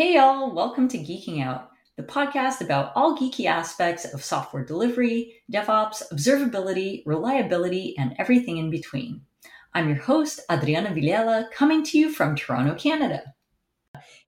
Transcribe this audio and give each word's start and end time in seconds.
Hey, 0.00 0.14
y'all, 0.14 0.54
welcome 0.54 0.88
to 0.88 0.96
Geeking 0.96 1.44
Out, 1.44 1.68
the 1.98 2.02
podcast 2.02 2.62
about 2.62 2.90
all 2.94 3.18
geeky 3.18 3.44
aspects 3.44 4.06
of 4.06 4.24
software 4.24 4.64
delivery, 4.64 5.42
DevOps, 5.52 6.02
observability, 6.10 7.02
reliability, 7.04 7.94
and 7.98 8.14
everything 8.18 8.56
in 8.56 8.70
between. 8.70 9.20
I'm 9.74 9.88
your 9.88 9.98
host, 9.98 10.40
Adriana 10.50 10.88
Villela, 10.88 11.50
coming 11.50 11.84
to 11.84 11.98
you 11.98 12.10
from 12.10 12.34
Toronto, 12.34 12.76
Canada. 12.76 13.34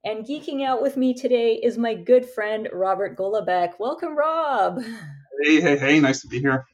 And 0.05 0.27
geeking 0.27 0.63
out 0.63 0.83
with 0.83 0.99
me 0.99 1.15
today 1.15 1.55
is 1.55 1.79
my 1.79 1.95
good 1.95 2.27
friend, 2.27 2.69
Robert 2.71 3.17
Golabek. 3.17 3.79
Welcome, 3.79 4.15
Rob. 4.15 4.83
Hey, 5.43 5.59
hey, 5.63 5.79
hey, 5.79 6.01
nice 6.01 6.21
to 6.21 6.29
be 6.29 6.41
here. 6.41 6.67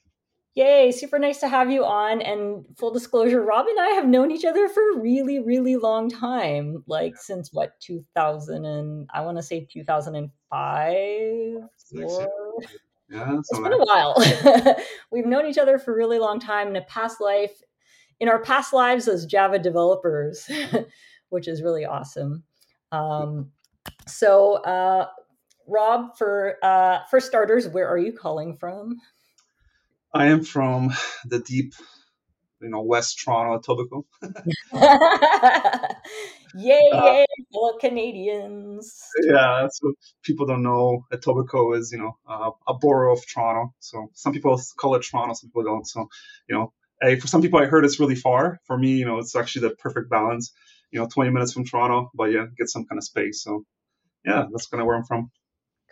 Yay, 0.54 0.90
super 0.90 1.18
nice 1.18 1.38
to 1.38 1.48
have 1.48 1.70
you 1.70 1.84
on. 1.84 2.20
And 2.20 2.64
full 2.76 2.92
disclosure, 2.92 3.42
Rob 3.42 3.66
and 3.68 3.78
I 3.78 3.88
have 3.90 4.06
known 4.08 4.30
each 4.30 4.44
other 4.44 4.68
for 4.68 4.82
a 4.90 4.98
really, 4.98 5.38
really 5.38 5.76
long 5.76 6.10
time. 6.10 6.82
Like 6.86 7.16
since 7.16 7.52
what, 7.52 7.78
2000 7.80 8.64
and 8.64 9.08
I 9.14 9.20
want 9.20 9.36
to 9.38 9.42
say 9.42 9.68
2005? 9.70 11.56
Yeah, 13.10 13.38
it's 13.38 13.58
been 13.58 13.72
a 13.72 13.78
while. 13.78 14.76
We've 15.10 15.26
known 15.26 15.46
each 15.46 15.58
other 15.58 15.78
for 15.78 15.92
a 15.92 15.96
really 15.96 16.18
long 16.18 16.38
time 16.38 16.68
in 16.68 16.76
a 16.76 16.82
past 16.82 17.20
life, 17.20 17.62
in 18.20 18.28
our 18.28 18.42
past 18.42 18.72
lives 18.72 19.08
as 19.08 19.24
Java 19.24 19.58
developers, 19.58 20.50
which 21.30 21.48
is 21.48 21.62
really 21.62 21.86
awesome. 21.86 22.42
Um, 22.92 23.50
so, 24.06 24.56
uh, 24.64 25.06
Rob, 25.66 26.16
for 26.18 26.56
uh, 26.62 27.00
for 27.10 27.20
starters, 27.20 27.68
where 27.68 27.88
are 27.88 27.98
you 27.98 28.12
calling 28.12 28.56
from? 28.56 29.00
I 30.18 30.26
am 30.26 30.42
from 30.42 30.92
the 31.26 31.38
deep, 31.38 31.74
you 32.60 32.68
know, 32.68 32.82
West 32.82 33.20
Toronto, 33.24 33.60
Etobicoke. 33.60 34.04
yay, 36.56 36.90
uh, 36.92 37.04
yay, 37.04 37.26
fellow 37.52 37.78
Canadians! 37.78 39.00
Yeah, 39.22 39.68
so 39.70 39.92
people 40.24 40.44
don't 40.44 40.64
know 40.64 41.04
Etobicoke 41.12 41.78
is, 41.78 41.92
you 41.92 41.98
know, 41.98 42.16
uh, 42.28 42.50
a 42.66 42.74
borough 42.74 43.12
of 43.12 43.24
Toronto. 43.32 43.72
So 43.78 44.10
some 44.14 44.32
people 44.32 44.60
call 44.76 44.96
it 44.96 45.06
Toronto, 45.08 45.34
some 45.34 45.50
people 45.50 45.62
don't. 45.62 45.86
So, 45.86 46.08
you 46.48 46.56
know, 46.56 46.72
hey, 47.00 47.20
for 47.20 47.28
some 47.28 47.40
people, 47.40 47.60
I 47.60 47.66
heard 47.66 47.84
it's 47.84 48.00
really 48.00 48.16
far. 48.16 48.58
For 48.64 48.76
me, 48.76 48.96
you 48.96 49.04
know, 49.04 49.18
it's 49.18 49.36
actually 49.36 49.68
the 49.68 49.76
perfect 49.76 50.10
balance. 50.10 50.52
You 50.90 50.98
know, 50.98 51.06
20 51.06 51.30
minutes 51.30 51.52
from 51.52 51.64
Toronto, 51.64 52.10
but 52.12 52.32
yeah, 52.32 52.46
get 52.56 52.68
some 52.68 52.86
kind 52.86 52.98
of 52.98 53.04
space. 53.04 53.44
So, 53.44 53.62
yeah, 54.24 54.46
that's 54.50 54.66
kind 54.66 54.80
of 54.80 54.88
where 54.88 54.96
I'm 54.96 55.04
from. 55.04 55.30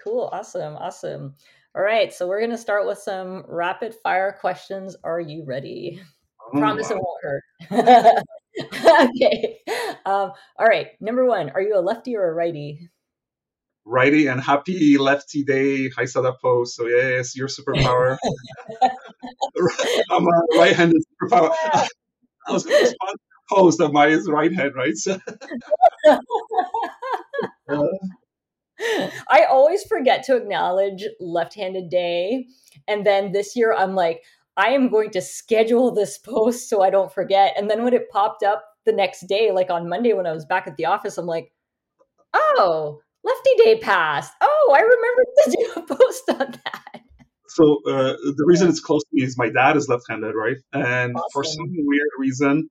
Cool, 0.03 0.29
awesome, 0.33 0.75
awesome. 0.75 1.34
All 1.77 1.83
right, 1.83 2.11
so 2.11 2.27
we're 2.27 2.41
going 2.41 2.53
to 2.53 2.57
start 2.57 2.87
with 2.87 2.97
some 2.97 3.45
rapid 3.47 3.95
fire 4.03 4.35
questions. 4.41 4.97
Are 5.05 5.21
you 5.21 5.45
ready? 5.45 6.01
Oh, 6.41 6.59
Promise 6.59 6.89
wow. 6.89 6.97
it 6.97 7.03
won't 7.03 7.23
hurt. 7.23 8.25
okay. 9.11 9.59
Um, 10.07 10.33
all 10.59 10.67
right. 10.67 10.93
Number 11.03 11.27
one, 11.27 11.51
are 11.51 11.61
you 11.61 11.77
a 11.77 11.81
lefty 11.81 12.17
or 12.17 12.31
a 12.31 12.33
righty? 12.33 12.89
Righty 13.85 14.27
and 14.27 14.41
happy 14.41 14.97
lefty 14.97 15.45
day. 15.45 15.91
Hi, 15.91 16.07
that. 16.07 16.65
So 16.65 16.87
yes, 16.87 17.37
your 17.37 17.49
superpower. 17.49 18.17
I'm 20.11 20.27
a 20.27 20.59
right-handed 20.59 21.03
superpower. 21.23 21.51
I 22.49 22.53
was 22.53 22.65
going 22.65 22.79
to 22.79 22.85
respond 22.85 23.19
to 23.19 23.19
the 23.19 23.55
post 23.55 23.81
of 23.83 23.93
my 23.93 24.07
right 24.29 24.55
hand, 24.55 24.73
right? 24.75 24.97
So, 24.97 25.19
uh, 27.69 27.87
I 28.81 29.45
always 29.49 29.83
forget 29.85 30.23
to 30.25 30.37
acknowledge 30.37 31.05
left 31.21 31.55
handed 31.55 31.89
day. 31.89 32.47
And 32.89 33.07
then 33.07 33.33
this 33.33 33.57
year, 33.57 33.75
I'm 33.75 33.95
like, 33.95 34.23
I 34.57 34.69
am 34.69 34.89
going 34.89 35.11
to 35.11 35.21
schedule 35.21 35.93
this 35.93 36.19
post 36.19 36.69
so 36.69 36.83
I 36.83 36.91
don't 36.91 37.13
forget. 37.13 37.55
And 37.57 37.71
then 37.71 37.85
when 37.85 37.95
it 37.95 38.11
popped 38.11 38.43
up 38.43 38.65
the 38.85 38.93
next 38.93 39.27
day, 39.29 39.53
like 39.53 39.71
on 39.71 39.89
Monday 39.89 40.13
when 40.13 40.27
I 40.27 40.33
was 40.33 40.45
back 40.45 40.67
at 40.67 40.77
the 40.77 40.87
office, 40.87 41.19
I'm 41.19 41.27
like, 41.27 41.53
oh, 42.33 43.01
lefty 43.25 43.51
day 43.65 43.79
passed. 43.79 44.33
Oh, 44.41 44.75
I 44.75 44.81
remember 44.81 45.25
to 45.45 45.51
do 45.51 45.81
a 45.81 45.97
post 45.97 46.31
on 46.31 46.61
that. 46.65 47.03
So 47.48 47.81
uh, 47.86 48.17
the 48.36 48.45
reason 48.47 48.69
it's 48.69 48.81
close 48.81 49.03
to 49.03 49.09
me 49.13 49.23
is 49.23 49.39
my 49.39 49.48
dad 49.48 49.77
is 49.77 49.89
left-handed, 49.89 50.35
right? 50.35 50.57
And 50.73 51.17
awesome. 51.17 51.29
for 51.33 51.45
some 51.45 51.67
weird 51.70 52.09
reason, 52.19 52.69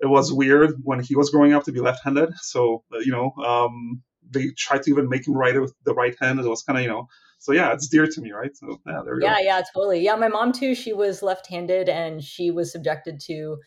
it 0.00 0.06
was 0.06 0.32
weird 0.32 0.74
when 0.82 1.00
he 1.00 1.16
was 1.16 1.30
growing 1.30 1.52
up 1.52 1.64
to 1.64 1.72
be 1.72 1.80
left-handed. 1.80 2.32
So 2.36 2.84
uh, 2.94 2.98
you 2.98 3.12
know, 3.12 3.32
um, 3.44 4.02
they 4.30 4.50
tried 4.50 4.82
to 4.84 4.90
even 4.90 5.08
make 5.08 5.26
him 5.26 5.34
write 5.34 5.56
it 5.56 5.60
with 5.60 5.74
the 5.84 5.94
right 5.94 6.14
hand. 6.20 6.40
It 6.40 6.46
was 6.46 6.62
kind 6.62 6.78
of, 6.78 6.84
you 6.84 6.90
know, 6.90 7.08
so 7.38 7.52
yeah, 7.52 7.72
it's 7.72 7.88
dear 7.88 8.06
to 8.06 8.20
me, 8.20 8.32
right? 8.32 8.56
So 8.56 8.80
yeah, 8.86 9.02
there 9.04 9.16
we 9.16 9.22
yeah, 9.22 9.34
go. 9.34 9.38
Yeah, 9.38 9.44
yeah, 9.44 9.62
totally. 9.74 10.00
Yeah, 10.00 10.16
my 10.16 10.28
mom 10.28 10.52
too. 10.52 10.74
She 10.74 10.92
was 10.92 11.22
left-handed, 11.22 11.88
and 11.88 12.22
she 12.22 12.50
was 12.50 12.72
subjected 12.72 13.20
to 13.26 13.58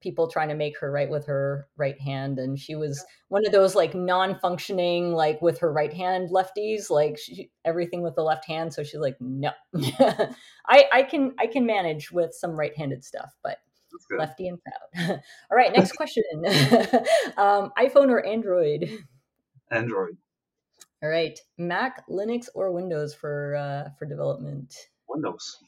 people 0.00 0.28
trying 0.28 0.50
to 0.50 0.54
make 0.54 0.78
her 0.78 0.90
write 0.92 1.10
with 1.10 1.26
her 1.26 1.66
right 1.76 2.00
hand, 2.00 2.38
and 2.38 2.58
she 2.58 2.76
was 2.76 3.04
one 3.28 3.44
of 3.44 3.52
those 3.52 3.74
like 3.74 3.94
non-functioning, 3.94 5.12
like 5.12 5.42
with 5.42 5.58
her 5.58 5.72
right 5.72 5.92
hand 5.92 6.30
lefties, 6.30 6.90
like 6.90 7.18
she, 7.18 7.50
everything 7.64 8.02
with 8.02 8.14
the 8.14 8.22
left 8.22 8.46
hand. 8.46 8.72
So 8.72 8.84
she's 8.84 9.00
like, 9.00 9.16
no, 9.20 9.50
I 10.68 10.84
I 10.92 11.02
can 11.02 11.34
I 11.38 11.48
can 11.48 11.66
manage 11.66 12.12
with 12.12 12.34
some 12.34 12.52
right-handed 12.52 13.04
stuff, 13.04 13.32
but 13.42 13.58
lefty 14.16 14.48
and 14.48 14.58
proud. 14.62 15.20
All 15.50 15.56
right, 15.56 15.72
next 15.72 15.92
question: 15.96 16.22
um, 17.36 17.72
iPhone 17.78 18.10
or 18.10 18.24
Android? 18.24 18.90
Android. 19.70 20.16
All 21.02 21.08
right, 21.08 21.38
Mac, 21.58 22.06
Linux, 22.08 22.48
or 22.54 22.72
Windows 22.72 23.14
for 23.14 23.56
uh, 23.56 23.90
for 23.98 24.06
development? 24.06 24.74
Windows. 25.08 25.58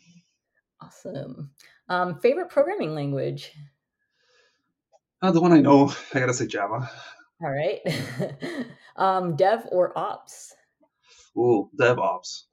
Awesome. 0.80 1.50
Um, 1.88 2.20
favorite 2.20 2.48
programming 2.48 2.94
language? 2.94 3.52
Uh, 5.22 5.30
the 5.32 5.40
one 5.40 5.52
I 5.52 5.60
know, 5.60 5.92
I 6.14 6.20
gotta 6.20 6.34
say 6.34 6.46
Java. 6.46 6.90
All 7.42 7.50
right. 7.50 7.80
um, 8.96 9.36
dev 9.36 9.66
or 9.70 9.96
ops? 9.98 10.54
Ooh, 11.36 11.70
DevOps. 11.78 12.44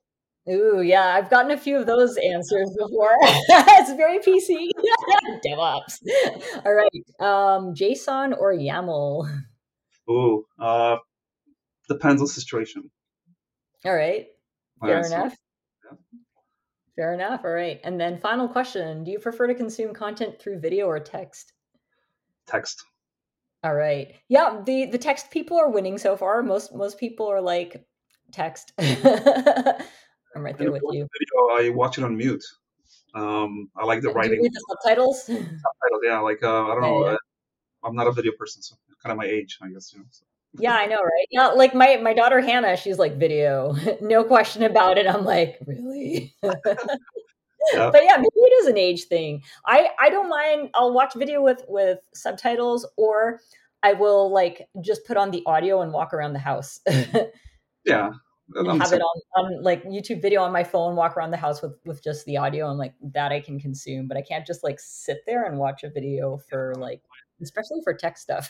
Ooh, 0.50 0.81
yeah, 0.81 1.16
I've 1.16 1.30
gotten 1.30 1.52
a 1.52 1.58
few 1.58 1.78
of 1.78 1.86
those 1.86 2.18
answers 2.18 2.75
before. 2.78 3.16
it's 3.22 3.94
very 3.94 4.20
PC. 4.20 4.68
DevOps. 5.46 6.00
All 6.66 6.74
right. 6.74 6.90
Um, 7.20 7.74
JSON 7.74 8.38
or 8.38 8.54
YAML? 8.54 9.44
Ooh, 10.10 10.46
uh, 10.60 10.98
depends 11.88 12.21
on 12.21 12.27
the 12.27 12.33
situation. 12.33 12.89
All 13.85 13.94
right. 13.94 14.27
Fair 14.81 15.01
right, 15.01 15.05
enough. 15.05 15.31
So, 15.31 15.38
yeah. 15.91 16.19
Fair 16.95 17.13
enough. 17.13 17.41
All 17.44 17.51
right. 17.51 17.79
And 17.83 17.99
then 17.99 18.19
final 18.19 18.47
question. 18.47 19.03
Do 19.03 19.11
you 19.11 19.19
prefer 19.19 19.47
to 19.47 19.55
consume 19.55 19.94
content 19.94 20.39
through 20.39 20.59
video 20.59 20.85
or 20.85 20.99
text? 20.99 21.53
Text. 22.47 22.83
All 23.63 23.73
right. 23.73 24.13
Yeah, 24.27 24.61
the 24.66 24.88
the 24.88 24.97
text 24.97 25.31
people 25.31 25.57
are 25.57 25.69
winning 25.69 25.97
so 25.97 26.17
far. 26.17 26.44
Most 26.44 26.75
most 26.75 26.99
people 26.99 27.27
are 27.27 27.41
like 27.41 27.85
text. 28.31 28.73
I'm 30.35 30.41
right 30.44 30.57
there 30.57 30.71
with 30.71 30.83
you. 30.91 31.07
Video, 31.07 31.67
I 31.67 31.69
watch 31.69 31.97
it 31.97 32.03
on 32.03 32.17
mute. 32.17 32.44
Um, 33.15 33.69
I 33.77 33.85
like 33.85 34.01
the 34.01 34.09
Do 34.09 34.15
writing. 34.15 34.41
The 34.41 34.65
subtitles? 34.69 35.23
Subtitles, 35.25 36.01
yeah. 36.03 36.19
Like 36.19 36.44
uh, 36.44 36.65
I 36.65 36.73
don't 36.73 36.81
know. 36.81 37.05
Yeah, 37.05 37.11
yeah. 37.11 37.17
I'm 37.85 37.95
not 37.95 38.07
a 38.07 38.11
video 38.11 38.33
person, 38.38 38.61
so 38.61 38.75
kind 39.01 39.11
of 39.11 39.17
my 39.17 39.25
age, 39.25 39.59
I 39.61 39.69
guess. 39.69 39.94
You 39.94 40.00
know. 40.00 40.05
So 40.09 40.25
yeah 40.59 40.75
i 40.75 40.86
know 40.86 41.02
right? 41.02 41.28
Yeah 41.31 41.47
like 41.47 41.74
my 41.74 41.97
my 41.97 42.14
daughter 42.14 42.41
hannah 42.41 42.78
she's 42.78 43.00
like 43.00 43.18
video. 43.18 43.75
No 44.02 44.24
question 44.24 44.64
about 44.64 44.97
it. 44.97 45.08
I'm 45.08 45.25
like 45.25 45.59
really? 45.66 46.36
Yeah. 47.74 47.91
but 47.91 48.03
yeah 48.03 48.18
maybe 48.18 48.28
it 48.36 48.53
is 48.62 48.68
an 48.68 48.78
age 48.78 49.06
thing. 49.06 49.42
I 49.66 49.90
i 50.00 50.09
don't 50.09 50.30
mind. 50.30 50.69
I'll 50.74 50.94
watch 50.94 51.13
video 51.13 51.42
with 51.42 51.63
with 51.68 52.00
subtitles 52.13 52.86
or 52.97 53.40
i 53.84 53.94
will 53.94 54.31
like 54.34 54.68
just 54.81 55.06
put 55.06 55.16
on 55.18 55.31
the 55.31 55.44
audio 55.46 55.81
and 55.81 55.94
walk 55.94 56.13
around 56.13 56.34
the 56.34 56.40
house. 56.40 56.81
Yeah. 57.86 58.12
Have 58.56 58.94
it 58.94 59.02
on, 59.02 59.22
on 59.38 59.63
like 59.63 59.84
youtube 59.86 60.22
video 60.22 60.42
on 60.44 60.52
my 60.52 60.63
phone 60.63 60.96
walk 60.96 61.16
around 61.18 61.31
the 61.31 61.38
house 61.38 61.62
with 61.62 61.74
with 61.86 62.03
just 62.03 62.25
the 62.25 62.38
audio. 62.38 62.69
And 62.69 62.78
like 62.78 62.94
that 63.13 63.31
i 63.31 63.40
can 63.40 63.59
consume 63.59 64.08
but 64.08 64.18
i 64.18 64.22
can't 64.22 64.46
just 64.46 64.63
like 64.63 64.80
sit 64.80 65.19
there 65.25 65.46
and 65.46 65.58
watch 65.58 65.83
a 65.83 65.89
video 65.89 66.38
for 66.50 66.74
like 66.77 67.01
especially 67.42 67.80
for 67.83 67.94
tech 67.94 68.18
stuff 68.18 68.50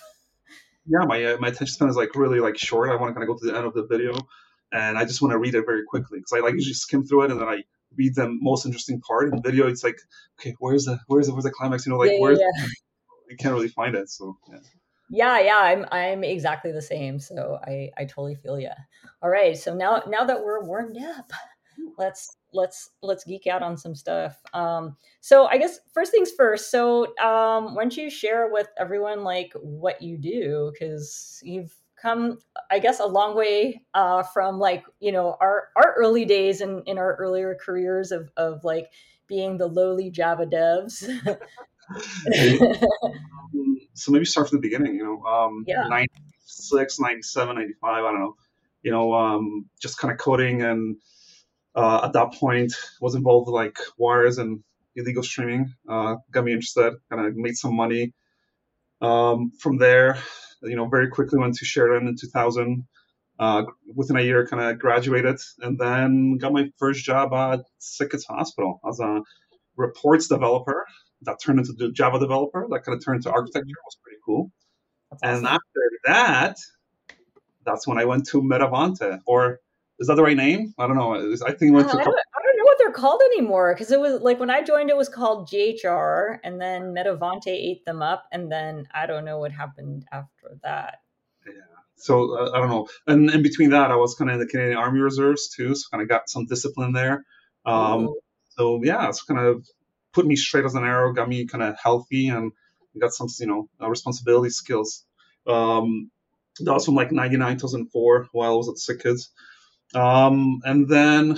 yeah, 0.86 1.06
my 1.06 1.24
uh, 1.24 1.38
my 1.40 1.48
attention 1.48 1.68
span 1.74 1.90
is 1.90 1.96
like 1.96 2.16
really 2.16 2.40
like 2.40 2.58
short. 2.58 2.90
I 2.90 2.96
want 2.96 3.10
to 3.10 3.14
kind 3.14 3.24
of 3.24 3.36
go 3.36 3.40
to 3.40 3.52
the 3.52 3.58
end 3.58 3.66
of 3.66 3.74
the 3.74 3.86
video, 3.86 4.14
and 4.72 4.98
I 4.98 5.06
just 5.06 5.22
want 5.22 5.32
to 5.32 5.38
read 5.38 5.56
it 5.56 5.66
very 5.66 5.84
quickly 5.88 6.20
because 6.20 6.34
I 6.34 6.40
like 6.40 6.54
usually 6.54 6.74
skim 6.74 7.04
through 7.04 7.24
it 7.24 7.32
and 7.32 7.40
then 7.40 7.48
I 7.48 7.64
read 7.96 8.16
the 8.16 8.28
most 8.42 8.66
interesting 8.66 9.00
part. 9.02 9.30
In 9.30 9.36
the 9.36 9.42
video, 9.42 9.68
it's 9.68 9.84
like, 9.84 9.98
okay, 10.40 10.56
where's 10.60 10.86
the 10.86 11.00
where's 11.08 11.28
the 11.28 11.34
where's 11.34 11.46
the 11.46 11.52
climax? 11.52 11.86
You 11.86 11.92
know, 11.92 11.98
like 11.98 12.12
yeah, 12.12 12.20
where's 12.20 12.40
yeah. 12.40 12.66
you 13.30 13.38
can't 13.38 13.54
really 13.54 13.70
find 13.70 13.96
it. 13.96 14.10
So 14.10 14.38
yeah. 14.50 14.60
Yeah, 15.10 15.40
yeah, 15.40 15.58
I'm 15.58 15.86
I'm 15.92 16.24
exactly 16.24 16.72
the 16.72 16.82
same. 16.82 17.20
So 17.20 17.60
I 17.64 17.92
I 17.98 18.06
totally 18.06 18.36
feel 18.36 18.60
you. 18.60 18.72
All 19.22 19.30
right, 19.30 19.56
so 19.58 19.74
now 19.76 20.02
now 20.08 20.24
that 20.26 20.44
we're 20.44 20.66
warmed 20.66 20.98
up, 20.98 21.32
let's 21.98 22.36
let's 22.54 22.92
let's 23.02 23.24
geek 23.24 23.48
out 23.48 23.62
on 23.62 23.78
some 23.78 23.96
stuff. 23.96 24.42
Um, 24.54 24.96
so 25.22 25.46
I 25.46 25.58
guess 25.58 25.80
first 25.92 26.12
things 26.12 26.32
first. 26.32 26.72
So 26.72 27.06
um, 27.18 27.76
why 27.76 27.84
don't 27.84 27.98
you 27.98 28.10
share 28.10 28.50
with 28.52 28.68
everyone 28.78 29.24
like 29.24 29.54
what 29.56 30.02
you 30.02 30.18
do 30.18 30.72
because 30.72 31.42
you've 31.44 31.74
come, 32.02 32.40
I 32.70 32.80
guess, 32.80 33.00
a 33.00 33.06
long 33.06 33.36
way 33.36 33.82
uh, 33.94 34.24
from 34.24 34.60
like 34.60 34.84
you 35.00 35.12
know 35.12 35.38
our 35.40 35.70
our 35.76 35.94
early 35.98 36.26
days 36.26 36.62
and 36.62 36.80
in, 36.80 36.94
in 36.94 36.98
our 36.98 37.16
earlier 37.16 37.56
careers 37.56 38.12
of 38.12 38.30
of 38.38 38.64
like 38.64 38.92
being 39.28 39.58
the 39.58 39.68
lowly 39.68 40.10
Java 40.10 40.46
devs. 40.46 41.04
so 43.94 44.12
maybe 44.12 44.26
start 44.26 44.50
from 44.50 44.58
the 44.58 44.62
beginning. 44.62 44.96
You 44.96 45.04
know, 45.04 45.24
um, 45.24 45.64
yeah. 45.68 45.88
96, 45.88 47.00
97, 47.00 47.56
95, 47.56 47.76
I 47.84 48.00
don't 48.00 48.20
know 48.20 48.36
you 48.84 48.92
know, 48.92 49.14
um, 49.14 49.66
just 49.82 49.98
kind 49.98 50.12
of 50.12 50.20
coding 50.20 50.62
and 50.62 50.98
uh, 51.76 52.02
at 52.04 52.14
that 52.14 52.34
point 52.34 52.74
was 53.02 53.16
involved 53.16 53.48
with 53.48 53.56
like 53.56 53.78
wires 53.98 54.38
and 54.38 54.64
illegal 54.96 55.24
streaming. 55.24 55.74
Uh, 55.88 56.16
got 56.32 56.46
me 56.46 56.52
interested, 56.54 56.94
kind 57.10 57.26
of 57.26 57.36
made 57.36 57.56
some 57.56 57.76
money. 57.76 58.14
Um, 59.02 59.52
from 59.60 59.78
there, 59.78 60.18
you 60.62 60.76
know, 60.76 60.88
very 60.88 61.10
quickly 61.10 61.40
went 61.40 61.56
to 61.56 61.66
Sheridan 61.66 62.08
in 62.08 62.16
2000. 62.16 62.86
Uh, 63.40 63.64
within 63.96 64.16
a 64.16 64.22
year, 64.22 64.46
kind 64.48 64.62
of 64.62 64.80
graduated, 64.80 65.40
and 65.60 65.78
then 65.80 66.38
got 66.38 66.54
my 66.54 66.70
first 66.78 67.04
job 67.04 67.34
at 67.34 67.62
SickKids 67.82 68.28
Hospital 68.28 68.80
as 68.88 69.00
a 69.00 69.22
reports 69.76 70.28
developer. 70.28 70.86
That 71.24 71.40
turned 71.44 71.60
into 71.60 71.74
the 71.74 71.92
Java 71.92 72.20
developer. 72.20 72.68
That 72.70 72.84
kind 72.84 72.96
of 72.96 73.04
turned 73.04 73.18
into 73.18 73.32
architecture. 73.32 73.70
It 73.70 73.86
was 73.86 73.98
pretty 74.04 74.20
cool. 74.24 74.52
And 75.24 75.46
after 75.48 75.82
that, 76.06 76.58
that's 77.66 77.88
when 77.88 77.98
I 77.98 78.06
went 78.06 78.28
to 78.28 78.42
Metavante, 78.42 79.20
or 79.26 79.60
is 80.04 80.08
that 80.08 80.16
the 80.16 80.24
right 80.24 80.36
name? 80.36 80.74
I 80.78 80.86
don't 80.86 80.98
know. 80.98 81.16
I 81.16 81.54
think 81.54 81.72
to. 81.72 81.80
I 81.80 81.82
don't, 81.82 81.92
I 81.92 82.42
don't 82.44 82.58
know 82.58 82.66
what 82.66 82.78
they're 82.78 82.92
called 82.92 83.22
anymore 83.32 83.74
because 83.74 83.90
it 83.90 83.98
was 83.98 84.22
like 84.22 84.38
when 84.38 84.50
I 84.50 84.62
joined, 84.62 84.90
it 84.90 84.98
was 84.98 85.08
called 85.08 85.48
GHR, 85.48 86.40
and 86.44 86.60
then 86.60 86.94
Metavante 86.94 87.48
ate 87.48 87.86
them 87.86 88.02
up, 88.02 88.26
and 88.34 88.52
then 88.52 88.86
I 88.94 89.06
don't 89.06 89.24
know 89.24 89.40
what 89.40 89.54
happened 89.54 90.06
after 90.12 90.58
that. 90.64 91.00
Yeah. 91.48 91.54
So 91.96 92.38
uh, 92.38 92.52
I 92.54 92.60
don't 92.60 92.68
know. 92.68 92.90
And 93.08 93.30
in 93.30 93.44
between 93.44 93.70
that, 93.70 93.92
I 93.92 93.96
was 93.96 94.14
kind 94.14 94.30
of 94.30 94.34
in 94.34 94.40
the 94.42 94.46
Canadian 94.46 94.78
Army 94.78 95.00
Reserves 95.00 95.50
too, 95.50 95.74
so 95.74 95.88
kind 95.90 96.02
of 96.02 96.10
got 96.10 96.30
some 96.30 96.46
discipline 96.48 96.92
there. 96.92 97.26
Um, 97.66 98.14
so 98.58 98.82
yeah, 98.84 99.08
it's 99.08 99.24
kind 99.24 99.40
of 99.40 99.66
put 100.12 100.26
me 100.26 100.36
straight 100.36 100.66
as 100.66 100.76
an 100.76 100.84
arrow, 100.84 101.14
got 101.14 101.30
me 101.30 101.46
kind 101.46 101.64
of 101.64 101.78
healthy, 101.82 102.28
and 102.28 102.52
got 103.00 103.14
some 103.14 103.30
you 103.40 103.48
know 103.48 103.70
uh, 103.82 103.90
responsibility 103.90 104.50
skills. 104.50 105.06
Um, 105.48 106.12
that 106.60 106.74
was 106.74 106.86
from 106.86 106.96
like 106.96 107.14
99 107.14 107.56
2004 107.56 108.28
while 108.34 108.52
I 108.52 108.56
was 108.56 108.68
at 108.68 108.76
SickKids. 108.76 109.30
Um, 109.96 110.62
and 110.64 110.88
then 110.88 111.38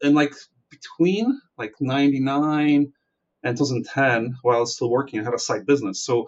in 0.00 0.14
like 0.14 0.34
between 0.70 1.40
like 1.58 1.74
99 1.80 2.92
and 3.42 3.56
2010, 3.56 4.36
while 4.42 4.56
I 4.56 4.60
was 4.60 4.74
still 4.74 4.90
working, 4.90 5.20
I 5.20 5.24
had 5.24 5.34
a 5.34 5.38
side 5.38 5.66
business. 5.66 6.02
So 6.02 6.26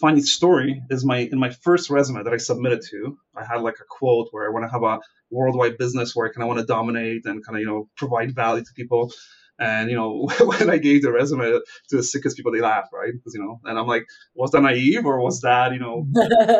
funny 0.00 0.22
story 0.22 0.82
is 0.90 1.04
my 1.04 1.18
in 1.18 1.38
my 1.38 1.50
first 1.50 1.90
resume 1.90 2.22
that 2.22 2.32
I 2.32 2.38
submitted 2.38 2.82
to, 2.90 3.18
I 3.36 3.44
had 3.44 3.62
like 3.62 3.76
a 3.80 3.84
quote 3.88 4.28
where 4.30 4.46
I 4.46 4.52
want 4.52 4.64
to 4.64 4.70
have 4.70 4.82
a 4.82 5.00
worldwide 5.30 5.78
business 5.78 6.16
where 6.16 6.26
I 6.26 6.32
kind 6.32 6.42
of 6.42 6.48
want 6.48 6.60
to 6.60 6.66
dominate 6.66 7.26
and 7.26 7.44
kind 7.44 7.56
of 7.56 7.60
you 7.60 7.66
know 7.66 7.88
provide 7.96 8.34
value 8.34 8.64
to 8.64 8.72
people. 8.74 9.12
And 9.58 9.90
you 9.90 9.96
know, 9.96 10.28
when 10.40 10.70
I 10.70 10.78
gave 10.78 11.02
the 11.02 11.12
resume 11.12 11.44
to 11.44 11.62
the 11.90 11.98
SickKids 11.98 12.34
people, 12.34 12.52
they 12.52 12.60
laughed, 12.60 12.92
right? 12.92 13.12
Because 13.12 13.34
you 13.34 13.42
know, 13.42 13.60
and 13.64 13.78
I'm 13.78 13.86
like, 13.86 14.06
was 14.34 14.52
that 14.52 14.62
naive 14.62 15.04
or 15.04 15.20
was 15.20 15.40
that 15.42 15.72
you 15.72 15.78
know 15.78 16.06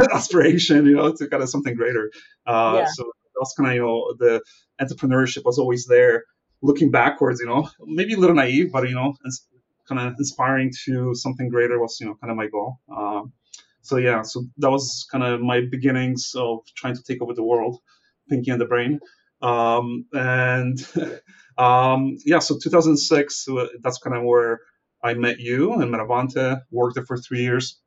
aspiration, 0.12 0.86
you 0.86 0.96
know, 0.96 1.12
to 1.12 1.28
kind 1.28 1.42
of 1.42 1.48
something 1.48 1.74
greater? 1.74 2.10
Uh, 2.46 2.80
yeah. 2.80 2.86
So 2.92 3.10
of 3.40 3.74
you 3.74 3.82
know 3.82 4.14
the 4.18 4.42
entrepreneurship 4.80 5.44
was 5.44 5.58
always 5.58 5.86
there. 5.86 6.24
Looking 6.60 6.90
backwards, 6.90 7.40
you 7.40 7.46
know, 7.46 7.68
maybe 7.84 8.14
a 8.14 8.16
little 8.16 8.34
naive, 8.34 8.72
but 8.72 8.88
you 8.88 8.94
know, 8.94 9.14
it's 9.24 9.46
kind 9.88 10.00
of 10.00 10.14
inspiring 10.18 10.72
to 10.84 11.14
something 11.14 11.48
greater 11.48 11.78
was 11.78 11.98
you 12.00 12.06
know 12.06 12.16
kind 12.20 12.30
of 12.30 12.36
my 12.36 12.48
goal. 12.48 12.78
Um, 12.94 13.32
so 13.82 13.96
yeah, 13.96 14.22
so 14.22 14.44
that 14.58 14.70
was 14.70 15.06
kind 15.10 15.24
of 15.24 15.40
my 15.40 15.62
beginnings 15.70 16.32
of 16.36 16.60
trying 16.76 16.96
to 16.96 17.02
take 17.02 17.22
over 17.22 17.32
the 17.32 17.44
world, 17.44 17.78
Pinky 18.28 18.50
and 18.50 18.60
the 18.60 18.66
Brain. 18.66 19.00
Um, 19.40 20.06
and 20.12 20.78
um, 21.58 22.18
yeah, 22.24 22.40
so 22.40 22.58
2006, 22.58 23.46
that's 23.80 23.98
kind 23.98 24.16
of 24.16 24.24
where 24.24 24.60
I 25.02 25.14
met 25.14 25.38
you 25.38 25.72
and 25.74 25.92
Metavante, 25.92 26.60
worked 26.70 26.96
there 26.96 27.06
for 27.06 27.16
three 27.16 27.42
years, 27.42 27.80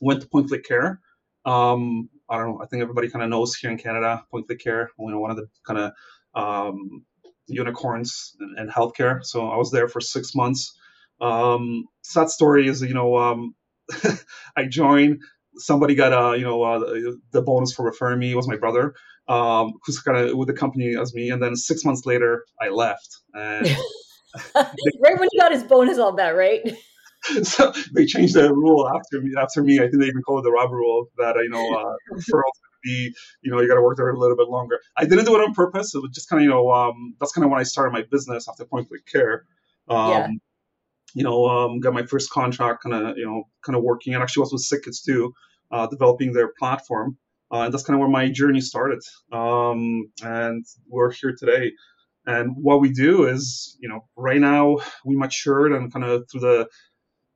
went 0.00 0.22
to 0.22 0.28
Point 0.28 0.48
Click 0.48 0.64
Care. 0.64 1.00
Um, 1.44 2.08
I 2.34 2.38
don't 2.38 2.48
know, 2.48 2.60
I 2.62 2.66
think 2.66 2.82
everybody 2.82 3.08
kind 3.08 3.22
of 3.22 3.30
knows 3.30 3.54
here 3.54 3.70
in 3.70 3.78
Canada, 3.78 4.24
Point 4.30 4.46
Click 4.46 4.60
Care, 4.60 4.90
you 4.98 5.10
know, 5.10 5.20
one 5.20 5.30
of 5.30 5.36
the 5.36 5.46
kind 5.66 5.78
of 5.78 5.92
um, 6.34 7.04
unicorns 7.46 8.36
in, 8.40 8.56
in, 8.58 8.68
healthcare. 8.68 9.24
So 9.24 9.48
I 9.48 9.56
was 9.56 9.70
there 9.70 9.88
for 9.88 10.00
six 10.00 10.34
months. 10.34 10.76
Um, 11.20 11.84
sad 12.02 12.28
story 12.28 12.66
is, 12.66 12.82
you 12.82 12.94
know, 12.94 13.16
um, 13.16 13.54
I 14.56 14.64
joined, 14.64 15.22
somebody 15.56 15.94
got, 15.94 16.12
uh, 16.12 16.32
you 16.32 16.44
know, 16.44 16.62
uh, 16.62 16.78
the 17.30 17.42
bonus 17.42 17.72
for 17.72 17.84
referring 17.84 18.18
me 18.18 18.34
was 18.34 18.48
my 18.48 18.56
brother, 18.56 18.94
um, 19.28 19.74
who's 19.84 20.00
kind 20.00 20.18
of 20.18 20.36
with 20.36 20.48
the 20.48 20.54
company 20.54 20.96
as 20.96 21.14
me. 21.14 21.30
And 21.30 21.42
then 21.42 21.56
six 21.56 21.84
months 21.84 22.04
later, 22.04 22.44
I 22.60 22.68
left. 22.68 23.20
And 23.32 23.66
right 24.54 25.18
when 25.18 25.28
he 25.30 25.38
got 25.38 25.52
his 25.52 25.62
bonus, 25.62 25.98
all 25.98 26.14
that, 26.16 26.30
right? 26.30 26.76
so 27.42 27.72
they 27.92 28.06
changed 28.06 28.34
the 28.34 28.52
rule 28.52 28.88
after 28.88 29.20
me. 29.20 29.32
After 29.38 29.62
me, 29.62 29.78
I 29.78 29.82
think 29.82 30.00
they 30.00 30.06
even 30.06 30.22
call 30.22 30.38
it 30.38 30.42
the 30.42 30.50
Rob 30.50 30.70
rule 30.70 31.08
that 31.18 31.36
you 31.36 31.48
know 31.48 31.74
uh, 31.74 31.94
referrals 32.16 32.52
be 32.82 33.14
you 33.42 33.50
know 33.50 33.60
you 33.60 33.68
got 33.68 33.76
to 33.76 33.82
work 33.82 33.96
there 33.96 34.10
a 34.10 34.18
little 34.18 34.36
bit 34.36 34.48
longer. 34.48 34.78
I 34.96 35.04
didn't 35.04 35.24
do 35.24 35.34
it 35.34 35.40
on 35.40 35.54
purpose. 35.54 35.94
It 35.94 36.02
was 36.02 36.10
just 36.12 36.28
kind 36.28 36.40
of 36.40 36.44
you 36.44 36.50
know 36.50 36.70
um, 36.70 37.14
that's 37.18 37.32
kind 37.32 37.44
of 37.44 37.50
when 37.50 37.60
I 37.60 37.64
started 37.64 37.92
my 37.92 38.02
business 38.10 38.48
after 38.48 38.64
Point 38.64 38.88
Click 38.88 39.06
Care. 39.06 39.44
Um, 39.88 40.10
yeah. 40.10 40.28
You 41.16 41.22
know, 41.22 41.46
um, 41.46 41.78
got 41.78 41.94
my 41.94 42.04
first 42.04 42.30
contract, 42.30 42.82
kind 42.82 42.94
of 42.94 43.16
you 43.16 43.24
know, 43.24 43.44
kind 43.64 43.76
of 43.76 43.82
working, 43.82 44.14
and 44.14 44.22
actually 44.22 44.42
was 44.42 44.52
with 44.52 44.62
SickKids 44.62 45.04
too, 45.04 45.32
uh, 45.70 45.86
developing 45.86 46.32
their 46.32 46.52
platform, 46.58 47.16
uh, 47.52 47.62
and 47.62 47.72
that's 47.72 47.84
kind 47.84 47.94
of 47.94 48.00
where 48.00 48.08
my 48.08 48.28
journey 48.30 48.60
started. 48.60 49.00
Um, 49.32 50.10
and 50.22 50.64
we're 50.88 51.12
here 51.12 51.34
today. 51.38 51.72
And 52.26 52.56
what 52.56 52.80
we 52.80 52.90
do 52.90 53.26
is, 53.28 53.76
you 53.80 53.88
know, 53.88 54.08
right 54.16 54.40
now 54.40 54.78
we 55.04 55.14
matured 55.14 55.72
and 55.72 55.92
kind 55.92 56.04
of 56.04 56.24
through 56.30 56.40
the 56.40 56.68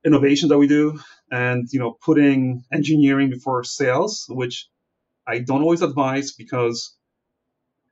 innovation 0.05 0.49
that 0.49 0.57
we 0.57 0.67
do 0.67 0.99
and 1.31 1.67
you 1.71 1.79
know 1.79 1.97
putting 2.01 2.63
engineering 2.71 3.29
before 3.29 3.63
sales 3.63 4.25
which 4.29 4.67
i 5.27 5.39
don't 5.39 5.61
always 5.61 5.81
advise 5.81 6.31
because 6.31 6.95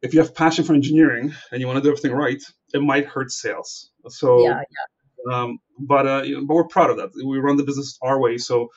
if 0.01 0.13
you 0.13 0.19
have 0.19 0.35
passion 0.35 0.63
for 0.63 0.73
engineering 0.73 1.33
and 1.51 1.59
you 1.59 1.67
want 1.67 1.77
to 1.77 1.83
do 1.83 1.89
everything 1.89 2.11
right 2.11 2.41
it 2.73 2.81
might 2.81 3.05
hurt 3.05 3.31
sales. 3.31 3.91
So 4.09 4.43
yeah, 4.43 4.61
yeah. 4.69 5.35
Um, 5.35 5.59
but 5.79 6.07
uh, 6.07 6.23
but 6.45 6.53
we're 6.53 6.67
proud 6.67 6.89
of 6.89 6.97
that. 6.97 7.09
We 7.15 7.37
run 7.39 7.57
the 7.57 7.63
business 7.63 7.97
our 8.01 8.19
way. 8.19 8.37
So 8.37 8.69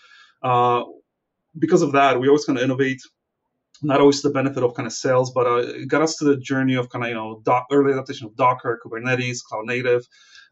uh, 0.43 0.85
because 1.59 1.83
of 1.83 1.93
that 1.93 2.21
we 2.21 2.29
always 2.29 2.45
kind 2.45 2.59
of 2.59 2.65
innovate 2.65 3.01
not 3.83 4.01
always 4.01 4.21
the 4.21 4.31
benefit 4.31 4.63
of 4.63 4.75
kind 4.75 4.87
of 4.87 4.93
sales 4.93 5.33
but 5.33 5.47
uh, 5.47 5.57
it 5.57 5.89
got 5.89 6.03
us 6.03 6.17
to 6.17 6.25
the 6.25 6.37
journey 6.37 6.75
of 6.75 6.91
kind 6.91 7.05
of 7.05 7.09
you 7.09 7.15
know 7.15 7.41
doc, 7.45 7.67
early 7.73 7.93
adaptation 7.93 8.27
of 8.27 8.37
docker 8.37 8.79
kubernetes 8.85 9.43
cloud 9.43 9.65
native 9.67 10.07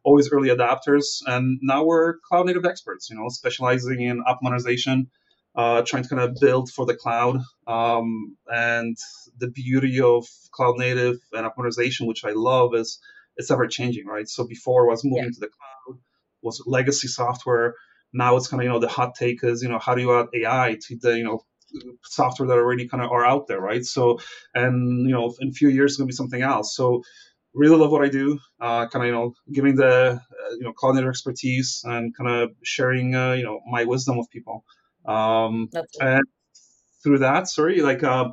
always 0.09 0.33
early 0.33 0.49
adapters, 0.49 1.07
and 1.27 1.59
now 1.63 1.85
we're 1.85 2.15
cloud 2.27 2.47
native 2.47 2.65
experts. 2.65 3.11
You 3.11 3.17
know, 3.17 3.29
specializing 3.29 4.01
in 4.01 4.23
app 4.27 4.39
modernization, 4.43 5.11
uh, 5.55 5.83
trying 5.83 6.05
to 6.05 6.09
kind 6.09 6.23
of 6.23 6.37
build 6.41 6.71
for 6.71 6.87
the 6.87 6.97
cloud. 6.97 7.41
Um, 7.67 8.37
and 8.47 8.97
the 9.39 9.51
beauty 9.51 10.01
of 10.01 10.27
cloud 10.53 10.77
native 10.79 11.17
and 11.33 11.45
app 11.47 11.57
modernization, 11.57 12.07
which 12.07 12.25
I 12.25 12.33
love, 12.33 12.75
is 12.75 12.99
it's 13.37 13.51
ever 13.51 13.67
changing, 13.67 14.07
right? 14.07 14.29
So 14.29 14.47
before 14.47 14.87
was 14.87 15.05
moving 15.05 15.25
yeah. 15.25 15.31
to 15.37 15.41
the 15.41 15.51
cloud, 15.57 16.01
was 16.43 16.63
legacy 16.67 17.09
software. 17.09 17.75
Now 18.13 18.37
it's 18.37 18.49
kind 18.49 18.63
of 18.63 18.65
you 18.65 18.73
know 18.73 18.79
the 18.79 18.89
hot 18.89 19.15
take 19.15 19.45
is 19.45 19.63
you 19.63 19.69
know 19.69 19.79
how 19.79 19.95
do 19.95 20.01
you 20.03 20.19
add 20.19 20.29
AI 20.35 20.79
to 20.87 20.97
the 21.03 21.19
you 21.19 21.25
know 21.25 21.41
software 22.05 22.49
that 22.49 22.55
already 22.55 22.89
kind 22.89 23.03
of 23.03 23.11
are 23.11 23.25
out 23.25 23.47
there, 23.47 23.61
right? 23.61 23.85
So, 23.85 24.19
and 24.55 25.09
you 25.09 25.15
know, 25.15 25.35
in 25.41 25.49
a 25.49 25.53
few 25.53 25.69
years, 25.69 25.93
it's 25.93 25.99
gonna 25.99 26.07
be 26.07 26.13
something 26.13 26.43
else. 26.43 26.75
So, 26.75 27.03
really 27.55 27.77
love 27.77 27.91
what 27.91 28.05
I 28.05 28.09
do. 28.09 28.39
Uh, 28.61 28.87
kind 28.89 29.05
of 29.05 29.07
you 29.07 29.13
know 29.13 29.35
giving 29.53 29.77
the 29.77 29.87
uh, 29.87 30.51
you 30.53 30.65
know 30.65 30.73
coordinator 30.73 31.11
expertise 31.11 31.83
and 31.85 32.17
kind 32.17 32.31
of 32.31 32.51
sharing 32.63 33.15
uh, 33.15 33.33
you 33.33 33.45
know 33.45 33.61
my 33.69 33.85
wisdom 33.85 34.17
with 34.17 34.31
people. 34.31 34.65
Um, 35.07 35.69
and 36.01 36.25
through 37.03 37.19
that, 37.19 37.49
sorry, 37.49 37.81
like 37.81 38.03
uh, 38.03 38.31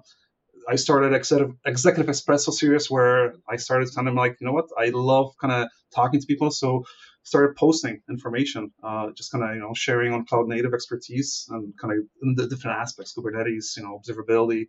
I 0.67 0.75
started 0.75 1.13
executive, 1.13 1.55
executive 1.65 2.13
espresso 2.13 2.51
series 2.51 2.89
where 2.89 3.35
I 3.49 3.57
started 3.57 3.93
kind 3.93 4.07
of 4.07 4.15
like 4.15 4.37
you 4.39 4.47
know 4.47 4.53
what 4.53 4.69
I 4.77 4.89
love 4.89 5.33
kind 5.39 5.53
of 5.53 5.69
talking 5.93 6.19
to 6.19 6.27
people, 6.27 6.51
so 6.51 6.83
started 7.23 7.55
posting 7.55 8.01
information, 8.09 8.71
uh, 8.83 9.09
just 9.15 9.31
kind 9.31 9.43
of 9.43 9.55
you 9.55 9.61
know 9.61 9.73
sharing 9.73 10.13
on 10.13 10.25
cloud 10.25 10.47
native 10.47 10.73
expertise 10.73 11.47
and 11.49 11.73
kind 11.79 11.93
of 11.93 12.35
the 12.35 12.47
different 12.47 12.77
aspects, 12.79 13.13
Kubernetes, 13.17 13.77
you 13.77 13.83
know 13.83 13.99
observability. 13.99 14.67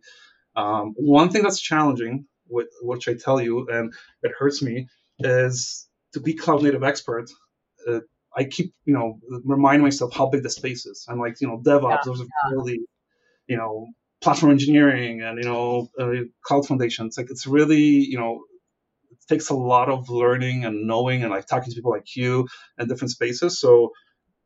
Um, 0.55 0.93
one 0.97 1.29
thing 1.29 1.43
that's 1.43 1.61
challenging 1.61 2.25
what, 2.47 2.67
which 2.81 3.07
I 3.07 3.13
tell 3.13 3.41
you, 3.41 3.67
and 3.69 3.93
it 4.23 4.31
hurts 4.37 4.61
me, 4.61 4.87
is 5.19 5.87
to 6.13 6.19
be 6.19 6.33
cloud 6.33 6.63
native 6.63 6.83
expert. 6.83 7.29
Uh, 7.87 7.99
I 8.35 8.43
keep, 8.43 8.73
you 8.85 8.93
know, 8.93 9.19
remind 9.45 9.81
myself 9.81 10.13
how 10.13 10.27
big 10.27 10.43
the 10.43 10.49
space 10.49 10.85
is. 10.85 11.05
I'm 11.09 11.19
like, 11.19 11.41
you 11.41 11.47
know, 11.47 11.59
DevOps, 11.59 12.05
yeah, 12.05 12.11
observability, 12.11 12.75
yeah. 12.75 12.75
you 13.47 13.57
know, 13.57 13.87
platform 14.21 14.51
engineering, 14.51 15.21
and 15.21 15.37
you 15.37 15.49
know, 15.49 15.89
uh, 15.99 16.23
cloud 16.43 16.67
foundations. 16.67 17.17
Like 17.17 17.29
it's 17.29 17.47
really, 17.47 17.81
you 17.81 18.17
know, 18.17 18.43
it 19.11 19.17
takes 19.27 19.49
a 19.49 19.55
lot 19.55 19.89
of 19.89 20.09
learning 20.09 20.65
and 20.65 20.87
knowing, 20.87 21.23
and 21.23 21.31
like 21.31 21.47
talking 21.47 21.71
to 21.71 21.75
people 21.75 21.91
like 21.91 22.15
you 22.15 22.47
and 22.77 22.87
different 22.87 23.11
spaces. 23.11 23.59
So 23.59 23.91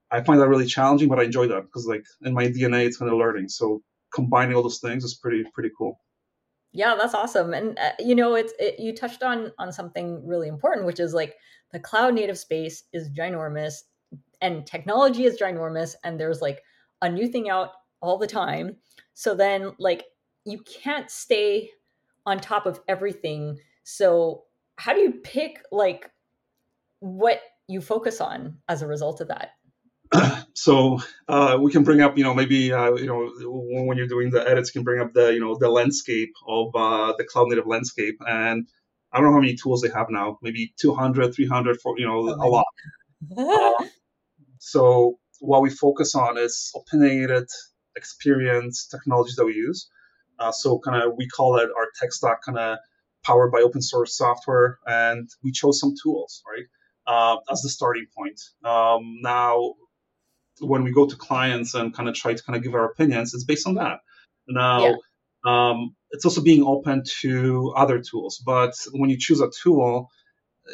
I 0.09 0.21
find 0.21 0.39
that 0.39 0.49
really 0.49 0.65
challenging, 0.65 1.09
but 1.09 1.19
I 1.19 1.23
enjoy 1.23 1.47
that 1.47 1.63
because 1.63 1.85
like 1.87 2.03
in 2.21 2.33
my 2.33 2.47
DNA, 2.47 2.85
it's 2.85 2.97
kind 2.97 3.11
of 3.11 3.17
learning. 3.17 3.49
So 3.49 3.81
combining 4.13 4.55
all 4.55 4.63
those 4.63 4.79
things 4.79 5.03
is 5.03 5.15
pretty 5.15 5.43
pretty 5.53 5.71
cool. 5.77 5.99
Yeah, 6.73 6.95
that's 6.95 7.13
awesome. 7.13 7.53
And 7.53 7.77
uh, 7.77 7.91
you 7.99 8.15
know, 8.15 8.35
it's 8.35 8.53
it, 8.59 8.79
you 8.79 8.95
touched 8.95 9.23
on 9.23 9.51
on 9.59 9.71
something 9.71 10.25
really 10.25 10.47
important, 10.47 10.85
which 10.85 10.99
is 10.99 11.13
like 11.13 11.35
the 11.71 11.79
cloud 11.79 12.13
native 12.13 12.37
space 12.37 12.83
is 12.93 13.09
ginormous, 13.09 13.81
and 14.41 14.65
technology 14.65 15.25
is 15.25 15.39
ginormous, 15.39 15.95
and 16.03 16.19
there's 16.19 16.41
like 16.41 16.61
a 17.01 17.09
new 17.09 17.27
thing 17.27 17.49
out 17.49 17.71
all 18.01 18.17
the 18.17 18.27
time. 18.27 18.77
So 19.13 19.35
then, 19.35 19.73
like, 19.79 20.05
you 20.45 20.59
can't 20.61 21.11
stay 21.11 21.69
on 22.25 22.39
top 22.39 22.65
of 22.65 22.79
everything. 22.87 23.57
So 23.83 24.45
how 24.77 24.93
do 24.93 24.99
you 24.99 25.11
pick 25.23 25.61
like 25.71 26.09
what 26.99 27.41
you 27.67 27.81
focus 27.81 28.21
on 28.21 28.57
as 28.69 28.81
a 28.81 28.87
result 28.87 29.21
of 29.21 29.29
that? 29.29 29.51
so 30.53 30.99
uh, 31.27 31.57
we 31.59 31.71
can 31.71 31.83
bring 31.83 32.01
up, 32.01 32.17
you 32.17 32.23
know, 32.23 32.33
maybe 32.33 32.71
uh, 32.71 32.93
you 32.93 33.07
know 33.07 33.29
when 33.85 33.97
you're 33.97 34.07
doing 34.07 34.29
the 34.29 34.47
edits, 34.47 34.69
you 34.69 34.79
can 34.79 34.83
bring 34.83 35.01
up 35.01 35.13
the 35.13 35.33
you 35.33 35.39
know 35.39 35.57
the 35.57 35.69
landscape 35.69 36.33
of 36.47 36.75
uh, 36.75 37.13
the 37.17 37.23
cloud 37.23 37.49
native 37.49 37.67
landscape, 37.67 38.17
and 38.27 38.67
I 39.11 39.17
don't 39.17 39.27
know 39.27 39.33
how 39.33 39.39
many 39.39 39.55
tools 39.55 39.81
they 39.81 39.89
have 39.89 40.07
now, 40.09 40.37
maybe 40.41 40.73
200, 40.79 41.33
300, 41.33 41.81
for 41.81 41.97
you 41.97 42.05
know 42.05 42.29
oh 42.29 42.47
a 42.47 42.47
lot. 42.47 42.65
Uh, 43.37 43.85
so 44.57 45.19
what 45.41 45.61
we 45.61 45.69
focus 45.69 46.15
on 46.15 46.39
is 46.39 46.71
opinionated 46.75 47.47
experience 47.95 48.87
technologies 48.87 49.35
that 49.35 49.45
we 49.45 49.53
use. 49.53 49.89
Uh, 50.39 50.51
so 50.51 50.79
kind 50.79 51.03
of 51.03 51.13
we 51.17 51.27
call 51.27 51.57
it 51.57 51.69
our 51.77 51.87
tech 51.99 52.11
stack, 52.11 52.41
kind 52.43 52.57
of 52.57 52.79
powered 53.23 53.51
by 53.51 53.59
open 53.59 53.81
source 53.81 54.17
software, 54.17 54.79
and 54.87 55.29
we 55.43 55.51
chose 55.51 55.79
some 55.79 55.93
tools, 56.01 56.41
right? 56.51 56.65
Uh, 57.05 57.37
as 57.51 57.61
the 57.61 57.69
starting 57.69 58.07
point. 58.17 58.39
Um, 58.63 59.19
now, 59.21 59.75
when 60.61 60.83
we 60.83 60.91
go 60.91 61.05
to 61.05 61.15
clients 61.15 61.73
and 61.73 61.93
kind 61.93 62.07
of 62.07 62.15
try 62.15 62.33
to 62.33 62.43
kind 62.43 62.55
of 62.55 62.63
give 62.63 62.73
our 62.73 62.85
opinions, 62.85 63.33
it's 63.33 63.43
based 63.43 63.67
on 63.67 63.75
that. 63.75 63.99
Now, 64.47 64.85
yeah. 64.85 64.95
um, 65.45 65.95
it's 66.11 66.25
also 66.25 66.41
being 66.41 66.63
open 66.63 67.03
to 67.21 67.73
other 67.75 67.99
tools. 67.99 68.41
But 68.45 68.73
when 68.91 69.09
you 69.09 69.17
choose 69.17 69.41
a 69.41 69.49
tool, 69.63 70.09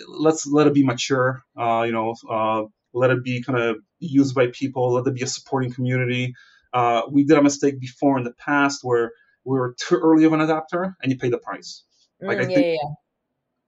let's 0.07 0.45
let 0.45 0.67
it 0.67 0.73
be 0.73 0.83
mature. 0.83 1.43
Uh, 1.57 1.83
you 1.85 1.93
know, 1.93 2.15
uh, 2.29 2.63
let 2.93 3.11
it 3.11 3.23
be 3.23 3.41
kind 3.41 3.59
of 3.59 3.77
used 3.99 4.35
by 4.35 4.47
people. 4.47 4.93
Let 4.93 5.07
it 5.07 5.15
be 5.15 5.23
a 5.23 5.27
supporting 5.27 5.71
community. 5.71 6.33
Uh, 6.73 7.03
we 7.09 7.23
did 7.23 7.37
a 7.37 7.43
mistake 7.43 7.79
before 7.79 8.17
in 8.17 8.23
the 8.23 8.33
past 8.33 8.83
where 8.83 9.11
we 9.45 9.57
were 9.57 9.75
too 9.79 9.95
early 9.95 10.25
of 10.25 10.33
an 10.33 10.41
adapter, 10.41 10.95
and 11.01 11.11
you 11.11 11.17
pay 11.17 11.29
the 11.29 11.37
price. 11.37 11.83
Like 12.21 12.39
mm, 12.39 12.41
I 12.41 12.45
think, 12.45 12.57
yeah, 12.57 12.71
yeah. 12.73 12.89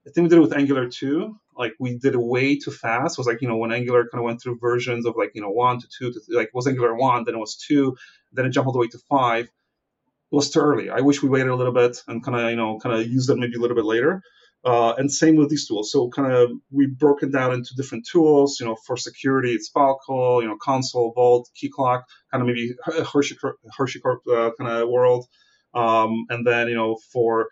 I 0.07 0.11
think 0.11 0.25
we 0.25 0.29
did 0.29 0.38
it 0.38 0.41
with 0.41 0.53
Angular 0.53 0.89
too 0.89 1.39
like 1.59 1.73
we 1.77 1.97
did 1.97 2.15
way 2.15 2.57
too 2.57 2.71
fast. 2.71 3.17
It 3.17 3.19
was 3.19 3.27
like 3.27 3.41
you 3.41 3.47
know 3.47 3.57
when 3.57 3.71
Angular 3.71 4.07
kind 4.09 4.21
of 4.21 4.25
went 4.25 4.41
through 4.41 4.57
versions 4.59 5.05
of 5.05 5.15
like 5.17 5.31
you 5.35 5.41
know 5.41 5.49
one 5.49 5.79
to 5.79 5.87
two 5.95 6.11
to 6.11 6.19
like 6.29 6.49
was 6.53 6.65
Angular 6.65 6.95
one, 6.95 7.25
then 7.25 7.35
it 7.35 7.39
was 7.39 7.55
two, 7.55 7.97
then 8.31 8.45
it 8.45 8.51
jumped 8.51 8.67
all 8.67 8.73
the 8.73 8.79
way 8.79 8.87
to 8.87 8.99
five. 9.09 9.45
It 9.45 10.35
was 10.35 10.49
too 10.49 10.61
early. 10.61 10.89
I 10.89 11.01
wish 11.01 11.21
we 11.21 11.29
waited 11.29 11.49
a 11.49 11.55
little 11.55 11.73
bit 11.73 12.01
and 12.07 12.23
kind 12.23 12.39
of 12.39 12.49
you 12.49 12.55
know 12.55 12.79
kind 12.79 12.95
of 12.95 13.05
used 13.05 13.29
it 13.29 13.37
maybe 13.37 13.57
a 13.57 13.59
little 13.59 13.75
bit 13.75 13.85
later. 13.85 14.23
Uh, 14.63 14.93
and 14.97 15.09
same 15.11 15.37
with 15.37 15.49
these 15.49 15.67
tools. 15.67 15.91
So 15.91 16.09
kind 16.09 16.31
of 16.31 16.51
we 16.71 16.87
broke 16.87 17.23
it 17.23 17.31
down 17.31 17.53
into 17.53 17.75
different 17.75 18.07
tools. 18.09 18.59
You 18.59 18.65
know, 18.65 18.75
for 18.87 18.97
security, 18.97 19.53
it's 19.53 19.69
Falco, 19.69 20.41
you 20.41 20.47
know, 20.47 20.57
Consul, 20.61 21.13
Vault, 21.13 21.49
Keycloak, 21.55 22.03
kind 22.31 22.41
of 22.41 22.47
maybe 22.47 22.73
HashiCorp, 22.87 23.53
HashiCorp 23.77 24.19
uh, 24.27 24.51
kind 24.57 24.69
of 24.71 24.89
world. 24.89 25.25
Um, 25.73 26.25
and 26.29 26.47
then 26.47 26.67
you 26.69 26.75
know 26.75 26.97
for 27.11 27.49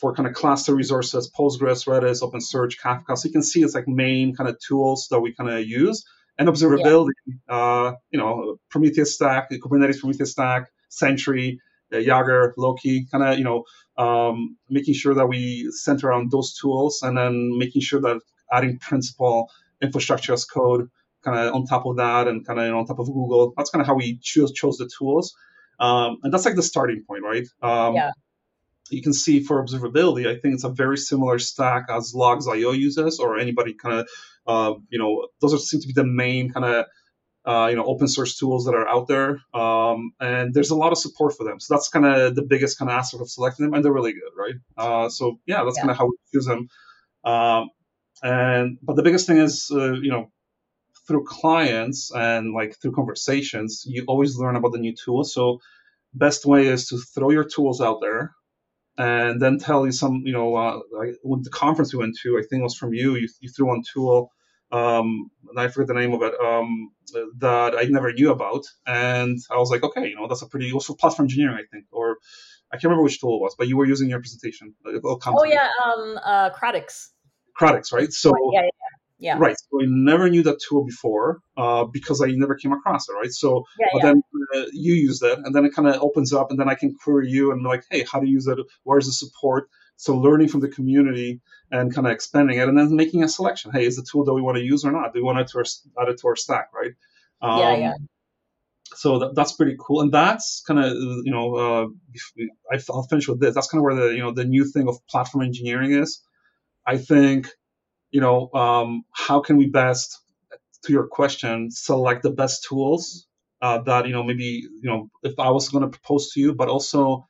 for 0.00 0.14
kind 0.14 0.26
of 0.26 0.34
cluster 0.34 0.74
resources, 0.74 1.30
Postgres, 1.30 1.86
Redis, 1.86 2.22
OpenSearch, 2.22 2.76
Kafka. 2.82 3.18
So 3.18 3.28
you 3.28 3.32
can 3.32 3.42
see 3.42 3.62
it's 3.62 3.74
like 3.74 3.86
main 3.86 4.34
kind 4.34 4.48
of 4.48 4.58
tools 4.58 5.08
that 5.10 5.20
we 5.20 5.34
kind 5.34 5.50
of 5.50 5.66
use. 5.66 6.04
And 6.38 6.48
observability, 6.48 7.10
yeah. 7.26 7.54
uh, 7.54 7.92
you 8.10 8.18
know, 8.18 8.56
Prometheus 8.70 9.14
stack, 9.14 9.50
Kubernetes 9.50 10.00
Prometheus 10.00 10.32
stack, 10.32 10.70
Sentry, 10.88 11.60
uh, 11.92 11.98
Jaeger, 11.98 12.54
Loki, 12.56 13.06
kind 13.12 13.22
of, 13.22 13.38
you 13.38 13.44
know, 13.44 13.64
um, 14.02 14.56
making 14.70 14.94
sure 14.94 15.12
that 15.12 15.26
we 15.26 15.70
center 15.70 16.08
around 16.08 16.30
those 16.30 16.54
tools 16.54 17.02
and 17.02 17.18
then 17.18 17.58
making 17.58 17.82
sure 17.82 18.00
that 18.00 18.20
adding 18.50 18.78
principal 18.78 19.50
infrastructure 19.82 20.32
as 20.32 20.46
code 20.46 20.88
kind 21.22 21.38
of 21.38 21.54
on 21.54 21.66
top 21.66 21.84
of 21.84 21.96
that 21.96 22.26
and 22.26 22.46
kind 22.46 22.58
of 22.58 22.64
you 22.64 22.70
know, 22.72 22.78
on 22.78 22.86
top 22.86 22.98
of 22.98 23.06
Google. 23.06 23.52
That's 23.54 23.68
kind 23.68 23.82
of 23.82 23.86
how 23.86 23.94
we 23.94 24.18
choose 24.22 24.52
chose 24.52 24.78
the 24.78 24.88
tools. 24.98 25.34
Um, 25.78 26.18
and 26.22 26.32
that's 26.32 26.46
like 26.46 26.54
the 26.54 26.62
starting 26.62 27.04
point, 27.06 27.22
right? 27.22 27.46
Um, 27.60 27.96
yeah 27.96 28.12
you 28.90 29.02
can 29.02 29.12
see 29.12 29.40
for 29.40 29.64
observability, 29.64 30.26
I 30.26 30.38
think 30.38 30.54
it's 30.54 30.64
a 30.64 30.68
very 30.68 30.96
similar 30.96 31.38
stack 31.38 31.86
as 31.88 32.12
Logz.io 32.14 32.72
uses, 32.72 33.18
or 33.18 33.38
anybody 33.38 33.74
kind 33.74 34.00
of, 34.00 34.08
uh, 34.46 34.78
you 34.88 34.98
know, 34.98 35.28
those 35.40 35.54
are, 35.54 35.58
seem 35.58 35.80
to 35.80 35.86
be 35.86 35.92
the 35.92 36.04
main 36.04 36.52
kind 36.52 36.66
of, 36.66 36.86
uh, 37.44 37.68
you 37.68 37.76
know, 37.76 37.84
open 37.84 38.08
source 38.08 38.36
tools 38.36 38.64
that 38.64 38.74
are 38.74 38.88
out 38.88 39.08
there. 39.08 39.40
Um, 39.54 40.12
and 40.20 40.52
there's 40.52 40.70
a 40.70 40.76
lot 40.76 40.92
of 40.92 40.98
support 40.98 41.36
for 41.36 41.44
them. 41.44 41.60
So 41.60 41.74
that's 41.74 41.88
kind 41.88 42.06
of 42.06 42.34
the 42.34 42.42
biggest 42.42 42.78
kind 42.78 42.90
of 42.90 42.96
aspect 42.96 43.22
of 43.22 43.30
selecting 43.30 43.66
them, 43.66 43.74
and 43.74 43.84
they're 43.84 43.92
really 43.92 44.12
good, 44.12 44.32
right? 44.36 44.54
Uh, 44.76 45.08
so 45.08 45.38
yeah, 45.46 45.64
that's 45.64 45.76
yeah. 45.76 45.82
kind 45.82 45.90
of 45.90 45.98
how 45.98 46.06
we 46.06 46.16
use 46.32 46.46
them. 46.46 46.68
Um, 47.24 47.70
and 48.22 48.78
but 48.82 48.96
the 48.96 49.02
biggest 49.02 49.26
thing 49.26 49.38
is, 49.38 49.70
uh, 49.72 49.92
you 49.92 50.10
know, 50.10 50.30
through 51.06 51.24
clients 51.24 52.12
and 52.14 52.54
like 52.54 52.76
through 52.80 52.92
conversations, 52.92 53.84
you 53.86 54.04
always 54.06 54.36
learn 54.36 54.56
about 54.56 54.72
the 54.72 54.78
new 54.78 54.94
tools. 54.94 55.32
So 55.34 55.60
best 56.14 56.44
way 56.44 56.66
is 56.66 56.88
to 56.88 56.98
throw 56.98 57.30
your 57.30 57.44
tools 57.44 57.80
out 57.80 58.00
there 58.00 58.32
and 59.00 59.40
then 59.40 59.58
tell 59.58 59.86
you 59.86 59.92
some, 59.92 60.22
you 60.26 60.32
know, 60.32 60.54
uh, 60.54 60.80
like 60.92 61.16
with 61.24 61.44
the 61.44 61.50
conference 61.50 61.94
we 61.94 62.00
went 62.00 62.18
to, 62.22 62.38
I 62.38 62.42
think 62.42 62.60
it 62.60 62.64
was 62.64 62.76
from 62.76 62.92
you, 62.92 63.16
you, 63.16 63.28
you 63.40 63.48
threw 63.48 63.70
on 63.70 63.82
tool, 63.94 64.30
um, 64.72 65.30
and 65.48 65.58
I 65.58 65.68
forget 65.68 65.88
the 65.88 65.94
name 65.94 66.12
of 66.12 66.20
it, 66.22 66.34
um, 66.38 66.92
that 67.38 67.74
I 67.78 67.84
never 67.84 68.12
knew 68.12 68.30
about. 68.30 68.64
And 68.86 69.38
I 69.50 69.56
was 69.56 69.70
like, 69.70 69.82
okay, 69.82 70.06
you 70.08 70.16
know, 70.16 70.28
that's 70.28 70.42
a 70.42 70.46
pretty, 70.46 70.70
also 70.72 70.94
platform 70.94 71.24
engineering, 71.24 71.56
I 71.56 71.66
think, 71.72 71.86
or 71.92 72.18
I 72.70 72.76
can't 72.76 72.84
remember 72.84 73.04
which 73.04 73.20
tool 73.20 73.36
it 73.36 73.40
was, 73.40 73.54
but 73.56 73.68
you 73.68 73.78
were 73.78 73.86
using 73.86 74.10
your 74.10 74.20
presentation. 74.20 74.74
oh, 74.84 75.44
yeah, 75.44 75.68
um, 75.82 76.18
uh, 76.22 76.50
Kratix. 76.50 77.08
Kratix, 77.58 77.92
right? 77.94 78.12
So, 78.12 78.32
yeah, 78.52 78.64
yeah, 78.64 78.69
yeah. 79.20 79.36
Right. 79.38 79.56
So 79.58 79.82
I 79.82 79.84
never 79.86 80.30
knew 80.30 80.42
that 80.44 80.60
tool 80.66 80.84
before 80.84 81.40
uh, 81.56 81.84
because 81.84 82.22
I 82.22 82.28
never 82.30 82.54
came 82.54 82.72
across 82.72 83.08
it. 83.08 83.12
Right. 83.12 83.30
So, 83.30 83.64
yeah, 83.78 83.86
but 83.92 84.02
yeah. 84.02 84.06
then 84.06 84.22
uh, 84.56 84.66
you 84.72 84.94
use 84.94 85.20
that, 85.20 85.38
and 85.38 85.54
then 85.54 85.64
it 85.66 85.74
kind 85.74 85.86
of 85.88 86.00
opens 86.00 86.32
up, 86.32 86.50
and 86.50 86.58
then 86.58 86.68
I 86.68 86.74
can 86.74 86.94
query 86.94 87.28
you 87.28 87.52
and 87.52 87.62
be 87.62 87.68
like, 87.68 87.84
hey, 87.90 88.04
how 88.10 88.20
to 88.20 88.26
use 88.26 88.46
it? 88.46 88.58
Where's 88.84 89.06
the 89.06 89.12
support? 89.12 89.68
So 89.96 90.16
learning 90.16 90.48
from 90.48 90.60
the 90.60 90.68
community 90.68 91.42
and 91.70 91.94
kind 91.94 92.06
of 92.06 92.12
expanding 92.12 92.58
it, 92.58 92.66
and 92.68 92.78
then 92.78 92.96
making 92.96 93.22
a 93.22 93.28
selection. 93.28 93.70
Hey, 93.72 93.84
is 93.84 93.96
the 93.96 94.06
tool 94.10 94.24
that 94.24 94.32
we 94.32 94.40
want 94.40 94.56
to 94.56 94.64
use 94.64 94.84
or 94.84 94.92
not? 94.92 95.12
Do 95.12 95.20
we 95.20 95.22
want 95.22 95.46
to 95.46 95.58
our, 95.58 95.64
add 96.00 96.08
it 96.08 96.18
to 96.20 96.28
our 96.28 96.36
stack? 96.36 96.70
Right. 96.74 96.92
Um, 97.42 97.58
yeah. 97.58 97.76
Yeah. 97.76 97.92
So 98.94 99.18
that, 99.20 99.34
that's 99.36 99.52
pretty 99.52 99.76
cool, 99.78 100.00
and 100.00 100.10
that's 100.10 100.62
kind 100.66 100.80
of 100.80 100.92
you 100.92 101.30
know 101.30 101.54
uh, 101.54 101.86
I'll 102.90 103.02
finish 103.04 103.28
with 103.28 103.38
this. 103.38 103.54
That's 103.54 103.68
kind 103.68 103.80
of 103.80 103.84
where 103.84 103.94
the 103.94 104.14
you 104.14 104.20
know 104.20 104.32
the 104.32 104.44
new 104.44 104.64
thing 104.64 104.88
of 104.88 104.96
platform 105.06 105.44
engineering 105.44 105.92
is. 105.92 106.22
I 106.86 106.96
think 106.96 107.48
you 108.10 108.20
know, 108.20 108.50
um, 108.52 109.04
how 109.12 109.40
can 109.40 109.56
we 109.56 109.66
best, 109.66 110.20
to 110.84 110.92
your 110.92 111.06
question, 111.06 111.70
select 111.70 112.22
the 112.22 112.30
best 112.30 112.64
tools 112.64 113.26
uh, 113.62 113.78
that 113.82 114.06
you 114.06 114.12
know 114.12 114.22
maybe 114.22 114.44
you 114.44 114.90
know 114.90 115.10
if 115.22 115.38
I 115.38 115.50
was 115.50 115.68
going 115.68 115.82
to 115.82 115.88
propose 115.88 116.30
to 116.32 116.40
you, 116.40 116.54
but 116.54 116.68
also 116.68 117.26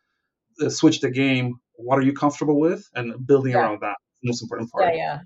uh, 0.60 0.68
switch 0.68 1.00
the 1.00 1.10
game. 1.10 1.56
What 1.74 1.98
are 1.98 2.02
you 2.02 2.12
comfortable 2.12 2.60
with, 2.60 2.88
and 2.94 3.26
building 3.26 3.52
yeah. 3.52 3.60
around 3.60 3.80
that. 3.82 3.96
Most 4.22 4.42
important 4.42 4.70
part. 4.70 4.84
Yeah, 4.84 4.94
yeah, 4.94 5.18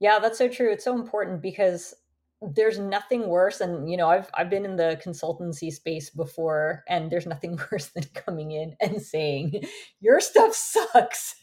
yeah. 0.00 0.18
That's 0.18 0.38
so 0.38 0.48
true. 0.48 0.70
It's 0.70 0.84
so 0.84 0.94
important 0.94 1.40
because 1.40 1.94
there's 2.42 2.78
nothing 2.78 3.28
worse 3.28 3.62
and 3.62 3.90
you 3.90 3.96
know 3.96 4.08
I've 4.08 4.28
I've 4.34 4.50
been 4.50 4.66
in 4.66 4.76
the 4.76 5.00
consultancy 5.02 5.72
space 5.72 6.10
before 6.10 6.84
and 6.88 7.10
there's 7.10 7.26
nothing 7.26 7.58
worse 7.72 7.86
than 7.86 8.04
coming 8.12 8.50
in 8.50 8.76
and 8.80 9.00
saying 9.00 9.64
your 10.00 10.20
stuff 10.20 10.54
sucks 10.54 11.36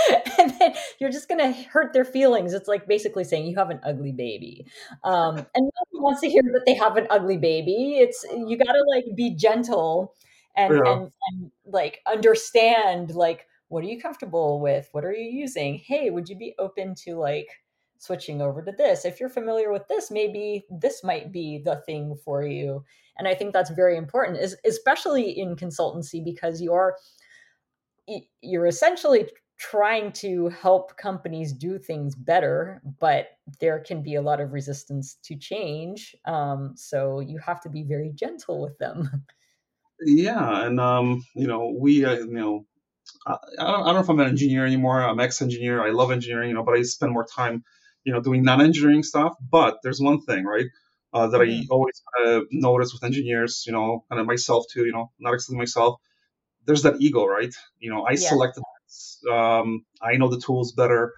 and 0.38 0.52
then 0.58 0.74
you're 0.98 1.10
just 1.10 1.28
going 1.28 1.38
to 1.40 1.52
hurt 1.68 1.92
their 1.92 2.04
feelings. 2.04 2.52
It's 2.52 2.68
like 2.68 2.86
basically 2.86 3.24
saying 3.24 3.46
you 3.46 3.56
have 3.56 3.70
an 3.70 3.80
ugly 3.84 4.12
baby. 4.12 4.66
Um, 5.04 5.36
and 5.54 5.64
no 5.64 5.82
one 5.90 6.02
wants 6.02 6.20
to 6.22 6.28
hear 6.28 6.42
that 6.42 6.64
they 6.66 6.74
have 6.74 6.96
an 6.96 7.06
ugly 7.10 7.36
baby. 7.36 7.98
It's 7.98 8.24
you 8.32 8.56
got 8.56 8.72
to 8.72 8.84
like 8.88 9.04
be 9.16 9.34
gentle 9.34 10.14
and, 10.56 10.74
yeah. 10.74 10.92
and 10.92 11.02
and 11.28 11.50
like 11.66 12.00
understand 12.06 13.14
like 13.14 13.46
what 13.68 13.82
are 13.82 13.88
you 13.88 14.00
comfortable 14.00 14.60
with? 14.60 14.88
What 14.92 15.04
are 15.04 15.12
you 15.12 15.30
using? 15.30 15.78
Hey, 15.78 16.10
would 16.10 16.28
you 16.28 16.36
be 16.36 16.54
open 16.58 16.94
to 17.06 17.16
like 17.16 17.48
switching 17.98 18.40
over 18.40 18.62
to 18.62 18.72
this? 18.72 19.04
If 19.04 19.18
you're 19.18 19.28
familiar 19.28 19.72
with 19.72 19.88
this, 19.88 20.10
maybe 20.10 20.64
this 20.70 21.02
might 21.02 21.32
be 21.32 21.60
the 21.64 21.76
thing 21.86 22.16
for 22.24 22.44
you. 22.44 22.84
And 23.18 23.26
I 23.26 23.34
think 23.34 23.52
that's 23.52 23.70
very 23.70 23.96
important, 23.96 24.38
is 24.38 24.56
especially 24.66 25.30
in 25.30 25.56
consultancy 25.56 26.24
because 26.24 26.60
you're 26.60 26.96
you're 28.42 28.66
essentially 28.66 29.28
trying 29.56 30.12
to 30.12 30.48
help 30.48 30.96
companies 30.96 31.52
do 31.52 31.78
things 31.78 32.14
better, 32.14 32.82
but 33.00 33.28
there 33.60 33.78
can 33.78 34.02
be 34.02 34.16
a 34.16 34.22
lot 34.22 34.40
of 34.40 34.52
resistance 34.52 35.16
to 35.24 35.36
change. 35.36 36.14
Um, 36.24 36.72
so 36.76 37.20
you 37.20 37.38
have 37.38 37.60
to 37.62 37.68
be 37.68 37.84
very 37.84 38.10
gentle 38.14 38.60
with 38.60 38.76
them. 38.78 39.24
Yeah, 40.04 40.66
and 40.66 40.80
um, 40.80 41.24
you 41.34 41.46
know, 41.46 41.74
we, 41.78 42.04
uh, 42.04 42.14
you 42.14 42.26
know, 42.32 42.66
I, 43.26 43.34
I, 43.60 43.70
don't, 43.70 43.82
I 43.82 43.84
don't 43.86 43.94
know 43.94 44.00
if 44.00 44.08
I'm 44.08 44.20
an 44.20 44.28
engineer 44.28 44.66
anymore. 44.66 45.00
I'm 45.00 45.20
ex-engineer. 45.20 45.86
I 45.86 45.90
love 45.90 46.10
engineering, 46.10 46.48
you 46.48 46.54
know, 46.56 46.64
but 46.64 46.74
I 46.74 46.82
spend 46.82 47.12
more 47.12 47.24
time, 47.24 47.62
you 48.02 48.12
know, 48.12 48.20
doing 48.20 48.42
non-engineering 48.42 49.04
stuff. 49.04 49.34
But 49.40 49.78
there's 49.82 50.00
one 50.00 50.20
thing, 50.22 50.44
right, 50.44 50.66
uh, 51.12 51.28
that 51.28 51.40
mm-hmm. 51.40 51.60
I 51.62 51.66
always 51.70 52.02
uh, 52.20 52.40
notice 52.50 52.92
with 52.92 53.04
engineers, 53.04 53.64
you 53.66 53.72
know, 53.72 54.04
and 54.10 54.26
myself 54.26 54.64
too, 54.70 54.84
you 54.84 54.92
know, 54.92 55.12
not 55.20 55.34
excluding 55.34 55.58
myself. 55.58 56.00
There's 56.66 56.82
that 56.82 57.00
ego, 57.00 57.24
right? 57.24 57.54
You 57.78 57.90
know, 57.90 58.02
I 58.02 58.12
yeah. 58.12 58.28
selected 58.28 58.64
um, 59.30 59.84
I 60.02 60.16
know 60.16 60.28
the 60.28 60.40
tools 60.40 60.72
better. 60.72 61.12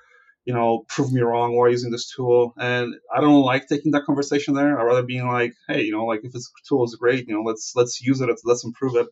You 0.45 0.55
know, 0.55 0.85
prove 0.89 1.13
me 1.13 1.23
wrong 1.23 1.57
while 1.57 1.69
using 1.69 1.91
this 1.91 2.13
tool. 2.15 2.55
And 2.57 2.95
I 3.13 3.21
don't 3.21 3.43
like 3.43 3.67
taking 3.67 3.91
that 3.93 4.05
conversation 4.05 4.55
there. 4.55 4.79
I'd 4.79 4.85
rather 4.85 5.03
being 5.03 5.27
like, 5.27 5.55
hey, 5.67 5.83
you 5.83 5.91
know, 5.91 6.05
like 6.05 6.21
if 6.23 6.33
this 6.33 6.53
tool 6.69 6.85
is 6.85 6.95
great, 6.95 7.27
you 7.27 7.35
know, 7.35 7.43
let's 7.43 7.73
let's 7.75 8.01
use 8.01 8.21
it, 8.21 8.31
let's 8.45 8.65
improve 8.65 8.95
it, 8.95 9.09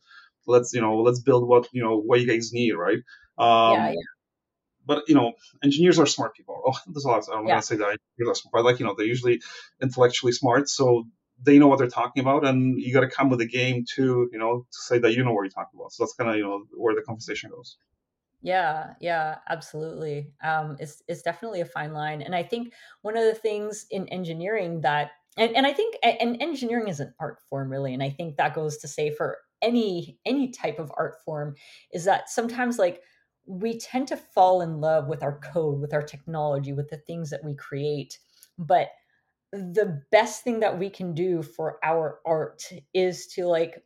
let's 0.46 0.72
you 0.72 0.80
know, 0.80 0.98
let's 1.00 1.20
build 1.20 1.48
what 1.48 1.68
you 1.72 1.82
know 1.82 1.98
what 1.98 2.20
you 2.20 2.26
guys 2.28 2.52
need, 2.52 2.72
right? 2.72 2.98
Um, 3.36 3.74
yeah, 3.74 3.94
but 4.86 5.04
you 5.08 5.14
know, 5.14 5.32
engineers 5.62 5.98
are 5.98 6.06
smart 6.06 6.34
people. 6.34 6.60
Oh, 6.66 6.78
there's 6.86 7.04
a 7.04 7.08
lot. 7.08 7.24
I'm 7.32 7.46
yeah. 7.46 7.54
gonna 7.54 7.62
say 7.62 7.76
that 7.76 7.98
engineers 8.18 8.28
are 8.28 8.34
smart, 8.34 8.52
but 8.52 8.64
like 8.64 8.78
you 8.78 8.86
know, 8.86 8.94
they're 8.96 9.06
usually 9.06 9.40
intellectually 9.82 10.32
smart, 10.32 10.68
so 10.68 11.04
they 11.42 11.58
know 11.58 11.66
what 11.66 11.78
they're 11.78 11.88
talking 11.88 12.22
about, 12.22 12.46
and 12.46 12.80
you 12.80 12.92
got 12.92 13.00
to 13.00 13.08
come 13.08 13.28
with 13.28 13.40
a 13.40 13.46
game 13.46 13.84
to 13.96 14.28
you 14.32 14.38
know 14.38 14.66
to 14.70 14.78
say 14.78 14.98
that 14.98 15.12
you 15.12 15.24
know 15.24 15.32
what 15.32 15.42
you're 15.42 15.50
talking 15.50 15.78
about. 15.78 15.92
So 15.92 16.04
that's 16.04 16.14
kind 16.14 16.30
of 16.30 16.36
you 16.36 16.42
know 16.42 16.64
where 16.76 16.94
the 16.94 17.02
conversation 17.02 17.50
goes. 17.50 17.76
Yeah, 18.44 18.92
yeah, 19.00 19.38
absolutely. 19.48 20.30
Um, 20.42 20.76
it's 20.78 21.02
it's 21.08 21.22
definitely 21.22 21.62
a 21.62 21.66
fine 21.66 21.94
line, 21.94 22.20
and 22.20 22.34
I 22.34 22.42
think 22.42 22.74
one 23.00 23.16
of 23.16 23.24
the 23.24 23.34
things 23.34 23.86
in 23.90 24.06
engineering 24.08 24.82
that, 24.82 25.12
and 25.38 25.56
and 25.56 25.66
I 25.66 25.72
think, 25.72 25.96
and 26.02 26.40
engineering 26.42 26.88
is 26.88 27.00
an 27.00 27.14
art 27.18 27.38
form, 27.48 27.70
really, 27.70 27.94
and 27.94 28.02
I 28.02 28.10
think 28.10 28.36
that 28.36 28.54
goes 28.54 28.76
to 28.78 28.88
say 28.88 29.10
for 29.10 29.38
any 29.62 30.18
any 30.26 30.50
type 30.50 30.78
of 30.78 30.92
art 30.98 31.16
form, 31.24 31.54
is 31.92 32.04
that 32.04 32.28
sometimes 32.28 32.78
like 32.78 33.02
we 33.46 33.78
tend 33.78 34.08
to 34.08 34.16
fall 34.18 34.60
in 34.60 34.78
love 34.80 35.08
with 35.08 35.22
our 35.22 35.38
code, 35.40 35.80
with 35.80 35.94
our 35.94 36.02
technology, 36.02 36.74
with 36.74 36.90
the 36.90 36.98
things 36.98 37.30
that 37.30 37.44
we 37.44 37.54
create, 37.54 38.18
but 38.58 38.88
the 39.52 40.02
best 40.12 40.44
thing 40.44 40.60
that 40.60 40.78
we 40.78 40.90
can 40.90 41.14
do 41.14 41.42
for 41.42 41.78
our 41.84 42.20
art 42.26 42.64
is 42.94 43.26
to 43.28 43.46
like 43.46 43.84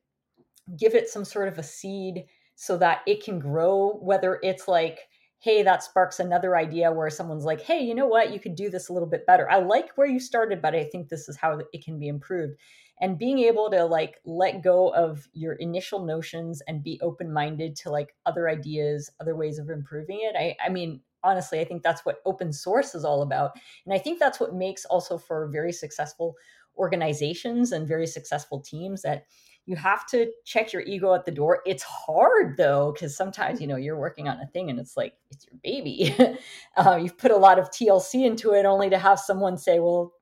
give 0.76 0.94
it 0.94 1.08
some 1.08 1.24
sort 1.24 1.48
of 1.48 1.58
a 1.58 1.62
seed 1.62 2.24
so 2.60 2.76
that 2.76 3.02
it 3.06 3.22
can 3.22 3.38
grow 3.38 4.00
whether 4.02 4.40
it's 4.42 4.66
like 4.66 4.98
hey 5.38 5.62
that 5.62 5.80
sparks 5.80 6.18
another 6.18 6.56
idea 6.56 6.90
where 6.90 7.08
someone's 7.08 7.44
like 7.44 7.60
hey 7.60 7.78
you 7.78 7.94
know 7.94 8.08
what? 8.08 8.32
You 8.32 8.40
could 8.40 8.56
do 8.56 8.68
this 8.68 8.88
a 8.88 8.92
little 8.92 9.08
bit 9.08 9.24
better. 9.26 9.48
I 9.48 9.58
like 9.60 9.90
where 9.94 10.08
you 10.08 10.18
started 10.18 10.60
but 10.60 10.74
i 10.74 10.82
think 10.82 11.08
this 11.08 11.28
is 11.28 11.36
how 11.36 11.60
it 11.72 11.84
can 11.84 12.00
be 12.00 12.08
improved. 12.08 12.58
And 13.00 13.16
being 13.16 13.38
able 13.38 13.70
to 13.70 13.84
like 13.84 14.16
let 14.24 14.60
go 14.60 14.88
of 14.88 15.28
your 15.34 15.52
initial 15.54 16.04
notions 16.04 16.60
and 16.66 16.82
be 16.82 16.98
open 17.00 17.32
minded 17.32 17.76
to 17.76 17.90
like 17.90 18.16
other 18.26 18.48
ideas 18.48 19.08
other 19.20 19.36
ways 19.36 19.60
of 19.60 19.70
improving 19.70 20.18
it 20.22 20.34
i 20.36 20.56
i 20.64 20.68
mean 20.68 21.00
honestly 21.22 21.60
i 21.60 21.64
think 21.64 21.84
that's 21.84 22.04
what 22.04 22.20
open 22.26 22.52
source 22.52 22.96
is 22.96 23.04
all 23.04 23.22
about. 23.22 23.52
And 23.86 23.94
i 23.94 23.98
think 23.98 24.18
that's 24.18 24.40
what 24.40 24.52
makes 24.52 24.84
also 24.84 25.16
for 25.16 25.46
very 25.46 25.72
successful 25.72 26.34
organizations 26.76 27.70
and 27.70 27.86
very 27.86 28.06
successful 28.08 28.60
teams 28.60 29.02
that 29.02 29.26
you 29.68 29.76
have 29.76 30.06
to 30.06 30.32
check 30.46 30.72
your 30.72 30.80
ego 30.80 31.12
at 31.12 31.26
the 31.26 31.30
door. 31.30 31.60
It's 31.66 31.82
hard 31.82 32.56
though, 32.56 32.90
because 32.90 33.14
sometimes, 33.14 33.60
you 33.60 33.66
know, 33.66 33.76
you're 33.76 33.98
working 33.98 34.26
on 34.26 34.40
a 34.40 34.46
thing 34.46 34.70
and 34.70 34.80
it's 34.80 34.96
like, 34.96 35.12
it's 35.30 35.44
your 35.44 35.60
baby. 35.62 36.16
uh, 36.78 36.96
you've 36.96 37.18
put 37.18 37.32
a 37.32 37.36
lot 37.36 37.58
of 37.58 37.70
TLC 37.70 38.24
into 38.24 38.54
it 38.54 38.64
only 38.64 38.88
to 38.88 38.96
have 38.96 39.20
someone 39.20 39.58
say, 39.58 39.78
well, 39.78 40.14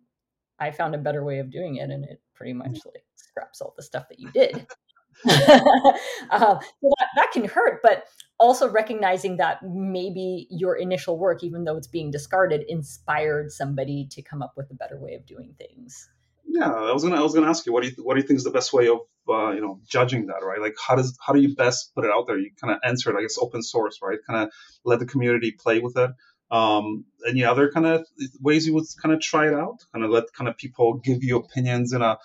I 0.59 0.73
found 0.73 0.97
a 0.97 0.99
better 0.99 1.25
way 1.25 1.39
of 1.39 1.53
doing 1.53 1.77
it. 1.77 1.91
And 1.91 2.05
it 2.05 2.21
pretty 2.35 2.55
much 2.55 2.81
like 2.85 3.05
scraps 3.15 3.61
all 3.61 3.73
the 3.77 3.85
stuff 3.85 4.09
that 4.09 4.19
you 4.19 4.33
did. 4.33 4.67
uh, 5.29 6.59
so 6.59 6.91
that, 6.99 7.09
that 7.15 7.31
can 7.33 7.45
hurt, 7.45 7.81
but 7.85 8.05
also 8.39 8.69
recognizing 8.69 9.37
that 9.37 9.61
maybe 9.63 10.49
your 10.51 10.75
initial 10.75 11.19
work, 11.19 11.45
even 11.45 11.63
though 11.63 11.77
it's 11.77 11.87
being 11.87 12.11
discarded, 12.11 12.65
inspired 12.69 13.53
somebody 13.53 14.09
to 14.11 14.21
come 14.23 14.43
up 14.43 14.55
with 14.57 14.71
a 14.73 14.75
better 14.75 14.99
way 14.99 15.15
of 15.15 15.25
doing 15.25 15.55
things. 15.57 16.11
Yeah, 16.57 16.73
I 16.73 16.93
was 16.93 17.03
gonna 17.03 17.17
I 17.17 17.23
was 17.23 17.35
gonna 17.35 17.49
ask 17.49 17.67
you 17.67 17.73
what 17.73 17.83
do 17.83 17.91
you 17.91 17.95
what 18.03 18.15
do 18.15 18.21
you 18.21 18.27
think 18.27 18.39
is 18.39 18.45
the 18.45 18.51
best 18.51 18.73
way 18.73 18.89
of 18.89 19.01
uh, 19.29 19.51
you 19.51 19.61
know 19.61 19.79
judging 19.87 20.27
that 20.27 20.43
right? 20.43 20.61
Like 20.61 20.75
how 20.85 20.97
does 20.97 21.17
how 21.25 21.35
do 21.35 21.41
you 21.41 21.55
best 21.55 21.95
put 21.95 22.05
it 22.05 22.11
out 22.11 22.27
there? 22.27 22.39
You 22.39 22.51
kind 22.59 22.73
of 22.73 22.81
answer 22.83 23.11
it. 23.11 23.19
I 23.19 23.23
guess 23.23 23.37
open 23.39 23.63
source, 23.63 23.99
right? 24.03 24.19
Kind 24.27 24.43
of 24.43 24.53
let 24.85 24.99
the 24.99 25.07
community 25.07 25.53
play 25.53 25.81
with 25.81 25.99
it. 25.99 26.11
Um, 26.51 27.05
any 27.29 27.45
other 27.45 27.71
kind 27.71 27.85
of 27.85 28.07
ways 28.41 28.67
you 28.67 28.73
would 28.75 28.87
kind 29.03 29.15
of 29.15 29.21
try 29.21 29.49
it 29.49 29.55
out? 29.55 29.85
Kind 29.93 30.05
of 30.05 30.11
let 30.11 30.33
kind 30.33 30.49
of 30.49 30.57
people 30.57 30.95
give 30.95 31.23
you 31.23 31.37
opinions 31.37 31.93
in 31.93 32.01
a 32.01 32.17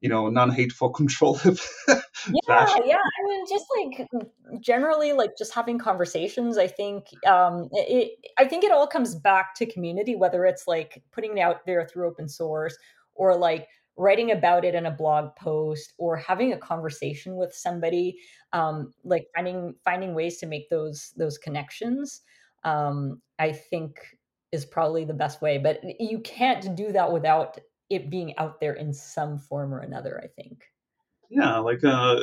you 0.00 0.08
know 0.08 0.30
non-hateful, 0.30 0.90
controlled 1.00 1.40
Yeah, 1.46 2.40
fashion. 2.46 2.82
yeah. 2.86 2.96
I 2.96 3.28
mean, 3.28 3.44
just 3.48 3.66
like 3.76 4.08
generally, 4.60 5.12
like 5.12 5.36
just 5.38 5.54
having 5.54 5.78
conversations. 5.78 6.58
I 6.58 6.66
think, 6.66 7.04
um, 7.24 7.68
it. 7.72 8.18
I 8.36 8.46
think 8.46 8.64
it 8.64 8.72
all 8.72 8.88
comes 8.88 9.14
back 9.14 9.54
to 9.56 9.66
community, 9.66 10.16
whether 10.16 10.44
it's 10.44 10.66
like 10.66 11.04
putting 11.12 11.38
it 11.38 11.40
out 11.40 11.64
there 11.66 11.86
through 11.86 12.08
open 12.08 12.28
source 12.28 12.76
or 13.14 13.36
like 13.36 13.68
writing 13.96 14.30
about 14.30 14.64
it 14.64 14.74
in 14.74 14.86
a 14.86 14.90
blog 14.90 15.36
post 15.36 15.92
or 15.98 16.16
having 16.16 16.52
a 16.52 16.58
conversation 16.58 17.36
with 17.36 17.52
somebody. 17.52 18.16
Um, 18.52 18.92
like 19.04 19.28
finding 19.34 19.74
finding 19.84 20.14
ways 20.14 20.38
to 20.38 20.46
make 20.46 20.70
those 20.70 21.12
those 21.16 21.38
connections. 21.38 22.22
Um, 22.64 23.20
I 23.38 23.52
think 23.52 23.98
is 24.52 24.64
probably 24.64 25.04
the 25.04 25.14
best 25.14 25.40
way, 25.40 25.58
but 25.58 25.80
you 26.00 26.18
can't 26.20 26.74
do 26.74 26.92
that 26.92 27.12
without 27.12 27.58
it 27.88 28.10
being 28.10 28.36
out 28.38 28.60
there 28.60 28.74
in 28.74 28.92
some 28.92 29.38
form 29.38 29.72
or 29.72 29.80
another. 29.80 30.20
I 30.22 30.28
think. 30.40 30.64
Yeah, 31.30 31.58
like 31.58 31.84
uh, 31.84 32.16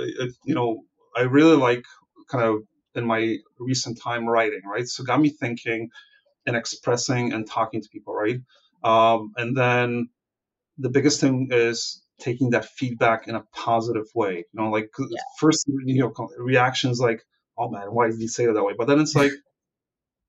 you 0.44 0.56
know, 0.56 0.84
I 1.16 1.22
really 1.22 1.56
like 1.56 1.86
kind 2.30 2.44
of 2.44 2.64
in 2.96 3.06
my 3.06 3.38
recent 3.60 4.00
time 4.02 4.28
writing, 4.28 4.62
right? 4.66 4.88
So 4.88 5.04
got 5.04 5.22
me 5.22 5.30
thinking 5.30 5.90
and 6.46 6.56
expressing 6.56 7.32
and 7.34 7.48
talking 7.48 7.82
to 7.82 7.90
people, 7.90 8.14
right? 8.14 8.40
Um, 8.84 9.32
and 9.38 9.56
then 9.56 10.10
the 10.78 10.90
biggest 10.90 11.22
thing 11.22 11.50
is 11.52 12.04
taking 12.20 12.52
that 12.52 12.66
feedback 12.66 13.28
in 13.28 13.36
a 13.36 13.44
positive 13.54 14.08
way. 14.16 14.38
You 14.38 14.62
know, 14.62 14.70
like 14.70 14.90
Yeah. 15.00 15.22
first, 15.40 15.66
you 15.86 16.02
know, 16.02 16.30
reactions 16.38 17.00
like, 17.00 17.24
"Oh 17.58 17.70
man, 17.70 17.88
why 17.94 18.08
did 18.10 18.20
he 18.20 18.28
say 18.28 18.46
it 18.46 18.54
that 18.54 18.64
way?" 18.64 18.74
But 18.78 18.88
then 18.88 19.00
it's 19.00 19.16
like, 19.24 19.32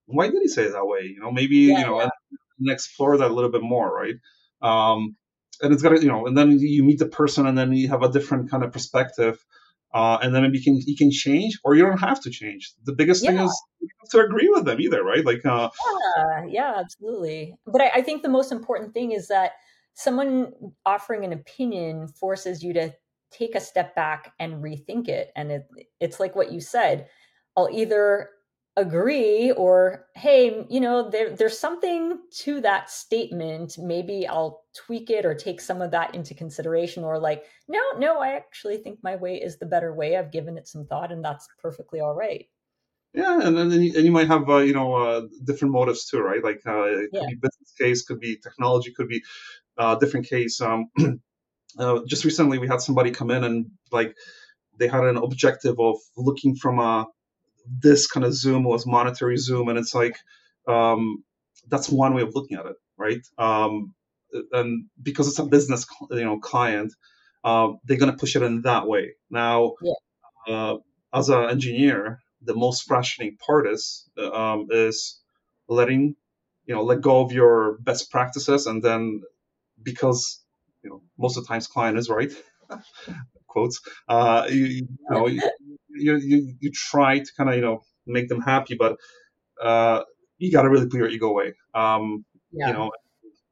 "Why 0.07 0.29
did 0.31 0.41
he 0.43 0.49
say 0.49 0.65
it 0.65 0.73
that 0.73 0.87
way?" 0.87 1.03
You 1.03 1.21
know, 1.21 1.31
maybe 1.31 1.57
Yeah. 1.57 1.79
you 1.79 1.87
know, 1.87 2.01
and, 2.01 2.11
and 2.59 2.71
explore 2.71 3.17
that 3.19 3.31
a 3.31 3.35
little 3.35 3.51
bit 3.51 3.63
more, 3.63 3.93
right? 3.95 4.17
Um, 4.63 5.17
and 5.61 5.73
it's 5.73 5.83
got 5.83 5.91
to, 5.91 6.01
you 6.01 6.09
know, 6.09 6.27
and 6.27 6.37
then 6.37 6.59
you 6.59 6.85
meet 6.85 6.99
the 6.99 7.07
person, 7.07 7.47
and 7.47 7.57
then 7.57 7.73
you 7.73 7.89
have 7.89 8.03
a 8.03 8.11
different 8.11 8.51
kind 8.51 8.65
of 8.65 8.73
perspective. 8.73 9.39
Uh, 9.93 10.19
and 10.21 10.35
then 10.35 10.43
maybe 10.43 10.59
you 10.59 10.65
can 10.65 10.81
you 10.87 10.97
can 10.97 11.11
change, 11.11 11.59
or 11.65 11.75
you 11.75 11.83
don't 11.85 11.99
have 11.99 12.21
to 12.23 12.31
change. 12.31 12.73
The 12.85 12.93
biggest 12.93 13.25
Yeah. 13.25 13.31
thing 13.31 13.41
is 13.41 13.63
you 13.81 13.89
have 14.01 14.11
to 14.11 14.27
agree 14.27 14.49
with 14.51 14.65
them 14.67 14.81
either, 14.81 15.03
right? 15.03 15.25
Like, 15.25 15.45
uh, 15.47 15.71
Yeah, 16.17 16.45
yeah, 16.47 16.75
absolutely. 16.77 17.55
But 17.67 17.81
I, 17.81 17.89
I 17.97 18.03
think 18.03 18.23
the 18.23 18.29
most 18.29 18.53
important 18.53 18.93
thing 18.93 19.13
is 19.13 19.29
that 19.29 19.53
someone 19.99 20.53
offering 20.87 21.25
an 21.25 21.33
opinion 21.33 22.07
forces 22.07 22.63
you 22.63 22.73
to 22.73 22.95
take 23.33 23.57
a 23.57 23.61
step 23.61 23.97
back 23.97 24.33
and 24.39 24.63
rethink 24.63 25.09
it. 25.09 25.33
And 25.35 25.51
it, 25.51 25.69
it's 25.99 26.21
like 26.21 26.37
what 26.37 26.53
you 26.53 26.61
said. 26.61 27.09
I'll 27.57 27.69
either 27.73 28.31
agree 28.77 29.51
or, 29.51 30.07
hey, 30.15 30.65
you 30.71 30.79
know, 30.79 31.11
there, 31.11 31.35
there's 31.35 31.59
something 31.59 32.21
to 32.43 32.61
that 32.61 32.91
statement. 32.91 33.77
Maybe 33.77 34.25
I'll 34.25 34.63
tweak 34.87 35.11
it 35.11 35.27
or 35.27 35.35
take 35.35 35.61
some 35.61 35.83
of 35.83 35.91
that 35.91 36.15
into 36.15 36.33
consideration. 36.33 37.03
Or 37.03 37.19
like, 37.19 37.45
no, 37.67 37.83
no, 37.99 38.21
I 38.21 38.35
actually 38.37 38.77
think 38.77 39.01
my 39.03 39.17
way 39.17 39.35
is 39.43 39.59
the 39.59 39.67
better 39.67 39.93
way. 39.93 40.17
I've 40.17 40.31
given 40.31 40.57
it 40.57 40.69
some 40.69 40.87
thought, 40.87 41.11
and 41.11 41.25
that's 41.25 41.49
perfectly 41.61 41.99
all 41.99 42.15
right. 42.15 42.47
Yeah, 43.15 43.41
and 43.43 43.57
then 43.57 43.71
you, 43.73 43.93
and 43.97 44.05
you 44.05 44.13
might 44.13 44.27
have 44.29 44.49
uh, 44.51 44.59
you 44.59 44.75
know 44.75 44.95
uh, 44.95 45.23
different 45.45 45.73
motives 45.73 46.07
too, 46.07 46.21
right? 46.21 46.45
Like 46.45 46.61
uh, 46.67 46.85
it 46.85 47.11
could 47.17 47.25
Yeah, 47.25 47.27
be 47.27 47.35
business 47.37 47.73
case, 47.79 48.05
could 48.05 48.21
be 48.21 48.37
technology, 48.37 48.93
could 48.93 49.09
be 49.09 49.23
uh, 49.79 49.97
different 49.97 50.27
case. 50.29 50.61
Um, 50.61 50.91
uh, 51.79 52.01
just 52.07 52.25
recently, 52.25 52.59
we 52.59 52.69
had 52.69 52.81
somebody 52.83 53.11
come 53.11 53.31
in 53.31 53.45
and 53.45 53.67
like 53.93 54.15
they 54.79 54.89
had 54.89 55.05
an 55.05 55.17
objective 55.17 55.79
of 55.81 55.97
looking 56.17 56.57
from 56.57 56.79
a 56.79 57.07
this 57.83 58.07
kind 58.07 58.25
of 58.25 58.35
zoom 58.35 58.65
was 58.65 58.87
monetary 58.87 59.37
zoom, 59.37 59.69
and 59.69 59.79
it's 59.79 59.95
like 59.95 60.17
um, 60.69 61.25
that's 61.69 61.89
one 61.89 62.15
way 62.15 62.23
of 62.23 62.35
looking 62.35 62.59
at 62.59 62.67
it, 62.67 62.77
right? 62.97 63.21
Um, 63.39 63.95
and 64.53 64.87
because 65.03 65.29
it's 65.29 65.39
a 65.39 65.45
business, 65.47 65.87
you 66.11 66.25
know, 66.25 66.39
client, 66.39 66.93
uh, 67.45 67.71
they're 67.85 67.99
gonna 67.99 68.17
push 68.17 68.37
it 68.37 68.43
in 68.43 68.63
that 68.63 68.87
way. 68.87 69.15
Now, 69.31 69.75
yeah, 69.83 69.95
uh, 70.49 70.77
as 71.15 71.29
an 71.29 71.51
engineer, 71.51 72.21
the 72.43 72.55
most 72.55 72.85
frustrating 72.87 73.37
part 73.39 73.69
is 73.69 74.09
uh, 74.19 74.31
um, 74.31 74.69
is 74.71 75.21
letting 75.69 76.17
you 76.67 76.75
know 76.75 76.83
let 76.85 77.01
go 77.01 77.23
of 77.23 77.33
your 77.33 77.79
best 77.81 78.11
practices, 78.11 78.67
and 78.67 78.83
then 78.83 79.23
because 79.83 80.43
you 80.83 80.91
know 80.91 81.03
most 81.19 81.37
of 81.37 81.45
the 81.45 81.49
times 81.49 81.67
client 81.67 81.99
is 81.99 82.09
right 82.09 82.33
quotes 83.47 83.81
uh, 84.09 84.47
you, 84.51 84.65
you 84.65 84.87
know 85.11 85.27
you, 85.27 85.41
you 86.17 86.55
you 86.61 86.71
try 86.71 87.19
to 87.19 87.31
kind 87.37 87.51
of 87.51 87.57
you 87.57 87.63
know 87.63 87.83
make 88.09 88.29
them 88.29 88.41
happy, 88.41 88.75
but 88.75 88.97
uh, 89.63 90.03
you 90.39 90.51
got 90.51 90.63
to 90.63 90.71
really 90.71 90.87
put 90.89 90.99
your 90.99 91.09
ego 91.09 91.29
away. 91.29 91.55
Um, 91.75 92.25
you 92.69 92.73
know, 92.73 92.91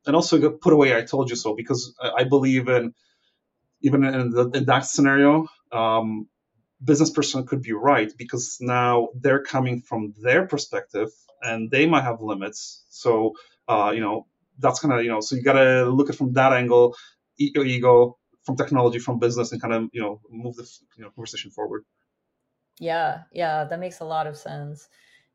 and 0.07 0.17
also 0.17 0.51
put 0.51 0.73
away 0.73 0.97
"I 0.97 1.03
told 1.03 1.31
you 1.31 1.37
so" 1.37 1.55
because 1.55 1.95
I 2.01 2.23
I 2.23 2.25
believe 2.25 2.69
in 2.69 2.95
even 3.83 4.05
in, 4.05 4.31
the, 4.31 4.51
in 4.51 4.65
that 4.65 4.87
scenario. 4.87 5.47
Um, 5.71 6.29
business 6.85 7.11
person 7.11 7.47
could 7.47 7.63
be 7.63 7.73
right 7.73 8.13
because 8.19 8.59
now 8.61 9.09
they're 9.15 9.43
coming 9.43 9.81
from 9.81 10.13
their 10.21 10.47
perspective 10.47 11.09
and 11.43 11.71
they 11.71 11.87
might 11.87 12.03
have 12.03 12.21
limits. 12.21 12.85
So, 12.91 13.33
uh, 13.67 13.93
you 13.95 14.01
know, 14.01 14.27
that's 14.59 14.81
kind 14.81 14.95
of, 14.95 15.03
you 15.05 15.11
know, 15.11 15.21
so 15.21 15.37
you 15.37 15.43
got 15.43 15.55
to 15.55 15.85
look 15.91 16.09
at 16.09 16.15
it 16.15 16.19
from 16.19 16.33
that 16.35 16.53
angle, 16.53 16.97
ego, 17.39 17.63
ego, 17.63 18.19
from 18.45 18.57
technology, 18.57 18.99
from 18.99 19.19
business, 19.19 19.53
and 19.53 19.61
kind 19.61 19.75
of, 19.75 19.89
you 19.93 20.01
know, 20.01 20.21
move 20.31 20.57
the 20.57 20.69
you 20.97 21.05
know, 21.05 21.11
conversation 21.11 21.51
forward. 21.51 21.85
yeah, 22.79 23.23
yeah. 23.33 23.65
That 23.65 23.81
makes 23.81 24.01
a 24.01 24.05
lot 24.05 24.27
of 24.27 24.37
sense. 24.37 24.89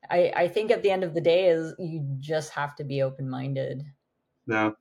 I, 0.09 0.31
I 0.35 0.47
think 0.47 0.71
at 0.71 0.83
the 0.83 0.91
end 0.91 1.03
of 1.03 1.13
the 1.13 1.21
day 1.21 1.47
is 1.47 1.73
you 1.79 2.05
just 2.19 2.51
have 2.51 2.75
to 2.77 2.83
be 2.83 3.01
open 3.01 3.29
minded. 3.29 3.83
Yeah. 4.47 4.71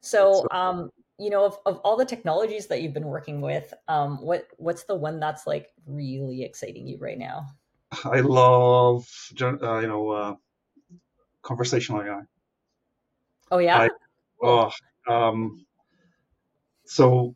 So, 0.00 0.42
So, 0.42 0.48
um, 0.50 0.90
you 1.18 1.30
know, 1.30 1.44
of, 1.44 1.58
of 1.66 1.78
all 1.78 1.96
the 1.96 2.04
technologies 2.04 2.66
that 2.68 2.82
you've 2.82 2.92
been 2.94 3.06
working 3.06 3.40
with, 3.40 3.72
um, 3.88 4.22
what 4.22 4.48
what's 4.58 4.84
the 4.84 4.94
one 4.96 5.20
that's 5.20 5.46
like 5.46 5.72
really 5.86 6.42
exciting 6.42 6.86
you 6.86 6.98
right 6.98 7.18
now? 7.18 7.46
I 8.04 8.20
love 8.20 9.06
uh, 9.40 9.78
you 9.78 9.86
know 9.86 10.10
uh, 10.10 10.34
conversational 11.42 12.02
AI. 12.02 12.22
Oh 13.50 13.58
yeah. 13.58 13.78
I, 13.78 13.90
oh, 14.42 14.70
um, 15.08 15.64
so 16.86 17.34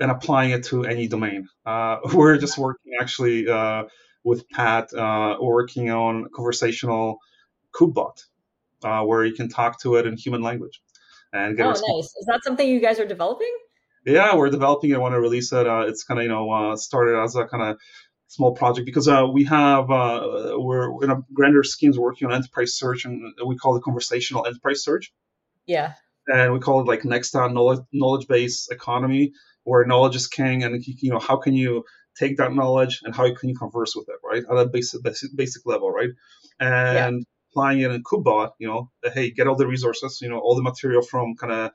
and 0.00 0.10
applying 0.10 0.50
it 0.50 0.64
to 0.64 0.84
any 0.84 1.06
domain. 1.06 1.48
Uh, 1.64 1.98
we're 2.14 2.38
just 2.38 2.58
working 2.58 2.92
actually 3.00 3.48
uh, 3.48 3.84
with 4.24 4.48
Pat, 4.48 4.92
uh, 4.92 5.36
working 5.40 5.90
on 5.90 6.26
conversational 6.34 7.18
Kubebot, 7.74 8.24
uh, 8.82 9.02
where 9.02 9.24
you 9.24 9.34
can 9.34 9.48
talk 9.48 9.80
to 9.82 9.96
it 9.96 10.06
in 10.06 10.16
human 10.16 10.42
language 10.42 10.80
and 11.32 11.56
get. 11.56 11.66
Oh, 11.66 11.70
nice! 11.70 12.06
Is 12.06 12.26
that 12.26 12.40
something 12.42 12.66
you 12.66 12.80
guys 12.80 12.98
are 12.98 13.06
developing? 13.06 13.54
Yeah, 14.06 14.34
we're 14.34 14.50
developing 14.50 14.90
it. 14.90 14.94
I 14.94 14.98
want 14.98 15.14
to 15.14 15.20
release 15.20 15.52
it. 15.52 15.66
Uh, 15.66 15.84
it's 15.86 16.04
kind 16.04 16.18
of 16.18 16.24
you 16.24 16.30
know 16.30 16.50
uh, 16.50 16.76
started 16.76 17.22
as 17.22 17.36
a 17.36 17.46
kind 17.46 17.62
of 17.62 17.76
small 18.28 18.54
project 18.54 18.86
because 18.86 19.08
uh, 19.08 19.26
we 19.30 19.44
have 19.44 19.90
uh, 19.90 20.54
we're 20.56 21.04
in 21.04 21.10
a 21.10 21.20
grander 21.34 21.62
schemes 21.62 21.98
working 21.98 22.28
on 22.28 22.34
enterprise 22.34 22.74
search 22.76 23.04
and 23.04 23.34
we 23.44 23.56
call 23.56 23.76
it 23.76 23.82
conversational 23.82 24.46
enterprise 24.46 24.82
search. 24.82 25.12
Yeah. 25.66 25.94
And 26.26 26.52
we 26.52 26.60
call 26.60 26.80
it 26.80 26.86
like 26.86 27.04
next 27.04 27.34
on 27.34 27.54
knowledge 27.54 27.80
knowledge 27.92 28.26
based 28.28 28.70
economy 28.70 29.32
where 29.64 29.84
knowledge 29.84 30.16
is 30.16 30.26
king 30.26 30.62
and 30.62 30.84
you 30.84 31.10
know 31.10 31.18
how 31.18 31.36
can 31.36 31.54
you 31.54 31.84
take 32.16 32.36
that 32.36 32.54
knowledge 32.54 33.00
and 33.04 33.14
how 33.14 33.32
can 33.34 33.48
you 33.48 33.54
converse 33.54 33.94
with 33.96 34.08
it 34.08 34.16
right 34.24 34.44
at 34.48 34.56
a 34.56 34.68
basic 34.68 35.02
basic, 35.02 35.34
basic 35.34 35.66
level 35.66 35.90
right 35.90 36.10
and 36.60 37.16
yeah. 37.20 37.50
applying 37.50 37.80
it 37.80 37.90
in 37.90 38.02
Kubebot 38.02 38.52
you 38.58 38.68
know 38.68 38.90
hey 39.14 39.30
get 39.30 39.48
all 39.48 39.56
the 39.56 39.66
resources 39.66 40.18
you 40.20 40.28
know 40.28 40.38
all 40.38 40.54
the 40.54 40.62
material 40.62 41.02
from 41.02 41.34
kind 41.36 41.52
of 41.52 41.70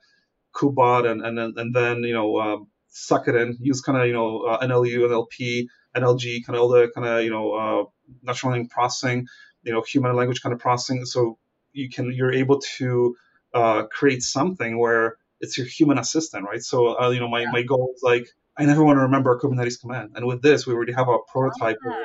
Kubebot 0.54 1.10
and 1.10 1.22
and 1.24 1.36
then 1.36 1.52
and 1.56 1.74
then 1.74 2.02
you 2.02 2.14
know 2.14 2.40
um, 2.40 2.68
suck 2.88 3.28
it 3.28 3.34
in 3.34 3.56
use 3.60 3.80
kind 3.82 3.98
of 3.98 4.06
you 4.06 4.14
know 4.14 4.42
uh, 4.42 4.66
NLU 4.66 5.00
NLP 5.00 5.66
NLG, 5.96 6.44
kind 6.44 6.56
of 6.56 6.62
all 6.62 6.68
the 6.68 6.90
kind 6.94 7.06
of 7.06 7.24
you 7.24 7.30
know 7.30 7.52
uh, 7.52 7.84
natural 8.22 8.52
language 8.52 8.70
processing, 8.70 9.26
you 9.62 9.72
know, 9.72 9.82
human 9.82 10.14
language 10.14 10.42
kind 10.42 10.52
of 10.52 10.58
processing. 10.58 11.04
So 11.04 11.38
you 11.72 11.88
can 11.88 12.12
you're 12.12 12.32
able 12.32 12.60
to 12.78 13.16
uh, 13.54 13.84
create 13.84 14.22
something 14.22 14.78
where 14.78 15.16
it's 15.40 15.58
your 15.58 15.66
human 15.66 15.98
assistant, 15.98 16.44
right? 16.44 16.62
So 16.62 16.98
uh, 17.00 17.10
you 17.10 17.20
know, 17.20 17.28
my 17.28 17.42
yeah. 17.42 17.50
my 17.52 17.62
goal 17.62 17.92
is 17.94 18.02
like 18.02 18.28
I 18.56 18.64
never 18.64 18.84
want 18.84 18.96
to 18.96 19.02
remember 19.02 19.32
a 19.32 19.38
Kubernetes 19.38 19.80
command, 19.80 20.12
and 20.14 20.26
with 20.26 20.42
this, 20.42 20.66
we 20.66 20.74
already 20.74 20.92
have 20.92 21.08
a 21.08 21.18
prototype 21.30 21.76
where, 21.82 22.04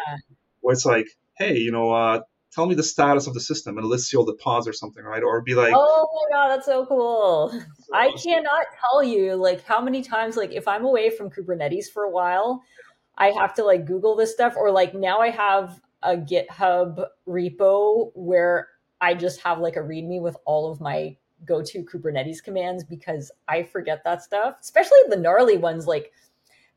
where, 0.59 0.73
it's 0.73 0.85
like, 0.85 1.07
hey, 1.37 1.57
you 1.57 1.71
know, 1.71 1.91
uh, 1.91 2.21
tell 2.51 2.65
me 2.65 2.75
the 2.75 2.83
status 2.83 3.27
of 3.27 3.33
the 3.33 3.39
system 3.39 3.77
and 3.77 3.87
list 3.87 4.13
all 4.13 4.25
the 4.25 4.33
pods 4.33 4.67
or 4.67 4.73
something, 4.73 5.03
right? 5.03 5.23
Or 5.23 5.41
be 5.41 5.55
like, 5.55 5.73
oh 5.75 6.07
my 6.29 6.35
god, 6.35 6.49
that's 6.49 6.65
so 6.65 6.85
cool. 6.85 7.51
So, 7.51 7.93
I 7.93 8.11
cannot 8.11 8.65
tell 8.79 9.03
you 9.03 9.35
like 9.35 9.63
how 9.65 9.81
many 9.81 10.01
times 10.01 10.35
like 10.37 10.51
if 10.51 10.67
I'm 10.67 10.85
away 10.85 11.09
from 11.09 11.29
Kubernetes 11.29 11.85
for 11.91 12.03
a 12.03 12.09
while, 12.09 12.61
I 13.17 13.31
have 13.31 13.53
to 13.55 13.63
like 13.63 13.85
Google 13.85 14.15
this 14.15 14.31
stuff, 14.31 14.55
or 14.57 14.71
like 14.71 14.93
now 14.93 15.19
I 15.19 15.29
have 15.29 15.79
a 16.03 16.17
GitHub 16.17 17.05
repo 17.27 18.11
where 18.15 18.67
I 18.99 19.13
just 19.13 19.41
have 19.41 19.59
like 19.59 19.77
a 19.77 19.81
README 19.81 20.21
with 20.21 20.35
all 20.45 20.71
of 20.71 20.81
my 20.81 21.15
go 21.45 21.61
to 21.61 21.83
Kubernetes 21.83 22.43
commands 22.43 22.83
because 22.83 23.31
I 23.47 23.63
forget 23.63 24.03
that 24.03 24.23
stuff, 24.23 24.55
especially 24.61 24.99
the 25.09 25.17
gnarly 25.17 25.57
ones. 25.57 25.87
Like, 25.87 26.11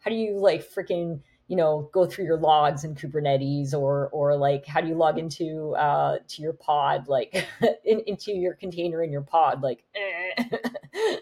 how 0.00 0.10
do 0.10 0.16
you 0.16 0.38
like 0.38 0.68
freaking 0.68 1.20
you 1.48 1.56
know 1.56 1.90
go 1.92 2.06
through 2.06 2.24
your 2.24 2.38
logs 2.38 2.84
in 2.84 2.94
Kubernetes, 2.94 3.74
or 3.74 4.08
or 4.08 4.36
like 4.36 4.66
how 4.66 4.80
do 4.80 4.88
you 4.88 4.94
log 4.94 5.18
into 5.18 5.74
uh, 5.76 6.18
to 6.28 6.42
your 6.42 6.54
pod, 6.54 7.08
like 7.08 7.46
in, 7.84 8.00
into 8.06 8.32
your 8.32 8.54
container 8.54 9.02
in 9.02 9.12
your 9.12 9.22
pod, 9.22 9.62
like. 9.62 9.84
Eh. 9.94 10.44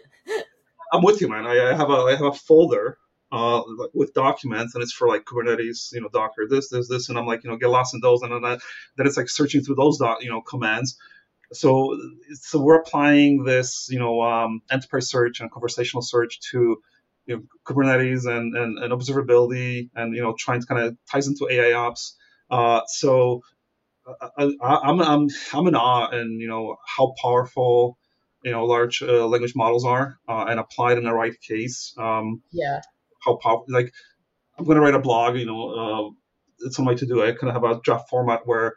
I'm 0.91 1.01
with 1.01 1.21
you, 1.21 1.27
man. 1.27 1.47
I, 1.47 1.71
I 1.71 1.75
have 1.75 1.89
a 1.89 1.93
I 1.93 2.11
have 2.11 2.21
a 2.21 2.33
folder 2.33 2.99
uh, 3.33 3.63
with 3.95 4.13
documents, 4.13 4.75
and 4.75 4.83
it's 4.83 4.93
for 4.93 5.07
like 5.07 5.25
Kubernetes, 5.25 5.91
you 5.91 6.01
know, 6.01 6.07
Docker, 6.07 6.45
this, 6.47 6.69
this, 6.69 6.87
this, 6.87 7.09
and 7.09 7.17
I'm 7.17 7.25
like, 7.25 7.43
you 7.43 7.49
know, 7.49 7.57
get 7.57 7.69
lost 7.69 7.95
in 7.95 7.99
those, 7.99 8.21
and 8.21 8.31
then, 8.31 8.43
that 8.43 8.59
then 8.95 9.07
it's 9.07 9.17
like 9.17 9.27
searching 9.27 9.63
through 9.63 9.75
those, 9.75 9.97
dot 9.97 10.21
you 10.21 10.29
know, 10.29 10.41
commands. 10.41 10.95
So, 11.53 11.97
so 12.33 12.61
we're 12.61 12.79
applying 12.79 13.43
this, 13.43 13.87
you 13.89 13.99
know, 13.99 14.21
um, 14.21 14.61
enterprise 14.71 15.09
search 15.09 15.39
and 15.39 15.51
conversational 15.51 16.01
search 16.01 16.39
to, 16.51 16.77
you 17.25 17.35
know, 17.35 17.43
Kubernetes 17.65 18.25
and, 18.25 18.55
and, 18.55 18.79
and 18.79 18.93
observability, 18.93 19.89
and 19.95 20.15
you 20.15 20.21
know, 20.21 20.35
trying 20.37 20.61
to 20.61 20.67
kind 20.67 20.81
of 20.81 20.97
ties 21.09 21.27
into 21.27 21.47
AI 21.49 21.73
ops. 21.73 22.15
Uh, 22.49 22.81
so, 22.87 23.41
I, 24.37 24.51
I'm 24.61 25.01
I'm 25.01 25.29
I'm 25.53 25.67
in 25.67 25.75
awe, 25.75 26.09
and 26.09 26.41
you 26.41 26.49
know 26.49 26.75
how 26.85 27.13
powerful 27.21 27.97
you 28.43 28.51
know 28.51 28.65
large 28.65 29.01
uh, 29.01 29.25
language 29.25 29.53
models 29.55 29.85
are 29.85 30.19
uh, 30.27 30.45
and 30.49 30.59
applied 30.59 30.97
in 30.97 31.05
the 31.05 31.13
right 31.13 31.39
case 31.39 31.95
um, 31.97 32.41
yeah 32.51 32.81
how 33.23 33.37
powerful. 33.37 33.65
Like, 33.69 33.93
I'm 34.57 34.65
going 34.65 34.75
to 34.75 34.81
write 34.81 34.95
a 34.95 34.99
blog. 34.99 35.37
You 35.37 35.45
know, 35.45 35.69
uh, 35.69 36.65
it's 36.65 36.79
on 36.79 36.85
my 36.85 36.95
to 36.95 37.05
do. 37.05 37.23
I 37.23 37.31
kind 37.31 37.49
of 37.49 37.53
have 37.53 37.63
a 37.63 37.81
draft 37.81 38.09
format 38.09 38.41
where 38.45 38.75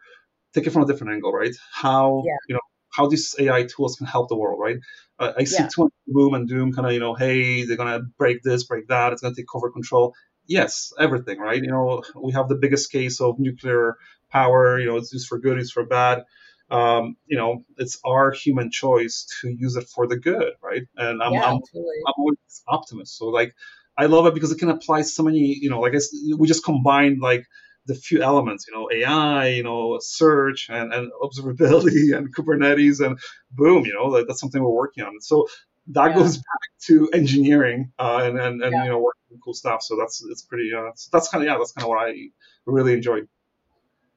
take 0.56 0.66
it 0.66 0.70
from 0.70 0.82
a 0.82 0.86
different 0.86 1.12
angle, 1.12 1.32
right? 1.32 1.54
How 1.72 2.22
yeah. 2.26 2.36
you 2.48 2.54
know 2.54 2.60
how 2.96 3.06
these 3.08 3.34
AI 3.38 3.64
tools 3.64 3.96
can 3.96 4.06
help 4.06 4.28
the 4.28 4.36
world, 4.36 4.58
right? 4.58 4.78
Uh, 5.18 5.32
I 5.36 5.44
see 5.44 5.62
yeah. 5.62 5.68
too 5.68 5.84
much 5.84 5.92
boom 6.06 6.34
and 6.34 6.48
doom, 6.48 6.72
kind 6.72 6.86
of 6.86 6.92
you 6.92 7.00
know, 7.00 7.14
hey, 7.14 7.64
they're 7.64 7.76
going 7.76 8.00
to 8.00 8.06
break 8.18 8.42
this, 8.42 8.64
break 8.64 8.88
that. 8.88 9.12
It's 9.12 9.22
going 9.22 9.34
to 9.34 9.40
take 9.40 9.54
over 9.54 9.70
control. 9.70 10.14
Yes, 10.46 10.92
everything, 10.98 11.38
right? 11.38 11.62
You 11.62 11.70
know, 11.70 12.02
we 12.14 12.32
have 12.32 12.48
the 12.48 12.54
biggest 12.54 12.90
case 12.90 13.20
of 13.20 13.38
nuclear 13.38 13.96
power. 14.30 14.78
You 14.78 14.86
know, 14.86 14.96
it's 14.96 15.12
used 15.12 15.28
for 15.28 15.38
good, 15.38 15.58
it's 15.58 15.72
for 15.72 15.84
bad. 15.84 16.24
Um, 16.70 17.16
you 17.26 17.36
know, 17.36 17.64
it's 17.76 17.98
our 18.04 18.32
human 18.32 18.70
choice 18.70 19.26
to 19.40 19.48
use 19.50 19.76
it 19.76 19.88
for 19.88 20.06
the 20.06 20.16
good, 20.16 20.54
right? 20.62 20.82
And 20.96 21.22
I'm, 21.22 21.32
yeah, 21.32 21.44
I'm. 21.44 21.54
I'm 21.54 22.14
always 22.16 22.38
optimist. 22.66 23.16
So 23.16 23.26
like, 23.26 23.54
I 23.98 24.06
love 24.06 24.26
it 24.26 24.34
because 24.34 24.52
it 24.52 24.58
can 24.58 24.70
apply 24.70 25.02
so 25.02 25.22
many, 25.22 25.58
you 25.60 25.70
know, 25.70 25.80
like 25.80 25.90
I 25.90 25.96
guess 25.96 26.08
we 26.36 26.48
just 26.48 26.64
combine 26.64 27.18
like 27.20 27.46
the 27.86 27.94
few 27.94 28.22
elements, 28.22 28.66
you 28.66 28.74
know, 28.74 28.88
AI, 28.92 29.48
you 29.48 29.62
know, 29.62 29.98
search 30.00 30.68
and, 30.68 30.92
and 30.92 31.10
observability 31.22 32.12
and 32.16 32.34
Kubernetes 32.34 33.04
and 33.04 33.18
boom, 33.52 33.84
you 33.84 33.94
know, 33.94 34.06
like, 34.06 34.26
that's 34.26 34.40
something 34.40 34.62
we're 34.62 34.70
working 34.70 35.04
on. 35.04 35.20
So 35.20 35.46
that 35.88 36.10
yeah. 36.10 36.16
goes 36.16 36.36
back 36.36 36.44
to 36.82 37.08
engineering 37.12 37.92
uh, 37.98 38.20
and, 38.22 38.38
and, 38.38 38.62
and 38.62 38.72
yeah. 38.72 38.84
you 38.84 38.90
know, 38.90 38.98
working 38.98 39.40
cool 39.42 39.54
stuff. 39.54 39.82
So 39.82 39.96
that's, 39.96 40.24
it's 40.30 40.42
pretty, 40.42 40.70
uh, 40.76 40.90
so 40.96 41.08
that's 41.12 41.28
kind 41.28 41.42
of, 41.42 41.48
yeah, 41.48 41.58
that's 41.58 41.72
kind 41.72 41.84
of 41.84 41.90
what 41.90 42.08
I 42.08 42.14
really 42.66 42.92
enjoy. 42.92 43.20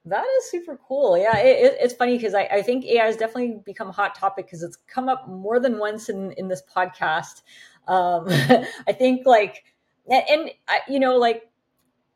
That 0.06 0.26
is 0.38 0.50
super 0.50 0.80
cool. 0.88 1.18
Yeah, 1.18 1.38
it, 1.38 1.78
it's 1.80 1.94
funny 1.94 2.18
because 2.18 2.34
I, 2.34 2.44
I, 2.46 2.62
think 2.62 2.86
AI 2.86 3.06
has 3.06 3.18
definitely 3.18 3.62
become 3.66 3.90
a 3.90 3.92
hot 3.92 4.16
topic 4.16 4.46
because 4.46 4.64
it's 4.64 4.78
come 4.88 5.10
up 5.10 5.28
more 5.28 5.60
than 5.60 5.78
once 5.78 6.10
in, 6.10 6.32
in 6.32 6.48
this 6.48 6.64
podcast. 6.76 7.44
Um, 7.88 8.26
I 8.88 8.94
think 8.94 9.28
like, 9.28 9.66
and 10.10 10.50
I, 10.68 10.80
you 10.88 11.00
know, 11.00 11.18
like 11.18 11.49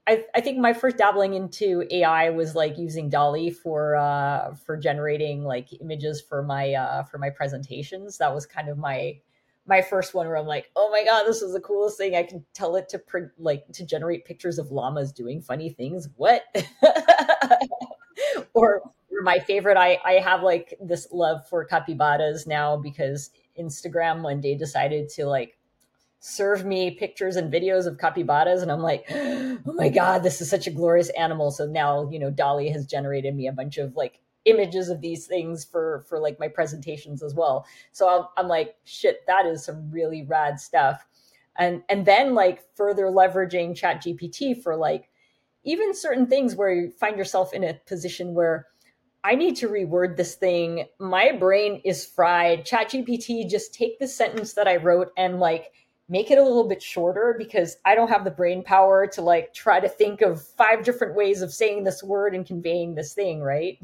I, 0.06 0.26
I 0.36 0.42
think 0.42 0.58
my 0.58 0.74
first 0.74 0.98
dabbling 0.98 1.34
into 1.34 1.86
AI 1.90 2.30
was 2.30 2.56
like 2.56 2.78
using 2.78 3.10
DALL-E 3.10 3.52
for 3.52 3.96
uh, 3.96 4.54
for 4.54 4.76
generating 4.76 5.44
like 5.44 5.70
images 5.80 6.22
for 6.22 6.44
my 6.44 6.74
uh, 6.74 7.04
for 7.04 7.18
my 7.18 7.30
presentations. 7.30 8.18
That 8.18 8.34
was 8.34 8.46
kind 8.46 8.68
of 8.68 8.78
my 8.78 9.20
my 9.66 9.82
first 9.82 10.14
one 10.14 10.28
where 10.28 10.36
I'm 10.36 10.46
like, 10.46 10.72
oh 10.76 10.90
my 10.92 11.06
god, 11.06 11.24
this 11.26 11.42
is 11.42 11.54
the 11.54 11.62
coolest 11.62 11.98
thing. 11.98 12.16
I 12.16 12.24
can 12.24 12.46
tell 12.54 12.76
it 12.76 12.90
to 12.90 13.00
print 13.00 13.32
like 13.38 13.66
to 13.74 13.86
generate 13.86 14.26
pictures 14.26 14.60
of 14.60 14.72
llamas 14.72 15.14
doing 15.14 15.42
funny 15.42 15.70
things. 15.70 16.10
What? 16.18 16.44
or, 18.54 18.82
or 19.10 19.22
my 19.22 19.40
favorite, 19.40 19.78
I 19.78 20.00
I 20.04 20.14
have 20.14 20.44
like 20.44 20.78
this 20.82 21.08
love 21.14 21.48
for 21.48 21.64
capybaras 21.64 22.46
now 22.46 22.76
because 22.76 23.30
Instagram 23.58 24.22
one 24.22 24.42
day 24.42 24.56
decided 24.56 25.08
to 25.10 25.28
like 25.28 25.58
serve 26.26 26.64
me 26.64 26.90
pictures 26.90 27.36
and 27.36 27.52
videos 27.52 27.86
of 27.86 27.98
capybaras 27.98 28.62
and 28.62 28.72
i'm 28.72 28.80
like 28.80 29.06
oh 29.12 29.74
my 29.76 29.90
god 29.90 30.24
this 30.24 30.40
is 30.40 30.50
such 30.50 30.68
a 30.68 30.72
glorious 30.72 31.10
animal 31.10 31.52
so 31.52 31.66
now 31.66 32.10
you 32.10 32.18
know 32.18 32.32
DALL-E 32.32 32.70
has 32.70 32.86
generated 32.86 33.36
me 33.36 33.46
a 33.46 33.52
bunch 33.52 33.78
of 33.78 33.94
like 33.98 34.22
images 34.46 34.88
of 34.88 35.02
these 35.02 35.28
things 35.28 35.66
for 35.66 36.06
for 36.08 36.20
like 36.20 36.40
my 36.40 36.48
presentations 36.48 37.22
as 37.22 37.34
well 37.34 37.66
so 37.92 38.08
i'm, 38.08 38.26
I'm 38.38 38.48
like 38.48 38.78
shit 38.86 39.28
that 39.28 39.46
is 39.46 39.66
some 39.66 39.92
really 39.92 40.24
rad 40.24 40.62
stuff 40.62 41.06
and 41.58 41.84
and 41.90 42.06
then 42.06 42.36
like 42.36 42.64
further 42.78 43.08
leveraging 43.08 43.76
chat 43.76 44.02
gpt 44.02 44.64
for 44.64 44.78
like 44.78 45.10
even 45.66 45.94
certain 45.94 46.28
things 46.28 46.56
where 46.56 46.74
you 46.74 46.90
find 46.90 47.18
yourself 47.18 47.54
in 47.54 47.66
a 47.66 47.74
position 47.86 48.34
where 48.34 48.68
I 49.26 49.36
need 49.36 49.56
to 49.58 49.70
reword 49.70 50.18
this 50.18 50.36
thing. 50.36 50.84
My 51.00 51.32
brain 51.32 51.80
is 51.86 52.06
fried. 52.06 52.66
ChatGPT, 52.66 53.50
just 53.50 53.74
take 53.74 53.98
the 53.98 54.08
sentence 54.08 54.56
that 54.56 54.68
I 54.68 54.76
wrote 54.76 55.14
and 55.16 55.40
like 55.40 55.72
make 56.10 56.32
it 56.32 56.38
a 56.38 56.44
little 56.44 56.68
bit 56.68 56.82
shorter 56.82 57.36
because 57.38 57.78
I 57.86 57.96
don't 57.96 58.10
have 58.10 58.24
the 58.24 58.32
brain 58.32 58.64
power 58.64 59.08
to 59.08 59.22
like 59.22 59.54
try 59.54 59.80
to 59.80 59.88
think 59.88 60.22
of 60.22 60.42
five 60.42 60.84
different 60.84 61.16
ways 61.16 61.42
of 61.42 61.54
saying 61.54 61.84
this 61.84 62.04
word 62.04 62.36
and 62.36 62.46
conveying 62.46 62.96
this 62.96 63.14
thing, 63.14 63.42
right? 63.42 63.80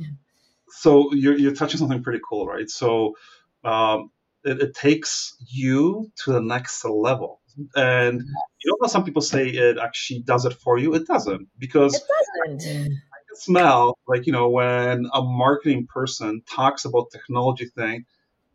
So 0.70 1.14
you're, 1.14 1.38
you're 1.38 1.56
touching 1.56 1.80
something 1.80 2.04
pretty 2.04 2.20
cool, 2.28 2.46
right? 2.46 2.70
So 2.70 3.16
um, 3.64 4.12
it, 4.44 4.62
it, 4.62 4.76
takes 4.76 5.36
you 5.48 6.12
to 6.24 6.32
the 6.32 6.42
next 6.42 6.86
level. 6.86 7.42
And 7.76 8.22
you 8.22 8.72
know 8.72 8.78
how 8.82 8.88
some 8.88 9.04
people 9.04 9.22
say 9.22 9.48
it 9.50 9.78
actually 9.78 10.22
does 10.22 10.46
it 10.46 10.54
for 10.54 10.78
you? 10.78 10.94
It 10.94 11.08
doesn't 11.08 11.48
because 11.58 11.96
it 11.96 12.04
doesn't. 12.48 12.72
I 12.72 13.20
can 13.28 13.36
smell 13.36 13.98
like 14.08 14.28
you 14.28 14.32
know 14.32 14.50
when 14.50 15.10
a 15.14 15.22
marketing 15.22 15.88
person 15.88 16.42
talks 16.50 16.86
about 16.86 17.12
technology 17.12 17.66
thing 17.66 18.06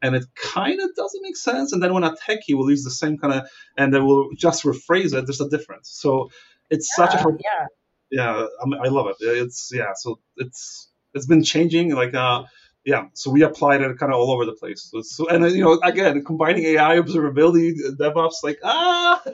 and 0.04 0.14
it 0.14 0.26
kind 0.34 0.78
of 0.82 0.94
doesn't 0.94 1.22
make 1.22 1.36
sense. 1.36 1.72
And 1.72 1.82
then 1.82 1.94
when 1.94 2.04
a 2.04 2.12
techie 2.12 2.54
will 2.54 2.68
use 2.68 2.84
the 2.84 2.90
same 2.90 3.16
kind 3.16 3.32
of, 3.32 3.48
and 3.78 3.92
they 3.94 4.00
will 4.00 4.28
just 4.36 4.62
rephrase 4.62 5.14
it, 5.14 5.24
there's 5.24 5.40
a 5.40 5.48
difference. 5.48 5.88
So 5.88 6.30
it's 6.68 6.90
yeah, 6.98 7.08
such 7.08 7.20
a. 7.20 7.26
Yeah. 7.40 7.66
yeah, 8.10 8.46
I 8.84 8.88
love 8.88 9.06
it. 9.08 9.16
It's 9.20 9.70
yeah, 9.72 9.92
so 9.96 10.20
it's 10.36 10.88
it's 11.14 11.24
been 11.24 11.42
changing. 11.42 11.94
Like 11.94 12.12
uh, 12.12 12.44
yeah, 12.84 13.06
so 13.14 13.30
we 13.30 13.42
applied 13.42 13.80
it 13.80 13.98
kind 13.98 14.12
of 14.12 14.18
all 14.18 14.30
over 14.30 14.44
the 14.44 14.52
place. 14.52 14.90
So, 14.90 15.00
so 15.00 15.26
and 15.28 15.42
you 15.50 15.64
know, 15.64 15.80
again, 15.82 16.22
combining 16.22 16.64
AI 16.64 16.96
observability, 16.96 17.72
DevOps, 17.98 18.42
like 18.42 18.58
ah. 18.62 19.22
yeah, 19.26 19.32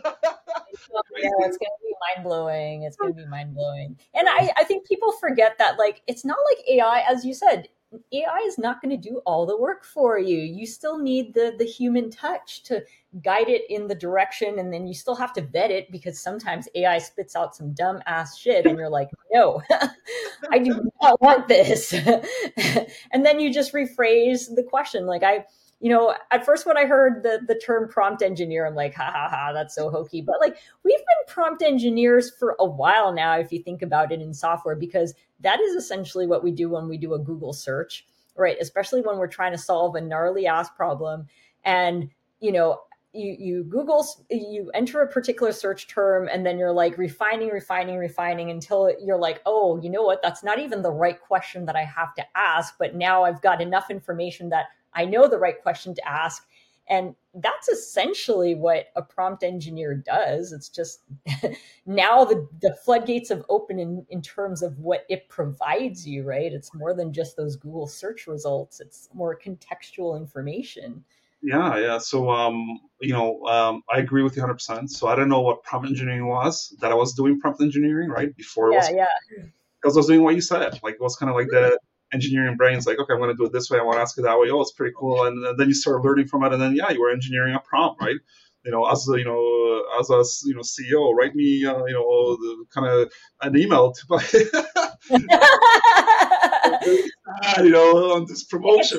it's 1.40 1.58
gonna 1.58 1.80
be 1.82 1.94
mind 2.14 2.22
blowing. 2.22 2.84
It's 2.84 2.96
gonna 2.96 3.12
be 3.12 3.26
mind 3.26 3.54
blowing, 3.54 3.98
and 4.14 4.28
I 4.28 4.52
I 4.56 4.62
think 4.62 4.86
people 4.86 5.10
forget 5.10 5.58
that 5.58 5.80
like 5.80 6.02
it's 6.06 6.24
not 6.24 6.38
like 6.48 6.64
AI, 6.68 7.00
as 7.08 7.24
you 7.24 7.34
said, 7.34 7.68
AI 8.12 8.42
is 8.46 8.56
not 8.56 8.80
going 8.80 8.90
to 8.90 9.08
do 9.08 9.20
all 9.26 9.46
the 9.46 9.56
work 9.56 9.84
for 9.84 10.18
you. 10.18 10.38
You 10.38 10.66
still 10.66 10.98
need 10.98 11.34
the 11.34 11.54
the 11.58 11.64
human 11.64 12.10
touch 12.10 12.62
to 12.64 12.84
guide 13.22 13.48
it 13.48 13.62
in 13.68 13.88
the 13.88 13.94
direction, 13.94 14.58
and 14.60 14.72
then 14.72 14.86
you 14.86 14.94
still 14.94 15.16
have 15.16 15.32
to 15.32 15.40
vet 15.40 15.70
it 15.70 15.90
because 15.90 16.20
sometimes 16.20 16.68
AI 16.74 16.98
spits 16.98 17.34
out 17.34 17.56
some 17.56 17.72
dumb 17.72 18.00
ass 18.06 18.38
shit, 18.38 18.66
and 18.66 18.78
you're 18.78 18.88
like, 18.88 19.10
no, 19.32 19.60
I 20.50 20.58
do 20.58 20.88
not 21.02 21.20
want 21.20 21.48
this. 21.48 21.92
and 23.12 23.26
then 23.26 23.40
you 23.40 23.52
just 23.52 23.72
rephrase 23.72 24.54
the 24.54 24.66
question, 24.68 25.06
like 25.06 25.24
I 25.24 25.46
you 25.80 25.88
know, 25.88 26.14
at 26.30 26.44
first 26.44 26.66
when 26.66 26.76
I 26.76 26.84
heard 26.84 27.22
the 27.22 27.40
the 27.46 27.54
term 27.54 27.88
prompt 27.88 28.22
engineer, 28.22 28.66
I'm 28.66 28.74
like, 28.74 28.94
ha 28.94 29.10
ha 29.10 29.28
ha, 29.30 29.52
that's 29.52 29.74
so 29.74 29.90
hokey. 29.90 30.20
But 30.20 30.36
like 30.40 30.58
we've 30.84 30.98
been 30.98 31.34
prompt 31.34 31.62
engineers 31.62 32.30
for 32.38 32.54
a 32.60 32.66
while 32.66 33.12
now, 33.12 33.38
if 33.38 33.50
you 33.50 33.62
think 33.62 33.80
about 33.80 34.12
it 34.12 34.20
in 34.20 34.34
software, 34.34 34.76
because 34.76 35.14
that 35.40 35.60
is 35.60 35.74
essentially 35.74 36.26
what 36.26 36.44
we 36.44 36.50
do 36.50 36.68
when 36.68 36.88
we 36.88 36.98
do 36.98 37.14
a 37.14 37.18
Google 37.18 37.52
search, 37.52 38.06
right? 38.36 38.56
Especially 38.60 39.00
when 39.00 39.18
we're 39.18 39.26
trying 39.26 39.52
to 39.52 39.58
solve 39.58 39.94
a 39.94 40.00
gnarly 40.00 40.46
ass 40.46 40.70
problem. 40.70 41.26
And, 41.64 42.10
you 42.40 42.52
know, 42.52 42.80
you, 43.12 43.36
you 43.38 43.64
Google, 43.64 44.06
you 44.30 44.70
enter 44.72 45.02
a 45.02 45.08
particular 45.08 45.52
search 45.52 45.88
term, 45.88 46.28
and 46.28 46.46
then 46.46 46.58
you're 46.58 46.72
like 46.72 46.96
refining, 46.96 47.48
refining, 47.48 47.98
refining 47.98 48.50
until 48.50 48.92
you're 49.04 49.18
like, 49.18 49.42
oh, 49.46 49.80
you 49.82 49.90
know 49.90 50.02
what? 50.02 50.22
That's 50.22 50.44
not 50.44 50.60
even 50.60 50.82
the 50.82 50.92
right 50.92 51.20
question 51.20 51.64
that 51.66 51.74
I 51.74 51.82
have 51.82 52.14
to 52.14 52.24
ask. 52.36 52.74
But 52.78 52.94
now 52.94 53.24
I've 53.24 53.42
got 53.42 53.60
enough 53.60 53.90
information 53.90 54.48
that 54.50 54.66
I 54.94 55.04
know 55.06 55.28
the 55.28 55.38
right 55.38 55.60
question 55.60 55.94
to 55.94 56.08
ask. 56.08 56.46
And 56.90 57.14
that's 57.34 57.68
essentially 57.68 58.56
what 58.56 58.86
a 58.96 59.02
prompt 59.02 59.44
engineer 59.44 59.94
does. 59.94 60.52
It's 60.52 60.68
just 60.68 61.02
now 61.86 62.24
the, 62.24 62.48
the 62.60 62.74
floodgates 62.84 63.28
have 63.28 63.44
opened 63.48 63.78
in, 63.78 64.04
in 64.10 64.20
terms 64.20 64.60
of 64.60 64.76
what 64.80 65.06
it 65.08 65.28
provides 65.28 66.06
you, 66.06 66.24
right? 66.24 66.52
It's 66.52 66.74
more 66.74 66.92
than 66.92 67.12
just 67.12 67.36
those 67.36 67.54
Google 67.54 67.86
search 67.86 68.26
results, 68.26 68.80
it's 68.80 69.08
more 69.14 69.38
contextual 69.38 70.18
information. 70.18 71.04
Yeah, 71.42 71.78
yeah. 71.78 71.98
So, 71.98 72.28
um, 72.28 72.80
you 73.00 73.12
know, 73.12 73.42
um, 73.46 73.82
I 73.90 74.00
agree 74.00 74.22
with 74.22 74.36
you 74.36 74.42
100%. 74.42 74.90
So 74.90 75.06
I 75.06 75.14
don't 75.14 75.28
know 75.28 75.40
what 75.40 75.62
prompt 75.62 75.88
engineering 75.88 76.26
was 76.26 76.76
that 76.80 76.90
I 76.90 76.94
was 76.94 77.14
doing 77.14 77.40
prompt 77.40 77.62
engineering, 77.62 78.10
right? 78.10 78.36
Before 78.36 78.72
yeah, 78.72 78.78
was, 78.78 78.90
yeah. 78.92 79.44
Because 79.80 79.96
I 79.96 80.00
was 80.00 80.06
doing 80.08 80.22
what 80.22 80.34
you 80.34 80.42
said. 80.42 80.78
Like, 80.82 80.94
it 80.94 81.00
was 81.00 81.16
kind 81.16 81.30
of 81.30 81.36
like 81.36 81.48
the 81.48 81.78
engineering 82.12 82.56
brain's 82.56 82.86
like, 82.86 82.98
okay, 82.98 83.12
I'm 83.12 83.18
going 83.18 83.30
to 83.30 83.36
do 83.36 83.44
it 83.44 83.52
this 83.52 83.70
way. 83.70 83.78
I 83.78 83.82
want 83.82 83.96
to 83.96 84.02
ask 84.02 84.18
it 84.18 84.22
that 84.22 84.38
way. 84.38 84.50
Oh, 84.50 84.60
it's 84.60 84.72
pretty 84.72 84.94
cool. 84.96 85.24
And 85.24 85.58
then 85.58 85.68
you 85.68 85.74
start 85.74 86.02
learning 86.02 86.26
from 86.26 86.44
it. 86.44 86.52
And 86.52 86.60
then, 86.60 86.74
yeah, 86.74 86.90
you 86.90 87.00
were 87.00 87.10
engineering 87.10 87.54
a 87.54 87.60
prompt, 87.60 88.00
right? 88.00 88.16
You 88.64 88.70
know, 88.70 88.84
as 88.86 89.08
a, 89.08 89.18
you 89.18 89.24
know, 89.24 89.84
as 89.98 90.10
a, 90.10 90.22
you 90.46 90.54
know, 90.54 90.60
CEO, 90.60 91.14
write 91.14 91.34
me, 91.34 91.64
uh, 91.64 91.84
you 91.84 91.94
know, 91.94 92.36
the, 92.36 92.64
kind 92.74 92.86
of 92.86 93.12
an 93.42 93.56
email 93.56 93.92
to 93.92 94.06
buy, 94.06 94.22
you 97.62 97.70
know, 97.70 98.14
on 98.14 98.26
this 98.26 98.44
promotion. 98.44 98.98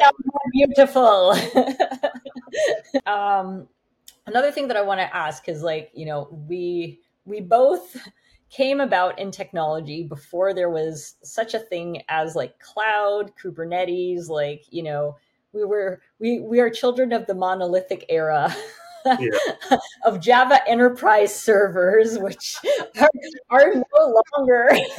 beautiful. 0.51 1.31
um, 3.05 3.67
another 4.25 4.51
thing 4.51 4.67
that 4.67 4.77
I 4.77 4.81
want 4.81 4.99
to 4.99 5.15
ask 5.15 5.47
is 5.47 5.61
like, 5.61 5.91
you 5.93 6.05
know, 6.05 6.27
we, 6.47 7.01
we 7.25 7.39
both 7.39 7.95
came 8.51 8.81
about 8.81 9.17
in 9.17 9.31
technology 9.31 10.03
before 10.03 10.53
there 10.53 10.69
was 10.69 11.15
such 11.23 11.53
a 11.53 11.59
thing 11.59 12.03
as 12.09 12.35
like 12.35 12.59
cloud, 12.59 13.31
Kubernetes, 13.41 14.27
like, 14.27 14.65
you 14.69 14.83
know, 14.83 15.15
we 15.53 15.65
were 15.65 16.01
we 16.19 16.39
we 16.39 16.59
are 16.59 16.69
children 16.69 17.11
of 17.11 17.25
the 17.25 17.33
monolithic 17.33 18.05
era. 18.09 18.55
Yeah. 19.05 19.77
of 20.05 20.19
Java 20.19 20.59
enterprise 20.67 21.35
servers, 21.35 22.19
which 22.19 22.55
are, 22.99 23.09
are 23.49 23.73
no 23.73 24.23
longer. 24.37 24.69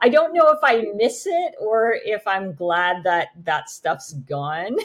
I 0.00 0.08
don't 0.08 0.32
know 0.34 0.50
if 0.50 0.60
I 0.62 0.84
miss 0.94 1.26
it 1.26 1.54
or 1.60 1.96
if 2.04 2.26
I'm 2.28 2.54
glad 2.54 3.02
that 3.02 3.28
that 3.42 3.70
stuff's 3.70 4.12
gone. 4.12 4.76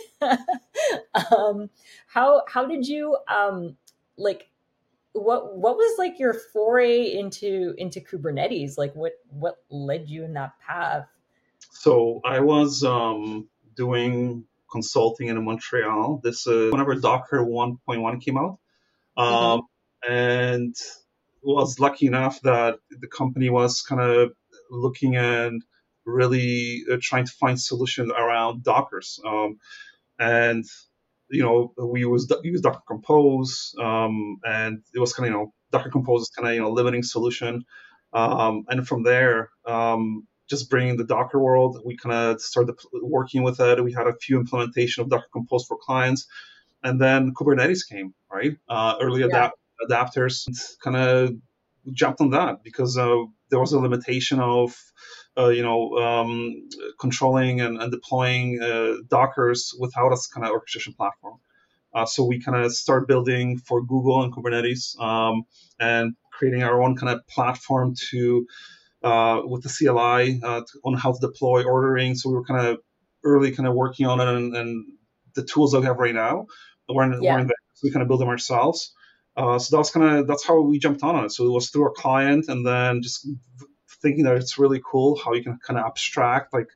um, 1.31 1.69
how 2.07 2.41
how 2.47 2.65
did 2.65 2.87
you 2.87 3.17
um, 3.27 3.77
like 4.17 4.49
what 5.19 5.57
what 5.57 5.75
was 5.75 5.97
like 5.97 6.19
your 6.19 6.33
foray 6.33 7.11
into 7.11 7.73
into 7.77 7.99
Kubernetes? 7.99 8.77
Like 8.77 8.93
what 8.95 9.13
what 9.29 9.57
led 9.69 10.09
you 10.09 10.23
in 10.23 10.33
that 10.33 10.53
path? 10.59 11.07
So 11.71 12.21
I 12.25 12.39
was 12.39 12.83
um, 12.83 13.47
doing 13.75 14.45
consulting 14.71 15.27
in 15.27 15.43
Montreal. 15.43 16.21
This 16.23 16.47
uh, 16.47 16.69
whenever 16.71 16.95
Docker 16.95 17.39
1.1 17.39 18.21
came 18.21 18.37
out, 18.37 18.59
um, 19.17 19.61
mm-hmm. 20.05 20.11
and 20.11 20.75
was 21.41 21.79
lucky 21.79 22.07
enough 22.07 22.41
that 22.41 22.79
the 22.89 23.07
company 23.07 23.49
was 23.49 23.81
kind 23.81 24.01
of 24.01 24.33
looking 24.69 25.15
and 25.15 25.63
really 26.05 26.83
uh, 26.91 26.97
trying 27.01 27.25
to 27.25 27.31
find 27.31 27.59
solutions 27.59 28.11
around 28.11 28.63
Dockers. 28.63 29.19
Um, 29.25 29.59
and 30.17 30.65
you 31.29 31.43
know, 31.43 31.73
we 31.77 32.01
use 32.01 32.31
use 32.43 32.61
Docker 32.61 32.81
Compose, 32.87 33.75
um, 33.79 34.39
and 34.43 34.81
it 34.93 34.99
was 34.99 35.13
kind 35.13 35.27
of 35.27 35.33
you 35.33 35.39
know 35.39 35.53
Docker 35.71 35.89
Compose 35.89 36.23
is 36.23 36.29
kind 36.29 36.47
of 36.47 36.55
you 36.55 36.61
know 36.61 36.71
limiting 36.71 37.03
solution, 37.03 37.63
um, 38.13 38.65
and 38.69 38.87
from 38.87 39.03
there, 39.03 39.49
um, 39.65 40.27
just 40.49 40.69
bringing 40.69 40.97
the 40.97 41.03
Docker 41.03 41.39
world, 41.39 41.81
we 41.85 41.97
kind 41.97 42.15
of 42.15 42.41
started 42.41 42.75
working 43.01 43.43
with 43.43 43.59
it. 43.59 43.83
We 43.83 43.93
had 43.93 44.07
a 44.07 44.15
few 44.15 44.39
implementation 44.39 45.03
of 45.03 45.09
Docker 45.09 45.27
Compose 45.31 45.65
for 45.65 45.77
clients, 45.77 46.27
and 46.83 46.99
then 46.99 47.33
Kubernetes 47.33 47.87
came 47.87 48.13
right, 48.31 48.57
uh, 48.67 48.95
early 49.01 49.21
yeah. 49.21 49.49
adapters, 49.89 50.47
kind 50.83 50.97
of 50.97 51.35
jumped 51.91 52.21
on 52.21 52.31
that 52.31 52.63
because 52.63 52.97
uh, 52.97 53.23
there 53.49 53.59
was 53.59 53.73
a 53.73 53.79
limitation 53.79 54.39
of 54.39 54.75
uh, 55.37 55.49
you 55.49 55.63
know, 55.63 55.97
um, 55.97 56.69
controlling 56.99 57.61
and, 57.61 57.81
and 57.81 57.91
deploying 57.91 58.61
uh, 58.61 58.95
Dockers 59.07 59.73
without 59.79 60.11
a 60.11 60.17
kind 60.33 60.45
of 60.45 60.51
orchestration 60.51 60.93
platform. 60.93 61.39
Uh, 61.93 62.05
so 62.05 62.23
we 62.23 62.41
kind 62.41 62.63
of 62.63 62.73
start 62.73 63.07
building 63.07 63.57
for 63.57 63.81
Google 63.81 64.21
and 64.21 64.33
Kubernetes 64.33 64.99
um, 64.99 65.43
and 65.79 66.13
creating 66.31 66.63
our 66.63 66.81
own 66.81 66.95
kind 66.95 67.11
of 67.11 67.25
platform 67.27 67.95
to 68.11 68.45
uh, 69.01 69.41
with 69.45 69.63
the 69.63 69.69
CLI 69.69 70.41
uh, 70.43 70.61
to, 70.61 70.79
on 70.83 70.93
how 70.93 71.13
to 71.13 71.19
deploy 71.19 71.63
ordering. 71.63 72.15
So 72.15 72.29
we 72.29 72.35
were 72.35 72.43
kind 72.43 72.67
of 72.67 72.79
early 73.23 73.51
kind 73.51 73.67
of 73.67 73.75
working 73.75 74.05
on 74.05 74.19
it 74.19 74.27
and, 74.27 74.55
and 74.55 74.85
the 75.35 75.43
tools 75.43 75.71
that 75.71 75.79
we 75.79 75.85
have 75.85 75.97
right 75.97 76.13
now. 76.13 76.47
We're 76.87 77.03
in, 77.03 77.23
yeah. 77.23 77.33
we're 77.33 77.39
in 77.39 77.47
there, 77.47 77.55
so 77.75 77.81
we 77.83 77.91
kind 77.91 78.01
of 78.01 78.07
build 78.07 78.21
them 78.21 78.29
ourselves. 78.29 78.93
Uh, 79.39 79.57
so 79.57 79.77
that's 79.77 79.91
kind 79.91 80.19
of 80.19 80.27
that's 80.27 80.45
how 80.45 80.59
we 80.59 80.77
jumped 80.79 81.01
on 81.01 81.23
it. 81.23 81.31
So 81.31 81.45
it 81.45 81.51
was 81.51 81.69
through 81.69 81.87
a 81.87 81.93
client, 81.93 82.49
and 82.49 82.65
then 82.67 83.01
just 83.01 83.25
thinking 84.01 84.25
that 84.25 84.35
it's 84.35 84.57
really 84.57 84.81
cool 84.83 85.15
how 85.15 85.33
you 85.33 85.41
can 85.41 85.57
kind 85.65 85.79
of 85.79 85.85
abstract 85.85 86.53
like 86.53 86.67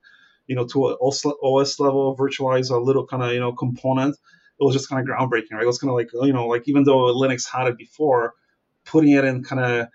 you 0.47 0.56
know 0.56 0.65
to 0.67 0.88
an 0.88 0.95
OS 1.02 1.80
level 1.82 2.15
virtualize 2.17 2.71
a 2.71 2.78
little 2.78 3.06
kind 3.06 3.21
of 3.21 3.34
you 3.34 3.41
know 3.41 3.52
component. 3.52 4.15
It 4.15 4.63
was 4.63 4.76
just 4.76 4.88
kind 4.88 5.02
of 5.02 5.13
groundbreaking, 5.13 5.52
right? 5.52 5.63
It 5.63 5.67
was 5.67 5.78
kind 5.78 5.89
of 5.89 5.97
like 5.97 6.12
you 6.13 6.32
know 6.32 6.47
like 6.47 6.63
even 6.69 6.86
though 6.86 7.13
Linux 7.13 7.45
had 7.52 7.67
it 7.67 7.78
before, 7.78 8.34
putting 8.86 9.12
it 9.12 9.26
in 9.26 9.43
kind 9.43 9.62
of 9.62 9.88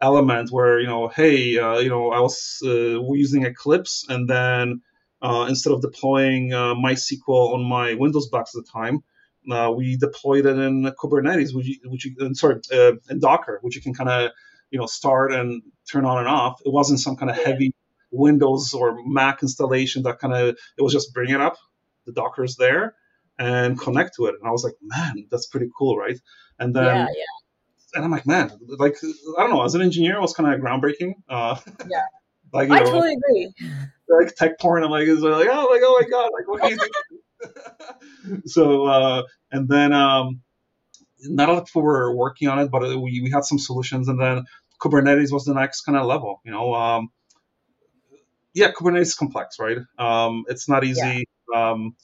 element 0.00 0.50
where 0.50 0.80
you 0.80 0.88
know 0.88 1.06
hey 1.06 1.56
uh, 1.58 1.78
you 1.78 1.90
know 1.90 2.10
I 2.10 2.18
was 2.18 2.60
uh, 2.64 3.00
using 3.12 3.44
Eclipse 3.44 4.04
and 4.08 4.28
then 4.28 4.80
uh, 5.22 5.46
instead 5.48 5.72
of 5.72 5.80
deploying 5.80 6.52
uh, 6.52 6.74
MySQL 6.74 7.54
on 7.54 7.62
my 7.62 7.94
Windows 7.94 8.26
box 8.26 8.56
at 8.56 8.64
the 8.64 8.70
time. 8.72 9.04
Uh, 9.50 9.72
we 9.76 9.96
deployed 9.96 10.46
it 10.46 10.58
in 10.58 10.82
Kubernetes, 10.98 11.54
which 11.54 11.66
you, 11.66 11.76
which 11.84 12.04
you, 12.04 12.34
sorry, 12.34 12.60
uh, 12.72 12.92
in 13.08 13.20
Docker, 13.20 13.58
which 13.62 13.76
you 13.76 13.82
can 13.82 13.94
kind 13.94 14.10
of 14.10 14.30
you 14.70 14.78
know 14.78 14.86
start 14.86 15.32
and 15.32 15.62
turn 15.90 16.04
on 16.04 16.18
and 16.18 16.28
off. 16.28 16.60
It 16.64 16.72
wasn't 16.72 17.00
some 17.00 17.16
kind 17.16 17.30
of 17.30 17.36
heavy 17.36 17.74
Windows 18.10 18.74
or 18.74 18.98
Mac 19.06 19.42
installation 19.42 20.02
that 20.04 20.18
kind 20.18 20.34
of 20.34 20.56
it 20.76 20.82
was 20.82 20.92
just 20.92 21.12
bring 21.12 21.30
it 21.30 21.40
up, 21.40 21.56
the 22.06 22.12
Docker's 22.12 22.56
there, 22.56 22.94
and 23.38 23.78
connect 23.78 24.16
to 24.16 24.26
it. 24.26 24.34
And 24.38 24.48
I 24.48 24.50
was 24.50 24.64
like, 24.64 24.74
man, 24.82 25.26
that's 25.30 25.46
pretty 25.46 25.68
cool, 25.76 25.96
right? 25.96 26.18
And 26.58 26.74
then 26.74 26.84
yeah, 26.84 27.06
yeah. 27.06 27.94
And 27.94 28.04
I'm 28.04 28.10
like, 28.10 28.26
man, 28.26 28.50
like 28.78 28.96
I 29.38 29.42
don't 29.42 29.50
know, 29.50 29.64
as 29.64 29.74
an 29.74 29.82
engineer, 29.82 30.16
it 30.16 30.20
was 30.20 30.34
kind 30.34 30.52
of 30.52 30.60
groundbreaking. 30.60 31.14
Uh, 31.28 31.56
yeah, 31.88 32.02
like 32.52 32.70
I 32.70 32.80
know, 32.80 32.86
totally 32.86 33.14
agree. 33.14 33.52
Like 34.08 34.34
tech 34.34 34.58
porn, 34.58 34.84
I'm 34.84 34.90
like, 34.90 35.08
it's 35.08 35.20
like, 35.20 35.48
oh 35.50 35.68
my, 35.68 35.80
oh 35.82 35.98
my 36.00 36.08
god, 36.08 36.30
like 36.32 36.48
what 36.48 36.62
are 36.62 36.70
you 36.70 36.76
doing? 36.76 36.90
so, 38.46 38.86
uh, 38.86 39.22
and 39.50 39.68
then 39.68 39.92
um, 39.92 40.40
not 41.20 41.48
a 41.48 41.52
lot 41.52 41.62
of 41.62 41.66
people 41.66 41.82
were 41.82 42.14
working 42.14 42.48
on 42.48 42.58
it, 42.58 42.70
but 42.70 42.82
we, 42.82 43.20
we 43.22 43.30
had 43.32 43.44
some 43.44 43.58
solutions. 43.58 44.08
And 44.08 44.20
then 44.20 44.44
Kubernetes 44.80 45.32
was 45.32 45.44
the 45.44 45.54
next 45.54 45.82
kind 45.82 45.98
of 45.98 46.06
level. 46.06 46.40
You 46.44 46.52
know, 46.52 46.74
um, 46.74 47.08
yeah, 48.54 48.72
Kubernetes 48.72 49.02
is 49.02 49.14
complex, 49.14 49.58
right? 49.58 49.78
Um, 49.98 50.44
it's 50.48 50.68
not 50.68 50.84
easy. 50.84 51.26
Yeah. 51.52 51.70
Um, 51.70 51.96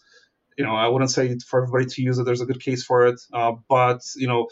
you 0.57 0.65
know, 0.65 0.75
I 0.75 0.89
wouldn't 0.89 1.11
say 1.11 1.37
for 1.47 1.63
everybody 1.63 1.87
to 1.87 2.03
use 2.03 2.19
it. 2.19 2.25
There's 2.25 2.43
a 2.43 2.47
good 2.47 2.61
case 2.61 2.85
for 2.85 3.07
it, 3.07 3.21
uh, 3.33 3.53
but 3.69 4.03
you 4.17 4.29
know, 4.29 4.49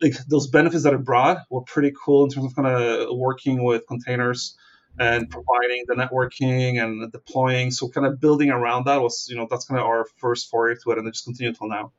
like 0.00 0.14
those 0.28 0.48
benefits 0.48 0.84
that 0.84 0.94
it 0.94 1.04
brought 1.04 1.38
were 1.50 1.62
pretty 1.62 1.92
cool 2.02 2.24
in 2.24 2.30
terms 2.30 2.46
of 2.46 2.56
kind 2.56 2.68
of 2.68 3.08
working 3.16 3.62
with 3.62 3.86
containers 3.86 4.56
and 4.98 5.28
providing 5.28 5.84
the 5.86 5.94
networking 5.94 6.82
and 6.82 7.10
deploying. 7.10 7.70
So 7.70 7.88
kind 7.88 8.06
of 8.06 8.20
building 8.20 8.50
around 8.50 8.86
that 8.86 9.00
was, 9.00 9.26
you 9.28 9.36
know, 9.36 9.46
that's 9.50 9.64
kind 9.64 9.80
of 9.80 9.86
our 9.86 10.06
first 10.16 10.50
foray 10.50 10.76
to 10.82 10.90
it, 10.92 10.98
and 10.98 11.08
it 11.08 11.12
just 11.12 11.24
continued 11.24 11.54
until 11.54 11.68
now. 11.68 11.92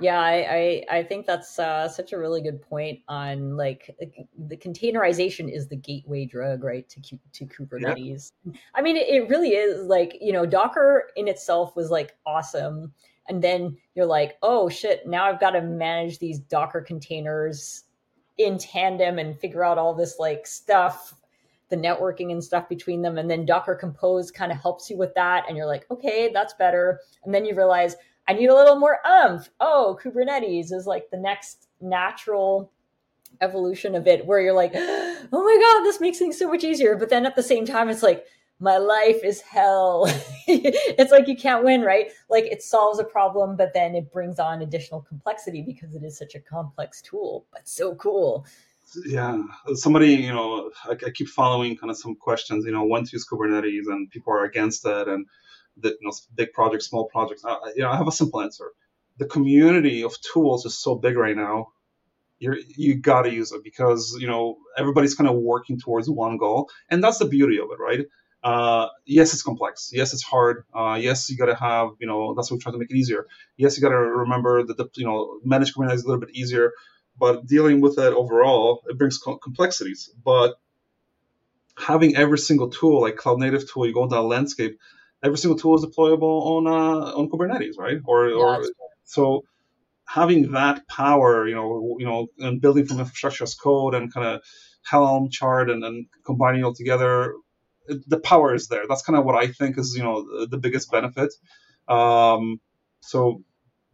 Yeah, 0.00 0.20
I, 0.20 0.84
I, 0.90 0.98
I 0.98 1.02
think 1.04 1.26
that's 1.26 1.58
uh, 1.58 1.88
such 1.88 2.12
a 2.12 2.18
really 2.18 2.40
good 2.40 2.60
point 2.60 3.00
on 3.08 3.56
like 3.56 3.94
the 4.36 4.56
containerization 4.56 5.52
is 5.52 5.68
the 5.68 5.76
gateway 5.76 6.24
drug, 6.24 6.64
right, 6.64 6.88
to 6.88 7.18
to 7.32 7.46
Kubernetes. 7.46 8.32
Yeah. 8.44 8.52
I 8.74 8.82
mean, 8.82 8.96
it, 8.96 9.08
it 9.08 9.28
really 9.28 9.50
is 9.50 9.86
like 9.86 10.18
you 10.20 10.32
know 10.32 10.44
Docker 10.44 11.10
in 11.16 11.28
itself 11.28 11.76
was 11.76 11.90
like 11.90 12.16
awesome, 12.26 12.92
and 13.28 13.42
then 13.42 13.76
you're 13.94 14.06
like, 14.06 14.38
oh 14.42 14.68
shit, 14.68 15.06
now 15.06 15.26
I've 15.26 15.38
got 15.38 15.50
to 15.50 15.62
manage 15.62 16.18
these 16.18 16.40
Docker 16.40 16.80
containers 16.80 17.84
in 18.38 18.58
tandem 18.58 19.18
and 19.18 19.38
figure 19.38 19.64
out 19.64 19.78
all 19.78 19.94
this 19.94 20.16
like 20.18 20.46
stuff 20.46 21.14
the 21.68 21.76
networking 21.76 22.32
and 22.32 22.44
stuff 22.44 22.68
between 22.68 23.00
them. 23.00 23.16
And 23.16 23.30
then 23.30 23.46
docker 23.46 23.74
compose 23.74 24.30
kind 24.30 24.52
of 24.52 24.58
helps 24.58 24.90
you 24.90 24.98
with 24.98 25.14
that. 25.14 25.44
And 25.48 25.56
you're 25.56 25.66
like 25.66 25.86
okay 25.90 26.30
that's 26.32 26.54
better. 26.54 27.00
And 27.24 27.34
then 27.34 27.44
you 27.44 27.54
realize 27.54 27.96
i 28.28 28.32
need 28.32 28.46
a 28.46 28.54
little 28.54 28.78
more 28.78 29.04
umph 29.04 29.50
oh 29.58 29.98
kubernetes 30.00 30.72
is 30.72 30.86
like 30.86 31.10
the 31.10 31.16
next 31.16 31.66
natural 31.80 32.70
evolution 33.40 33.96
of 33.96 34.06
it 34.06 34.24
where 34.24 34.40
you're 34.40 34.52
like 34.52 34.70
oh 34.76 35.26
my 35.32 35.58
god 35.60 35.84
this 35.84 36.00
makes 36.00 36.18
things 36.18 36.38
so 36.38 36.48
much 36.48 36.64
easier. 36.64 36.96
But 36.96 37.10
then 37.10 37.26
at 37.26 37.36
the 37.36 37.42
same 37.42 37.66
time 37.66 37.88
it's 37.88 38.02
like 38.02 38.24
my 38.62 38.78
life 38.78 39.24
is 39.24 39.40
hell. 39.40 40.04
it's 40.46 41.10
like 41.10 41.26
you 41.26 41.36
can't 41.36 41.64
win, 41.64 41.82
right? 41.82 42.12
Like 42.30 42.44
it 42.44 42.62
solves 42.62 43.00
a 43.00 43.04
problem, 43.04 43.56
but 43.56 43.74
then 43.74 43.96
it 43.96 44.12
brings 44.12 44.38
on 44.38 44.62
additional 44.62 45.02
complexity 45.02 45.62
because 45.62 45.96
it 45.96 46.04
is 46.04 46.16
such 46.16 46.36
a 46.36 46.40
complex 46.40 47.02
tool, 47.02 47.44
but 47.52 47.68
so 47.68 47.96
cool. 47.96 48.46
Yeah, 49.04 49.42
somebody, 49.74 50.14
you 50.14 50.32
know, 50.32 50.70
I, 50.84 50.92
I 50.92 51.10
keep 51.10 51.28
following 51.28 51.76
kind 51.76 51.90
of 51.90 51.98
some 51.98 52.14
questions, 52.14 52.64
you 52.64 52.70
know, 52.70 52.84
when 52.84 53.04
to 53.04 53.10
use 53.12 53.26
Kubernetes 53.26 53.88
and 53.88 54.08
people 54.10 54.32
are 54.32 54.44
against 54.44 54.86
it 54.86 55.08
and 55.08 55.26
the, 55.76 55.88
you 55.88 55.98
know, 56.02 56.12
big 56.36 56.52
projects, 56.52 56.86
small 56.86 57.06
projects. 57.06 57.44
I, 57.44 57.56
you 57.74 57.82
know, 57.82 57.90
I 57.90 57.96
have 57.96 58.06
a 58.06 58.12
simple 58.12 58.42
answer. 58.42 58.70
The 59.18 59.26
community 59.26 60.04
of 60.04 60.14
tools 60.20 60.66
is 60.66 60.78
so 60.78 60.94
big 60.94 61.16
right 61.16 61.36
now. 61.36 61.68
You're, 62.38 62.58
you 62.76 62.94
got 62.94 63.22
to 63.22 63.32
use 63.32 63.52
it 63.52 63.62
because 63.62 64.16
you 64.18 64.26
know 64.26 64.58
everybody's 64.76 65.14
kind 65.14 65.30
of 65.30 65.36
working 65.36 65.78
towards 65.78 66.10
one 66.10 66.38
goal, 66.38 66.68
and 66.90 67.02
that's 67.02 67.18
the 67.18 67.26
beauty 67.26 67.60
of 67.60 67.68
it, 67.70 67.78
right? 67.78 68.04
Uh, 68.42 68.88
yes, 69.04 69.32
it's 69.32 69.42
complex. 69.42 69.90
Yes, 69.92 70.12
it's 70.12 70.22
hard. 70.22 70.64
Uh, 70.74 70.98
yes, 71.00 71.30
you 71.30 71.36
got 71.36 71.46
to 71.46 71.54
have, 71.54 71.90
you 72.00 72.06
know, 72.06 72.34
that's 72.34 72.50
what 72.50 72.56
we 72.56 72.62
try 72.62 72.72
to 72.72 72.78
make 72.78 72.90
it 72.90 72.96
easier. 72.96 73.26
Yes, 73.56 73.76
you 73.76 73.82
got 73.82 73.90
to 73.90 73.96
remember 73.96 74.64
that 74.64 74.76
the, 74.76 74.88
you 74.96 75.04
know, 75.04 75.38
managed 75.44 75.74
Kubernetes 75.74 75.94
is 75.94 76.04
a 76.04 76.08
little 76.08 76.20
bit 76.20 76.34
easier, 76.34 76.72
but 77.18 77.46
dealing 77.46 77.80
with 77.80 77.98
it 77.98 78.12
overall, 78.12 78.82
it 78.88 78.98
brings 78.98 79.18
complexities. 79.18 80.10
But 80.24 80.54
having 81.76 82.16
every 82.16 82.38
single 82.38 82.70
tool, 82.70 83.02
like 83.02 83.16
cloud 83.16 83.38
native 83.38 83.70
tool, 83.70 83.86
you 83.86 83.94
go 83.94 84.02
into 84.04 84.18
a 84.18 84.22
landscape, 84.22 84.78
every 85.22 85.38
single 85.38 85.58
tool 85.58 85.76
is 85.76 85.84
deployable 85.84 86.42
on 86.42 86.66
uh, 86.66 87.16
on 87.16 87.30
Kubernetes, 87.30 87.78
right? 87.78 87.98
Or, 88.04 88.28
yeah, 88.28 88.34
or 88.34 88.64
so 89.04 89.44
having 90.04 90.50
that 90.52 90.88
power, 90.88 91.46
you 91.46 91.54
know, 91.54 91.96
you 92.00 92.06
know, 92.06 92.26
and 92.38 92.60
building 92.60 92.86
from 92.86 92.98
infrastructure 92.98 93.44
as 93.44 93.54
code 93.54 93.94
and 93.94 94.12
kind 94.12 94.26
of 94.26 94.42
Helm 94.84 95.30
chart 95.30 95.70
and, 95.70 95.84
and 95.84 96.06
combining 96.24 96.62
it 96.62 96.64
all 96.64 96.74
together 96.74 97.34
the 97.86 98.18
power 98.18 98.54
is 98.54 98.68
there. 98.68 98.84
That's 98.88 99.02
kind 99.02 99.18
of 99.18 99.24
what 99.24 99.34
I 99.34 99.48
think 99.48 99.78
is 99.78 99.94
you 99.96 100.02
know 100.02 100.22
the, 100.22 100.46
the 100.46 100.58
biggest 100.58 100.90
benefit. 100.90 101.32
Um, 101.88 102.60
so 103.00 103.42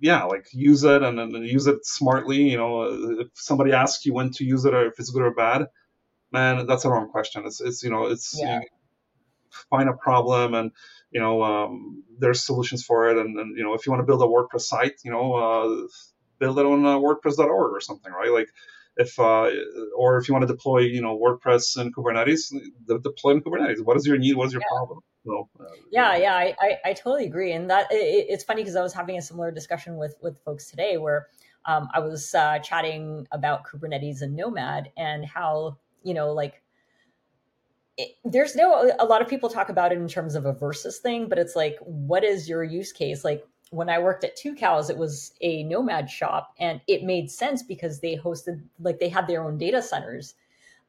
yeah, 0.00 0.24
like 0.24 0.46
use 0.52 0.84
it 0.84 1.02
and, 1.02 1.18
and, 1.18 1.46
use 1.46 1.66
it 1.66 1.84
smartly. 1.84 2.50
You 2.50 2.56
know, 2.56 3.20
if 3.20 3.28
somebody 3.34 3.72
asks 3.72 4.06
you 4.06 4.14
when 4.14 4.30
to 4.32 4.44
use 4.44 4.64
it 4.64 4.74
or 4.74 4.86
if 4.86 4.98
it's 4.98 5.10
good 5.10 5.22
or 5.22 5.34
bad, 5.34 5.66
man, 6.30 6.66
that's 6.66 6.84
a 6.84 6.90
wrong 6.90 7.10
question. 7.10 7.44
It's 7.46 7.60
it's 7.60 7.82
you 7.82 7.90
know 7.90 8.06
it's 8.06 8.38
yeah. 8.38 8.60
you 8.60 8.68
find 9.70 9.88
a 9.88 9.94
problem 9.94 10.54
and 10.54 10.70
you 11.10 11.20
know 11.20 11.42
um, 11.42 12.04
there's 12.18 12.44
solutions 12.44 12.84
for 12.84 13.10
it 13.10 13.18
and, 13.18 13.38
and, 13.38 13.56
you 13.56 13.64
know 13.64 13.74
if 13.74 13.86
you 13.86 13.92
want 13.92 14.02
to 14.02 14.06
build 14.06 14.22
a 14.22 14.26
WordPress 14.26 14.62
site, 14.62 15.00
you 15.04 15.10
know 15.10 15.34
uh, 15.34 15.86
build 16.38 16.58
it 16.58 16.66
on 16.66 16.84
uh, 16.84 16.98
WordPress.org 16.98 17.72
or 17.72 17.80
something, 17.80 18.12
right? 18.12 18.30
Like 18.30 18.50
if 18.98 19.18
uh, 19.18 19.48
or 19.96 20.18
if 20.18 20.28
you 20.28 20.34
want 20.34 20.46
to 20.46 20.52
deploy, 20.52 20.80
you 20.80 21.00
know, 21.00 21.16
WordPress 21.16 21.76
and 21.76 21.94
Kubernetes, 21.94 22.52
deploy 22.86 23.32
in 23.32 23.40
Kubernetes. 23.40 23.82
What 23.82 23.96
is 23.96 24.04
your 24.04 24.18
need? 24.18 24.34
What 24.34 24.48
is 24.48 24.52
your 24.52 24.62
yeah. 24.62 24.76
problem? 24.76 24.98
So, 25.24 25.48
uh, 25.60 25.64
yeah, 25.90 26.16
yeah, 26.16 26.34
I, 26.34 26.54
I, 26.60 26.78
I, 26.86 26.92
totally 26.94 27.26
agree. 27.26 27.52
And 27.52 27.70
that 27.70 27.86
it, 27.90 28.26
it's 28.28 28.44
funny 28.44 28.62
because 28.62 28.76
I 28.76 28.82
was 28.82 28.92
having 28.92 29.16
a 29.16 29.22
similar 29.22 29.52
discussion 29.52 29.96
with 29.96 30.16
with 30.20 30.38
folks 30.44 30.68
today 30.68 30.96
where 30.96 31.28
um, 31.64 31.88
I 31.94 32.00
was 32.00 32.34
uh, 32.34 32.58
chatting 32.58 33.26
about 33.30 33.64
Kubernetes 33.64 34.20
and 34.20 34.34
Nomad 34.34 34.90
and 34.96 35.24
how 35.24 35.78
you 36.02 36.12
know 36.12 36.32
like. 36.32 36.60
It, 38.00 38.10
there's 38.24 38.54
no 38.54 38.92
a 38.98 39.04
lot 39.04 39.22
of 39.22 39.28
people 39.28 39.48
talk 39.48 39.70
about 39.70 39.90
it 39.90 39.98
in 39.98 40.06
terms 40.06 40.36
of 40.36 40.46
a 40.46 40.52
versus 40.52 41.00
thing 41.00 41.28
but 41.28 41.36
it's 41.36 41.56
like 41.56 41.76
what 41.80 42.22
is 42.22 42.48
your 42.48 42.62
use 42.62 42.92
case 42.92 43.24
like 43.24 43.44
when 43.70 43.88
I 43.88 43.98
worked 43.98 44.24
at 44.24 44.36
Tucows, 44.36 44.90
it 44.90 44.96
was 44.96 45.32
a 45.40 45.62
nomad 45.64 46.10
shop, 46.10 46.54
and 46.58 46.80
it 46.86 47.02
made 47.02 47.30
sense 47.30 47.62
because 47.62 48.00
they 48.00 48.16
hosted 48.16 48.62
like 48.80 48.98
they 48.98 49.08
had 49.08 49.26
their 49.26 49.42
own 49.44 49.58
data 49.58 49.82
centers, 49.82 50.34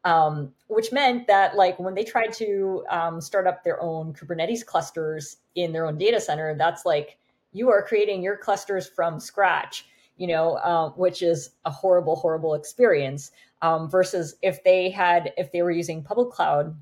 um, 0.05 0.53
which 0.67 0.91
meant 0.91 1.27
that 1.27 1.55
like 1.55 1.77
when 1.79 1.93
they 1.93 2.03
tried 2.03 2.33
to 2.33 2.83
um, 2.89 3.19
start 3.19 3.47
up 3.47 3.63
their 3.63 3.81
own 3.81 4.13
Kubernetes 4.13 4.65
clusters 4.65 5.37
in 5.55 5.73
their 5.73 5.85
own 5.85 5.97
data 5.97 6.21
center, 6.21 6.55
that's 6.55 6.85
like 6.85 7.17
you 7.51 7.69
are 7.69 7.81
creating 7.81 8.23
your 8.23 8.37
clusters 8.37 8.87
from 8.87 9.19
scratch, 9.19 9.85
you 10.17 10.27
know, 10.27 10.53
uh, 10.55 10.89
which 10.91 11.21
is 11.21 11.51
a 11.65 11.71
horrible, 11.71 12.15
horrible 12.15 12.53
experience. 12.53 13.31
Um, 13.61 13.89
versus 13.89 14.35
if 14.41 14.63
they 14.63 14.89
had 14.89 15.33
if 15.35 15.51
they 15.51 15.61
were 15.63 15.71
using 15.71 16.01
public 16.01 16.29
cloud 16.29 16.73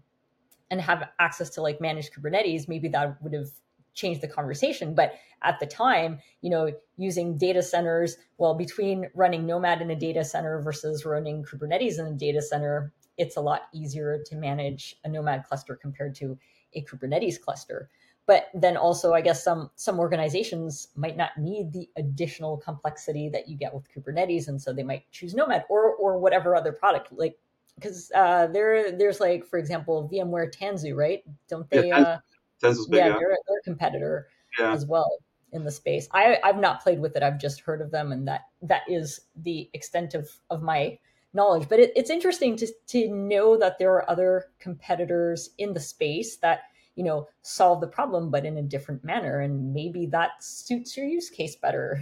and 0.69 0.79
have 0.79 1.09
access 1.17 1.49
to 1.51 1.61
like 1.61 1.81
managed 1.81 2.13
Kubernetes, 2.13 2.67
maybe 2.67 2.87
that 2.89 3.21
would 3.23 3.33
have 3.33 3.49
changed 3.97 4.21
the 4.21 4.27
conversation. 4.27 4.93
But 4.93 5.15
at 5.41 5.59
the 5.59 5.65
time, 5.65 6.19
you 6.41 6.49
know, 6.49 6.71
using 6.95 7.37
data 7.37 7.61
centers, 7.61 8.17
well, 8.37 8.53
between 8.53 9.09
running 9.13 9.45
Nomad 9.45 9.81
in 9.81 9.91
a 9.91 9.95
data 9.95 10.23
center 10.23 10.61
versus 10.61 11.03
running 11.05 11.43
Kubernetes 11.43 11.99
in 11.99 12.05
a 12.05 12.13
data 12.13 12.41
center, 12.41 12.93
it's 13.17 13.35
a 13.35 13.41
lot 13.41 13.63
easier 13.73 14.23
to 14.27 14.35
manage 14.35 14.95
a 15.03 15.09
Nomad 15.09 15.43
cluster 15.43 15.75
compared 15.75 16.15
to 16.15 16.37
a 16.73 16.83
Kubernetes 16.83 17.41
cluster. 17.41 17.89
But 18.27 18.49
then 18.53 18.77
also, 18.77 19.13
I 19.13 19.21
guess 19.21 19.43
some 19.43 19.71
some 19.75 19.99
organizations 19.99 20.89
might 20.95 21.15
not 21.15 21.31
need 21.37 21.71
the 21.71 21.89
additional 21.95 22.57
complexity 22.57 23.29
that 23.29 23.47
you 23.47 23.57
get 23.57 23.73
with 23.73 23.87
Kubernetes, 23.89 24.49
and 24.49 24.61
so 24.61 24.73
they 24.73 24.83
might 24.83 25.09
choose 25.11 25.33
Nomad 25.33 25.63
or 25.69 25.95
or 25.95 26.19
whatever 26.19 26.53
other 26.53 26.73
product. 26.73 27.13
Like 27.13 27.37
because 27.75 28.11
uh, 28.13 28.47
there 28.47 28.91
there's 28.91 29.21
like 29.21 29.45
for 29.45 29.57
example 29.57 30.09
VMware 30.11 30.53
Tanzu, 30.53 30.93
right? 30.93 31.23
Don't 31.47 31.69
they? 31.69 31.87
Yeah, 31.87 31.99
uh, 31.99 32.17
Big, 32.61 32.75
yeah, 32.89 33.07
yeah. 33.07 33.13
They're, 33.13 33.19
they're 33.19 33.59
a 33.59 33.63
competitor 33.63 34.27
yeah. 34.59 34.71
as 34.71 34.85
well 34.85 35.19
in 35.53 35.63
the 35.63 35.71
space. 35.71 36.07
I, 36.11 36.39
I've 36.43 36.59
not 36.59 36.81
played 36.81 36.99
with 36.99 37.15
it. 37.15 37.23
I've 37.23 37.39
just 37.39 37.61
heard 37.61 37.81
of 37.81 37.91
them, 37.91 38.11
and 38.11 38.27
that 38.27 38.41
that 38.61 38.83
is 38.87 39.21
the 39.35 39.69
extent 39.73 40.13
of 40.13 40.29
of 40.49 40.61
my 40.61 40.97
knowledge. 41.33 41.69
But 41.69 41.79
it, 41.79 41.93
it's 41.95 42.09
interesting 42.09 42.55
to 42.57 42.67
to 42.87 43.07
know 43.09 43.57
that 43.57 43.77
there 43.79 43.93
are 43.93 44.09
other 44.09 44.45
competitors 44.59 45.51
in 45.57 45.73
the 45.73 45.79
space 45.79 46.37
that 46.37 46.61
you 46.95 47.03
know 47.03 47.27
solve 47.41 47.81
the 47.81 47.87
problem, 47.87 48.29
but 48.29 48.45
in 48.45 48.57
a 48.57 48.63
different 48.63 49.03
manner, 49.03 49.39
and 49.39 49.73
maybe 49.73 50.05
that 50.07 50.43
suits 50.43 50.97
your 50.97 51.05
use 51.05 51.29
case 51.29 51.55
better. 51.55 52.01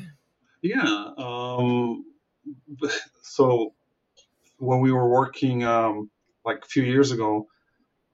Yeah. 0.61 1.11
Um, 1.17 2.05
so 3.21 3.73
when 4.57 4.79
we 4.79 4.91
were 4.91 5.07
working 5.07 5.63
um, 5.63 6.09
like 6.45 6.63
a 6.63 6.67
few 6.67 6.83
years 6.83 7.11
ago, 7.11 7.47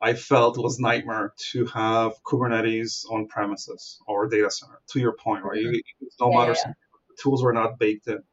I 0.02 0.14
felt 0.14 0.58
was 0.58 0.80
nightmare 0.80 1.34
to 1.52 1.66
have 1.68 2.14
Kubernetes 2.24 3.06
on 3.10 3.28
premises 3.28 4.00
or 4.08 4.28
data 4.28 4.50
center. 4.50 4.80
To 4.92 5.00
your 5.00 5.14
point, 5.14 5.44
right? 5.44 5.64
Mm-hmm. 5.64 6.06
no 6.20 6.32
yeah, 6.32 6.38
matter 6.38 6.56
yeah. 6.66 6.74
tools 7.22 7.44
were 7.44 7.54
not 7.54 7.78
baked 7.78 8.08
in. 8.08 8.24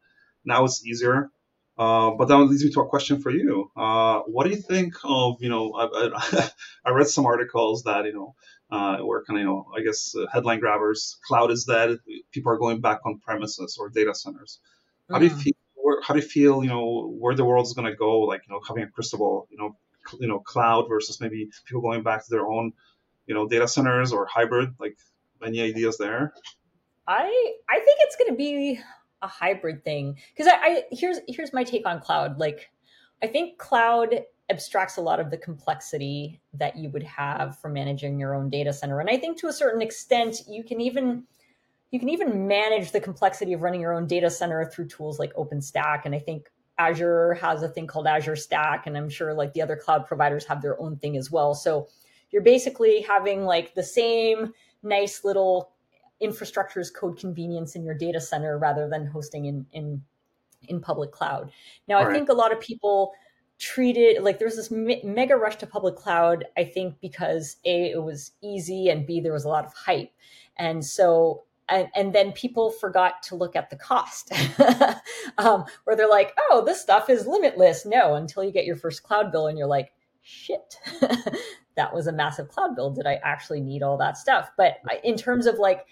Now 0.44 0.64
it's 0.64 0.84
easier. 0.86 1.30
Uh, 1.76 2.10
but 2.10 2.26
that 2.26 2.36
leads 2.38 2.64
me 2.64 2.72
to 2.72 2.80
a 2.80 2.88
question 2.88 3.20
for 3.20 3.30
you. 3.30 3.70
Uh, 3.76 4.20
what 4.20 4.44
do 4.44 4.50
you 4.50 4.56
think 4.56 4.94
of 5.04 5.36
you 5.40 5.48
know? 5.48 5.72
I, 5.74 6.08
I, 6.10 6.50
I 6.86 6.90
read 6.90 7.06
some 7.06 7.26
articles 7.26 7.84
that 7.84 8.04
you 8.06 8.14
know 8.14 8.34
uh, 8.70 8.98
were 9.04 9.24
kind 9.24 9.38
of 9.38 9.42
you 9.42 9.46
know 9.46 9.66
I 9.76 9.82
guess 9.82 10.14
uh, 10.16 10.26
headline 10.32 10.58
grabbers. 10.58 11.18
Cloud 11.26 11.52
is 11.52 11.64
dead. 11.64 11.98
People 12.32 12.50
are 12.50 12.58
going 12.58 12.80
back 12.80 13.00
on 13.04 13.20
premises 13.20 13.76
or 13.78 13.90
data 13.90 14.14
centers. 14.14 14.58
How 15.08 15.16
mm. 15.16 15.20
do 15.20 15.24
you 15.26 15.32
mm. 15.32 15.42
feel? 15.42 15.52
how 16.02 16.14
do 16.14 16.20
you 16.20 16.26
feel? 16.26 16.62
You 16.62 16.70
know 16.70 17.08
where 17.18 17.34
the 17.34 17.44
world 17.44 17.66
is 17.66 17.74
going 17.74 17.90
to 17.90 17.96
go? 17.96 18.20
Like 18.20 18.42
you 18.48 18.54
know 18.54 18.60
having 18.66 18.82
a 18.82 18.90
crystal 18.90 19.18
ball. 19.20 19.46
You 19.50 19.58
know 19.58 19.76
you 20.18 20.28
know 20.28 20.38
cloud 20.40 20.86
versus 20.88 21.20
maybe 21.20 21.50
people 21.64 21.82
going 21.82 22.02
back 22.02 22.24
to 22.24 22.30
their 22.30 22.46
own 22.46 22.72
you 23.26 23.34
know 23.34 23.46
data 23.46 23.68
centers 23.68 24.12
or 24.12 24.26
hybrid 24.26 24.74
like 24.78 24.96
any 25.44 25.60
ideas 25.60 25.98
there? 25.98 26.32
I 27.06 27.54
i 27.68 27.74
think 27.74 27.98
it's 28.00 28.16
going 28.16 28.30
to 28.30 28.36
be 28.36 28.80
a 29.22 29.26
hybrid 29.26 29.84
thing. 29.84 30.16
Because 30.36 30.52
I, 30.52 30.66
I 30.66 30.82
here's 30.90 31.18
here's 31.28 31.52
my 31.52 31.64
take 31.64 31.86
on 31.86 32.00
cloud. 32.00 32.38
Like 32.38 32.70
i 33.22 33.26
think 33.26 33.58
cloud 33.58 34.24
abstracts 34.50 34.96
a 34.96 35.02
lot 35.02 35.20
of 35.20 35.30
the 35.30 35.36
complexity 35.36 36.40
that 36.54 36.76
you 36.76 36.88
would 36.90 37.02
have 37.02 37.58
for 37.58 37.68
managing 37.68 38.18
your 38.18 38.34
own 38.34 38.48
data 38.50 38.72
center. 38.72 39.00
And 39.00 39.10
i 39.10 39.16
think 39.16 39.38
to 39.38 39.48
a 39.48 39.52
certain 39.52 39.82
extent 39.82 40.42
you 40.48 40.64
can 40.64 40.80
even 40.80 41.24
you 41.90 41.98
can 41.98 42.08
even 42.08 42.46
manage 42.46 42.92
the 42.92 43.00
complexity 43.00 43.52
of 43.54 43.62
running 43.62 43.80
your 43.80 43.94
own 43.94 44.06
data 44.06 44.30
center 44.30 44.64
through 44.66 44.88
tools 44.88 45.18
like 45.18 45.32
OpenStack. 45.34 46.02
And 46.04 46.14
I 46.14 46.18
think 46.18 46.50
Azure 46.78 47.34
has 47.34 47.62
a 47.62 47.68
thing 47.68 47.86
called 47.86 48.06
Azure 48.06 48.36
Stack, 48.36 48.86
and 48.86 48.96
I'm 48.96 49.08
sure 49.08 49.34
like 49.34 49.52
the 49.52 49.62
other 49.62 49.76
cloud 49.76 50.06
providers 50.06 50.44
have 50.46 50.62
their 50.62 50.80
own 50.80 50.96
thing 50.96 51.16
as 51.16 51.30
well. 51.30 51.54
So 51.54 51.88
you're 52.30 52.42
basically 52.42 53.02
having 53.02 53.44
like 53.44 53.74
the 53.74 53.82
same 53.82 54.52
nice 54.82 55.24
little 55.24 55.72
infrastructure 56.20 56.80
as 56.80 56.90
code 56.90 57.18
convenience 57.18 57.74
in 57.74 57.84
your 57.84 57.94
data 57.94 58.20
center 58.20 58.58
rather 58.58 58.88
than 58.88 59.06
hosting 59.06 59.46
in 59.46 59.66
in 59.72 60.02
in 60.68 60.80
public 60.80 61.12
cloud. 61.12 61.50
Now, 61.86 62.00
I 62.00 62.12
think 62.12 62.28
a 62.28 62.34
lot 62.34 62.52
of 62.52 62.60
people 62.60 63.12
treated 63.58 64.22
like 64.22 64.38
there 64.38 64.46
was 64.46 64.56
this 64.56 64.70
me- 64.70 65.02
mega 65.04 65.36
rush 65.36 65.56
to 65.56 65.66
public 65.66 65.96
cloud. 65.96 66.44
I 66.56 66.64
think 66.64 67.00
because 67.00 67.56
a 67.64 67.90
it 67.90 68.02
was 68.02 68.32
easy 68.42 68.88
and 68.88 69.06
b 69.06 69.20
there 69.20 69.32
was 69.32 69.44
a 69.44 69.48
lot 69.48 69.64
of 69.64 69.72
hype, 69.74 70.10
and 70.56 70.84
so 70.84 71.44
and, 71.68 71.88
and 71.94 72.14
then 72.14 72.32
people 72.32 72.70
forgot 72.70 73.22
to 73.24 73.36
look 73.36 73.56
at 73.56 73.70
the 73.70 73.76
cost, 73.76 74.32
um, 75.38 75.64
where 75.84 75.96
they're 75.96 76.08
like, 76.08 76.34
oh, 76.50 76.64
this 76.64 76.80
stuff 76.80 77.10
is 77.10 77.26
limitless. 77.26 77.84
No, 77.86 78.14
until 78.14 78.44
you 78.44 78.52
get 78.52 78.64
your 78.64 78.76
first 78.76 79.02
cloud 79.02 79.30
bill 79.32 79.48
and 79.48 79.58
you're 79.58 79.66
like, 79.66 79.92
shit, 80.22 80.76
that 81.76 81.94
was 81.94 82.06
a 82.06 82.12
massive 82.12 82.48
cloud 82.48 82.76
bill. 82.76 82.90
Did 82.90 83.06
I 83.06 83.18
actually 83.24 83.60
need 83.60 83.82
all 83.82 83.96
that 83.98 84.16
stuff? 84.16 84.50
But 84.56 84.76
in 85.04 85.16
terms 85.16 85.46
of 85.46 85.58
like 85.58 85.86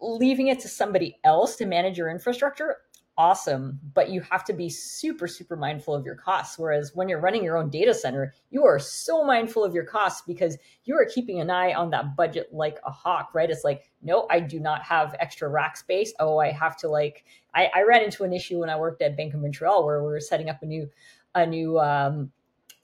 leaving 0.00 0.48
it 0.48 0.60
to 0.60 0.68
somebody 0.68 1.18
else 1.24 1.56
to 1.56 1.66
manage 1.66 1.98
your 1.98 2.10
infrastructure, 2.10 2.78
awesome, 3.16 3.78
but 3.94 4.10
you 4.10 4.20
have 4.22 4.44
to 4.44 4.52
be 4.52 4.68
super, 4.68 5.28
super 5.28 5.56
mindful 5.56 5.94
of 5.94 6.04
your 6.04 6.16
costs. 6.16 6.58
Whereas 6.58 6.92
when 6.94 7.08
you're 7.08 7.20
running 7.20 7.44
your 7.44 7.56
own 7.56 7.70
data 7.70 7.94
center, 7.94 8.34
you 8.50 8.64
are 8.64 8.78
so 8.78 9.24
mindful 9.24 9.64
of 9.64 9.74
your 9.74 9.84
costs 9.84 10.22
because 10.26 10.58
you 10.84 10.96
are 10.96 11.04
keeping 11.04 11.40
an 11.40 11.50
eye 11.50 11.74
on 11.74 11.90
that 11.90 12.16
budget 12.16 12.48
like 12.52 12.78
a 12.84 12.90
hawk, 12.90 13.30
right? 13.32 13.50
It's 13.50 13.64
like, 13.64 13.90
no, 14.02 14.26
I 14.30 14.40
do 14.40 14.58
not 14.58 14.82
have 14.82 15.14
extra 15.20 15.48
rack 15.48 15.76
space. 15.76 16.12
Oh, 16.18 16.38
I 16.38 16.50
have 16.50 16.76
to 16.78 16.88
like, 16.88 17.24
I, 17.54 17.70
I 17.74 17.82
ran 17.82 18.02
into 18.02 18.24
an 18.24 18.32
issue 18.32 18.58
when 18.60 18.70
I 18.70 18.76
worked 18.76 19.00
at 19.00 19.16
Bank 19.16 19.34
of 19.34 19.40
Montreal 19.40 19.84
where 19.84 20.02
we 20.02 20.08
were 20.08 20.20
setting 20.20 20.50
up 20.50 20.62
a 20.62 20.66
new, 20.66 20.90
a 21.34 21.46
new, 21.46 21.78
um, 21.78 22.32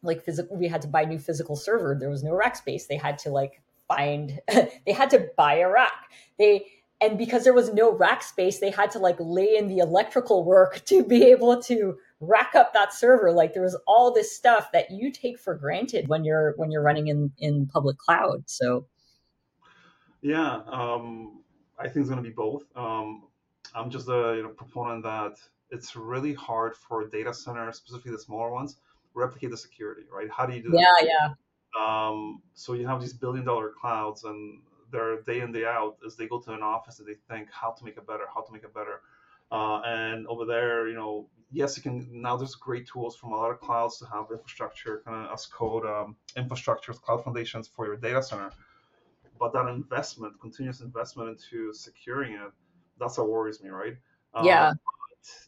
like 0.02 0.22
physical, 0.22 0.56
we 0.56 0.68
had 0.68 0.82
to 0.82 0.88
buy 0.88 1.04
new 1.04 1.18
physical 1.18 1.56
server. 1.56 1.96
There 1.98 2.08
was 2.08 2.22
no 2.22 2.34
rack 2.34 2.56
space. 2.56 2.86
They 2.86 2.96
had 2.96 3.18
to 3.18 3.30
like 3.30 3.60
find, 3.88 4.40
they 4.48 4.92
had 4.92 5.10
to 5.10 5.28
buy 5.36 5.56
a 5.56 5.68
rack. 5.68 6.12
They, 6.38 6.66
and 7.00 7.16
because 7.16 7.44
there 7.44 7.54
was 7.54 7.72
no 7.72 7.92
rack 7.92 8.22
space 8.22 8.58
they 8.58 8.70
had 8.70 8.90
to 8.90 8.98
like 8.98 9.16
lay 9.18 9.56
in 9.56 9.68
the 9.68 9.78
electrical 9.78 10.44
work 10.44 10.84
to 10.86 11.04
be 11.04 11.24
able 11.24 11.60
to 11.62 11.96
rack 12.20 12.54
up 12.54 12.72
that 12.74 12.92
server. 12.92 13.32
Like 13.32 13.54
there 13.54 13.62
was 13.62 13.76
all 13.86 14.12
this 14.12 14.34
stuff 14.34 14.72
that 14.72 14.90
you 14.90 15.10
take 15.10 15.38
for 15.38 15.54
granted 15.54 16.08
when 16.08 16.24
you're 16.24 16.54
when 16.56 16.70
you're 16.70 16.82
running 16.82 17.08
in 17.08 17.32
in 17.38 17.66
public 17.66 17.98
cloud. 17.98 18.44
So 18.46 18.86
yeah 20.22 20.60
um 20.66 21.40
i 21.78 21.84
think 21.84 21.96
it's 21.96 22.10
going 22.10 22.22
to 22.22 22.28
be 22.28 22.34
both. 22.34 22.64
Um 22.76 23.24
i'm 23.74 23.90
just 23.90 24.08
a 24.08 24.34
you 24.36 24.42
know, 24.42 24.50
proponent 24.50 25.02
that 25.02 25.36
it's 25.70 25.96
really 25.96 26.34
hard 26.34 26.76
for 26.76 27.06
data 27.08 27.32
centers 27.32 27.76
specifically 27.76 28.12
the 28.12 28.18
smaller 28.18 28.50
ones 28.50 28.76
replicate 29.14 29.50
the 29.50 29.56
security 29.56 30.02
right? 30.12 30.28
How 30.30 30.46
do 30.46 30.54
you 30.54 30.62
do 30.62 30.70
that? 30.70 30.78
Yeah 31.00 31.06
yeah. 31.06 31.34
Um, 31.78 32.42
so 32.54 32.72
you 32.72 32.86
have 32.86 33.00
these 33.00 33.12
billion 33.12 33.44
dollar 33.44 33.72
clouds 33.80 34.24
and 34.24 34.60
their 34.90 35.22
day 35.22 35.40
in 35.40 35.52
day 35.52 35.64
out 35.64 35.96
is 36.04 36.16
they 36.16 36.26
go 36.26 36.40
to 36.40 36.52
an 36.52 36.62
office 36.62 36.98
and 36.98 37.08
they 37.08 37.16
think 37.28 37.48
how 37.50 37.70
to 37.72 37.84
make 37.84 37.96
it 37.96 38.06
better, 38.06 38.24
how 38.34 38.42
to 38.42 38.52
make 38.52 38.64
it 38.64 38.74
better. 38.74 39.00
Uh, 39.52 39.80
and 39.84 40.26
over 40.28 40.44
there, 40.44 40.88
you 40.88 40.94
know, 40.94 41.26
yes, 41.50 41.76
you 41.76 41.82
can 41.82 42.08
now. 42.10 42.36
There's 42.36 42.54
great 42.54 42.86
tools 42.86 43.16
from 43.16 43.32
a 43.32 43.36
lot 43.36 43.50
of 43.50 43.60
clouds 43.60 43.98
to 43.98 44.06
have 44.06 44.26
infrastructure, 44.30 45.02
kind 45.04 45.26
of 45.26 45.32
as 45.32 45.46
code 45.46 45.84
um, 45.84 46.16
infrastructure, 46.36 46.92
cloud 46.92 47.24
foundations 47.24 47.68
for 47.68 47.86
your 47.86 47.96
data 47.96 48.22
center. 48.22 48.52
But 49.38 49.52
that 49.54 49.66
investment, 49.68 50.40
continuous 50.40 50.80
investment 50.80 51.30
into 51.30 51.72
securing 51.72 52.34
it, 52.34 52.52
that's 52.98 53.18
what 53.18 53.28
worries 53.28 53.62
me, 53.62 53.70
right? 53.70 53.96
Um, 54.34 54.46
yeah. 54.46 54.72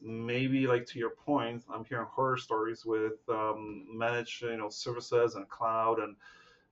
maybe 0.01 0.66
like 0.66 0.86
to 0.86 0.99
your 0.99 1.11
point, 1.11 1.62
I'm 1.72 1.84
hearing 1.84 2.07
horror 2.11 2.36
stories 2.36 2.84
with 2.84 3.20
um, 3.28 3.86
managed, 3.93 4.43
you 4.43 4.57
know, 4.57 4.70
services 4.70 5.36
and 5.36 5.49
cloud 5.49 5.99
and 6.01 6.16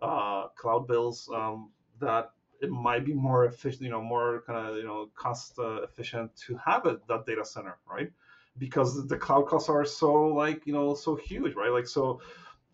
uh, 0.03 0.49
cloud 0.57 0.89
bills 0.89 1.31
um, 1.33 1.71
that 2.01 2.33
it 2.61 2.71
might 2.71 3.05
be 3.05 3.15
more 3.15 3.47
efficient, 3.47 3.83
you 3.83 3.91
know, 3.91 4.03
more 4.03 4.43
kind 4.47 4.69
of 4.69 4.77
you 4.77 4.85
know 4.85 5.09
cost 5.15 5.59
uh, 5.59 5.83
efficient 5.83 6.35
to 6.47 6.59
have 6.65 6.87
it 6.87 7.07
that 7.09 7.27
data 7.27 7.45
center, 7.45 7.79
right? 7.91 8.11
Because 8.59 9.07
the 9.07 9.17
cloud 9.17 9.47
costs 9.47 9.69
are 9.69 9.85
so 9.85 10.13
like 10.13 10.67
you 10.67 10.73
know 10.73 10.95
so 10.95 11.17
huge, 11.17 11.55
right? 11.55 11.71
Like 11.71 11.87
so. 11.87 12.21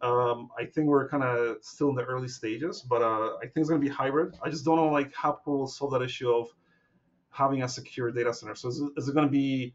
Um, 0.03 0.51
I 0.59 0.67
think 0.67 0.89
we're 0.89 1.09
kind 1.09 1.23
of 1.23 1.57
still 1.63 1.89
in 1.89 1.95
the 1.95 2.05
early 2.05 2.29
stages, 2.29 2.83
but 2.83 3.01
uh, 3.01 3.37
I 3.39 3.45
think 3.45 3.57
it's 3.57 3.71
going 3.71 3.81
to 3.81 3.85
be 3.85 3.91
hybrid. 3.91 4.37
I 4.43 4.51
just 4.51 4.63
don't 4.63 4.77
know 4.77 4.89
like 4.89 5.15
how 5.15 5.33
people 5.33 5.67
solve 5.67 5.93
that 5.93 6.03
issue 6.03 6.31
of 6.31 6.49
having 7.31 7.63
a 7.63 7.69
secure 7.69 8.11
data 8.11 8.35
center. 8.35 8.55
So 8.55 8.69
is 8.69 8.79
it, 8.79 8.91
is 8.99 9.09
it 9.09 9.15
going 9.15 9.27
to 9.27 9.33
be 9.33 9.75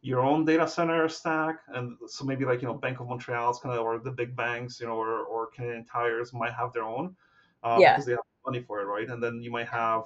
your 0.00 0.20
own 0.20 0.46
data 0.46 0.66
center 0.66 1.08
stack, 1.08 1.60
and 1.74 1.96
so 2.06 2.24
maybe 2.24 2.46
like 2.46 2.62
you 2.62 2.68
know 2.68 2.74
Bank 2.74 3.00
of 3.00 3.08
Montreal's 3.08 3.60
kind 3.60 3.78
of 3.78 3.84
or 3.84 3.98
the 3.98 4.10
big 4.10 4.34
banks, 4.34 4.80
you 4.80 4.86
know, 4.86 4.94
or, 4.94 5.24
or 5.24 5.48
Canadian 5.48 5.84
Tires 5.84 6.32
might 6.32 6.54
have 6.54 6.72
their 6.72 6.84
own, 6.84 7.14
uh, 7.62 7.76
yeah. 7.78 7.92
because 7.92 8.06
they 8.06 8.12
have 8.12 8.20
money 8.44 8.62
for 8.62 8.80
it, 8.80 8.84
right? 8.84 9.08
And 9.08 9.22
then 9.22 9.42
you 9.42 9.50
might 9.50 9.68
have 9.68 10.04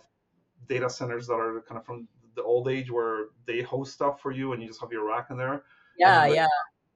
data 0.68 0.88
centers 0.88 1.26
that 1.26 1.34
are 1.34 1.62
kind 1.68 1.78
of 1.78 1.84
from 1.84 2.08
the 2.34 2.42
old 2.42 2.68
age 2.68 2.90
where 2.90 3.26
they 3.46 3.62
host 3.62 3.94
stuff 3.94 4.20
for 4.20 4.32
you 4.32 4.52
and 4.52 4.62
you 4.62 4.68
just 4.68 4.80
have 4.80 4.92
your 4.92 5.06
rack 5.06 5.28
in 5.30 5.36
there. 5.36 5.64
Yeah, 5.98 6.26
yeah. 6.26 6.46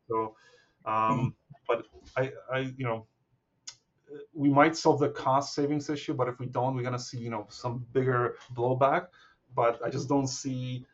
So, 0.09 0.35
um, 0.85 1.35
but 1.67 1.85
I, 2.17 2.33
I, 2.53 2.59
you 2.77 2.85
know, 2.85 3.07
we 4.33 4.49
might 4.49 4.77
solve 4.77 5.01
the 5.01 5.11
cost 5.11 5.55
savings 5.55 5.91
issue, 5.91 6.15
but 6.15 6.29
if 6.29 6.39
we 6.39 6.47
don't, 6.47 6.75
we're 6.75 6.83
gonna 6.83 6.99
see, 6.99 7.19
you 7.19 7.31
know, 7.31 7.47
some 7.51 7.87
bigger 7.93 8.37
blowback. 8.55 9.09
But 9.55 9.81
I 9.85 9.91
just 9.91 10.09
don't 10.09 10.27
see 10.27 10.87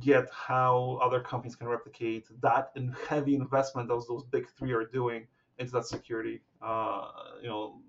yet 0.00 0.28
how 0.32 0.98
other 1.02 1.20
companies 1.20 1.56
can 1.56 1.68
replicate 1.68 2.26
that 2.40 2.70
in 2.76 2.94
heavy 3.08 3.34
investment 3.34 3.88
those 3.88 4.06
those 4.06 4.24
big 4.24 4.48
three 4.56 4.72
are 4.72 4.84
doing 4.84 5.26
into 5.58 5.72
that 5.72 5.86
security. 5.86 6.40
Uh, 6.62 7.08
you 7.42 7.48
know, 7.48 7.80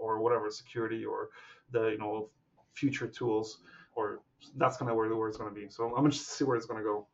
or 0.00 0.20
whatever 0.20 0.50
security 0.50 1.04
or 1.04 1.28
the 1.70 1.90
you 1.90 1.98
know 1.98 2.28
future 2.74 3.06
tools 3.06 3.58
or 3.94 4.20
that's 4.56 4.76
kind 4.76 4.90
of 4.90 4.96
where 4.96 5.08
the 5.08 5.16
word 5.16 5.28
is 5.28 5.36
going 5.36 5.52
to 5.52 5.60
be. 5.60 5.68
So 5.68 5.84
i'm 5.84 5.90
going 5.90 6.10
to 6.10 6.16
see 6.16 6.44
where 6.44 6.56
it's 6.56 6.66
going 6.66 6.82
to 6.82 6.84
go. 6.84 7.06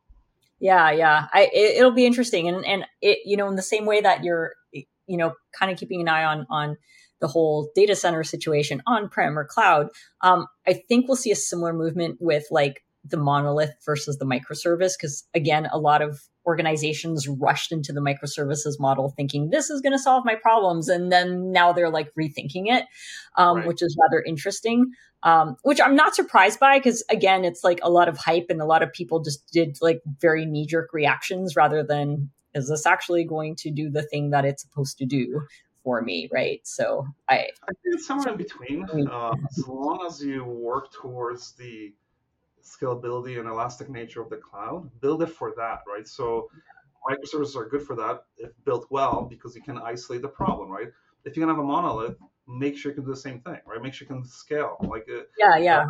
Yeah 0.59 0.91
yeah. 0.91 1.27
I 1.33 1.49
it, 1.53 1.83
will 1.83 1.91
be 1.91 2.05
interesting. 2.05 2.47
And 2.47 2.65
and 2.65 2.85
it 3.01 3.19
you 3.25 3.37
know 3.37 3.47
in 3.47 3.55
the 3.55 3.61
same 3.61 3.85
way 3.85 4.01
that 4.01 4.23
you're 4.23 4.53
you 5.09 5.17
know 5.17 5.33
kind 5.51 5.71
of 5.71 5.77
keeping 5.77 5.99
an 5.99 6.07
eye 6.07 6.23
on 6.23 6.45
on 6.49 6.77
the 7.19 7.27
whole 7.27 7.69
data 7.75 7.95
center 7.95 8.23
situation 8.23 8.81
on 8.87 9.09
prem 9.09 9.37
or 9.37 9.43
cloud 9.43 9.89
um, 10.21 10.47
i 10.67 10.73
think 10.73 11.07
we'll 11.07 11.17
see 11.17 11.31
a 11.31 11.35
similar 11.35 11.73
movement 11.73 12.17
with 12.21 12.45
like 12.49 12.85
the 13.03 13.17
monolith 13.17 13.73
versus 13.85 14.17
the 14.17 14.25
microservice 14.25 14.93
because 14.97 15.27
again 15.33 15.67
a 15.71 15.79
lot 15.79 16.01
of 16.01 16.21
organizations 16.49 17.27
rushed 17.27 17.71
into 17.71 17.93
the 17.93 18.01
microservices 18.01 18.79
model 18.79 19.13
thinking 19.15 19.51
this 19.51 19.69
is 19.69 19.81
going 19.81 19.93
to 19.93 19.99
solve 19.99 20.25
my 20.25 20.33
problems 20.33 20.89
and 20.89 21.11
then 21.11 21.51
now 21.51 21.71
they're 21.71 21.91
like 21.91 22.11
rethinking 22.15 22.65
it 22.65 22.85
um, 23.37 23.57
right. 23.57 23.67
which 23.67 23.83
is 23.83 23.95
rather 24.01 24.23
interesting 24.23 24.91
um, 25.21 25.55
which 25.61 25.79
i'm 25.79 25.95
not 25.95 26.15
surprised 26.15 26.59
by 26.59 26.79
because 26.79 27.03
again 27.11 27.45
it's 27.45 27.63
like 27.63 27.79
a 27.83 27.89
lot 27.89 28.09
of 28.09 28.17
hype 28.17 28.47
and 28.49 28.61
a 28.61 28.65
lot 28.65 28.81
of 28.81 28.91
people 28.91 29.19
just 29.19 29.47
did 29.51 29.77
like 29.79 30.01
very 30.19 30.43
knee-jerk 30.43 30.91
reactions 30.91 31.55
rather 31.55 31.83
than 31.83 32.31
is 32.55 32.67
this 32.67 32.87
actually 32.87 33.23
going 33.23 33.55
to 33.55 33.69
do 33.69 33.91
the 33.91 34.01
thing 34.01 34.31
that 34.31 34.43
it's 34.43 34.63
supposed 34.63 34.97
to 34.97 35.05
do 35.05 35.43
for 35.83 36.01
me 36.01 36.27
right 36.31 36.61
so 36.63 37.05
i 37.29 37.35
i 37.35 37.73
think 37.83 37.93
it's 37.93 38.07
somewhere 38.07 38.31
in 38.31 38.37
between 38.37 39.07
uh, 39.07 39.33
as 39.55 39.67
long 39.67 40.03
as 40.07 40.25
you 40.25 40.43
work 40.43 40.91
towards 40.91 41.51
the 41.53 41.93
scalability 42.69 43.39
and 43.39 43.47
elastic 43.47 43.89
nature 43.89 44.21
of 44.21 44.29
the 44.29 44.37
cloud, 44.37 44.89
build 45.01 45.23
it 45.23 45.29
for 45.29 45.53
that, 45.57 45.81
right? 45.87 46.07
So 46.07 46.49
microservices 47.09 47.55
are 47.55 47.67
good 47.67 47.81
for 47.81 47.95
that 47.95 48.23
if 48.37 48.51
built 48.65 48.87
well 48.89 49.27
because 49.29 49.55
you 49.55 49.61
can 49.61 49.77
isolate 49.77 50.21
the 50.21 50.27
problem, 50.27 50.69
right? 50.69 50.89
If 51.25 51.35
you 51.35 51.41
can 51.41 51.49
have 51.49 51.59
a 51.59 51.63
monolith, 51.63 52.17
make 52.47 52.77
sure 52.77 52.91
you 52.91 52.95
can 52.95 53.05
do 53.05 53.11
the 53.11 53.17
same 53.17 53.41
thing, 53.41 53.59
right? 53.65 53.81
Make 53.81 53.93
sure 53.93 54.07
you 54.07 54.15
can 54.15 54.25
scale. 54.25 54.77
Like 54.81 55.07
uh, 55.09 55.23
yeah, 55.37 55.57
yeah. 55.57 55.85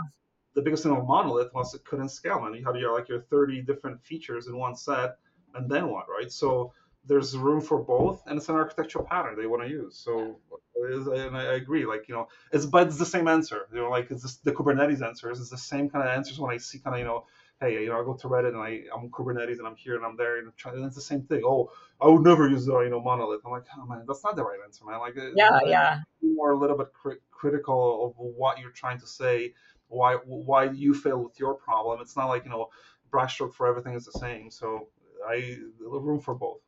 The 0.56 0.62
biggest 0.62 0.84
thing 0.84 0.96
of 0.96 1.06
monolith 1.06 1.54
was 1.54 1.74
it 1.74 1.86
couldn't 1.86 2.10
scale, 2.10 2.42
man. 2.42 2.54
You 2.54 2.66
had 2.66 2.76
your 2.76 2.94
like 2.98 3.10
your 3.10 3.22
30 3.22 3.62
different 3.62 4.02
features 4.04 4.48
in 4.48 4.58
one 4.58 4.76
set, 4.76 5.18
and 5.54 5.70
then 5.70 5.90
what, 5.90 6.06
right? 6.10 6.32
So 6.32 6.74
there's 7.06 7.36
room 7.38 7.62
for 7.62 7.80
both, 7.82 8.24
and 8.28 8.38
it's 8.38 8.50
an 8.50 8.56
architectural 8.56 9.06
pattern 9.06 9.36
they 9.40 9.48
want 9.48 9.64
to 9.64 9.70
use. 9.70 9.98
So, 9.98 10.40
and 10.76 11.36
I 11.36 11.56
agree, 11.56 11.86
like 11.86 12.08
you 12.08 12.16
know, 12.16 12.28
it's 12.52 12.66
but 12.66 12.88
it's 12.88 12.98
the 12.98 13.06
same 13.06 13.28
answer. 13.28 13.68
You 13.74 13.82
know, 13.82 13.90
like 13.90 14.12
it's 14.12 14.22
just 14.22 14.44
the 14.44 14.52
Kubernetes 14.52 15.06
answers. 15.06 15.40
It's 15.40 15.50
the 15.50 15.58
same 15.58 15.90
kind 15.90 16.08
of 16.08 16.14
answers 16.16 16.40
when 16.40 16.54
I 16.54 16.58
see 16.58 16.80
kind 16.80 16.96
of 16.96 17.00
you 17.00 17.06
know, 17.06 17.26
hey, 17.62 17.82
you 17.84 17.90
know, 17.90 18.00
I 18.00 18.04
go 18.04 18.14
to 18.14 18.28
Reddit 18.28 18.50
and 18.50 18.58
I 18.58 18.84
I'm 18.96 19.10
Kubernetes 19.10 19.58
and 19.58 19.68
I'm 19.68 19.76
here 19.76 19.96
and 19.96 20.06
I'm 20.06 20.18
there 20.18 20.38
and, 20.40 20.52
and 20.66 20.86
it's 20.86 20.96
the 20.96 21.02
same 21.02 21.24
thing. 21.24 21.42
Oh, 21.46 21.72
I 22.02 22.08
would 22.08 22.24
never 22.24 22.48
use 22.48 22.66
the 22.66 22.78
you 22.80 22.90
know 22.90 23.02
monolith. 23.02 23.42
I'm 23.46 23.52
like, 23.52 23.66
oh 23.78 23.86
man, 23.86 24.04
that's 24.08 24.24
not 24.24 24.36
the 24.36 24.44
right 24.44 24.60
answer, 24.64 24.86
man. 24.86 25.00
Like, 25.00 25.16
yeah, 25.16 25.60
yeah, 25.66 25.96
more 26.22 26.52
a 26.52 26.58
little 26.58 26.78
bit 26.78 26.94
cri- 26.94 27.20
critical 27.32 28.06
of 28.08 28.14
what 28.18 28.60
you're 28.60 28.72
trying 28.72 29.00
to 29.00 29.08
say. 29.08 29.54
Why 29.88 30.16
why 30.26 30.66
you 30.66 30.94
fail 30.94 31.18
with 31.24 31.40
your 31.40 31.56
problem? 31.56 32.00
It's 32.02 32.16
not 32.16 32.28
like 32.28 32.44
you 32.44 32.52
know, 32.52 32.70
brushstroke 33.12 33.54
for 33.54 33.68
everything 33.68 33.96
is 33.96 34.06
the 34.06 34.12
same. 34.12 34.52
So 34.52 34.90
I 35.28 35.58
room 35.80 36.20
for 36.20 36.36
both. 36.36 36.59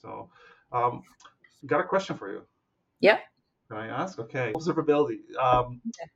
So, 0.00 0.30
um, 0.72 1.02
got 1.66 1.80
a 1.80 1.84
question 1.84 2.16
for 2.16 2.30
you. 2.30 2.42
Yeah. 3.00 3.18
Can 3.68 3.78
I 3.78 3.88
ask? 3.88 4.18
Okay. 4.18 4.52
Observability. 4.54 5.18
Um, 5.38 5.80
okay. 5.88 6.10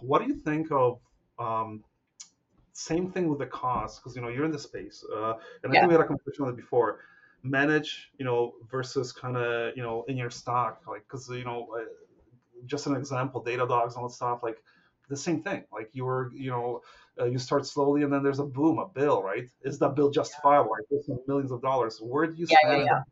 What 0.00 0.22
do 0.22 0.28
you 0.28 0.36
think 0.36 0.70
of 0.70 1.00
um, 1.38 1.84
same 2.72 3.10
thing 3.10 3.28
with 3.28 3.38
the 3.38 3.46
cost 3.46 4.00
because 4.00 4.14
you 4.14 4.22
know 4.22 4.28
you're 4.28 4.44
in 4.44 4.50
the 4.50 4.58
space, 4.58 5.04
uh, 5.14 5.34
and 5.62 5.72
yeah. 5.72 5.80
I 5.80 5.82
think 5.82 5.88
we 5.88 5.94
had 5.94 6.00
a 6.00 6.06
conversation 6.06 6.44
on 6.44 6.50
it 6.50 6.56
before. 6.56 7.00
Manage, 7.42 8.10
you 8.18 8.24
know, 8.24 8.54
versus 8.70 9.12
kind 9.12 9.36
of 9.36 9.76
you 9.76 9.82
know 9.82 10.04
in 10.08 10.16
your 10.16 10.30
stock, 10.30 10.82
like 10.86 11.02
because 11.02 11.28
you 11.28 11.44
know, 11.44 11.68
uh, 11.78 11.84
just 12.66 12.86
an 12.86 12.96
example, 12.96 13.42
Datadogs 13.42 13.94
and 13.94 13.96
all 13.96 14.08
that 14.08 14.14
stuff, 14.14 14.42
like 14.42 14.62
the 15.08 15.16
same 15.16 15.42
thing. 15.42 15.64
Like 15.72 15.90
you 15.92 16.04
were, 16.04 16.30
you 16.34 16.50
know, 16.50 16.82
uh, 17.20 17.24
you 17.24 17.38
start 17.38 17.66
slowly 17.66 18.02
and 18.02 18.12
then 18.12 18.22
there's 18.22 18.38
a 18.38 18.44
boom, 18.44 18.78
a 18.78 18.86
bill, 18.86 19.22
right? 19.22 19.48
Is 19.62 19.78
that 19.78 19.94
bill 19.94 20.10
justifiable? 20.10 20.70
Right? 20.70 21.18
millions 21.26 21.52
of 21.52 21.62
dollars. 21.62 21.98
Where 22.00 22.26
do 22.26 22.34
you 22.34 22.46
yeah, 22.48 22.56
stand 22.60 22.82
yeah, 22.82 23.02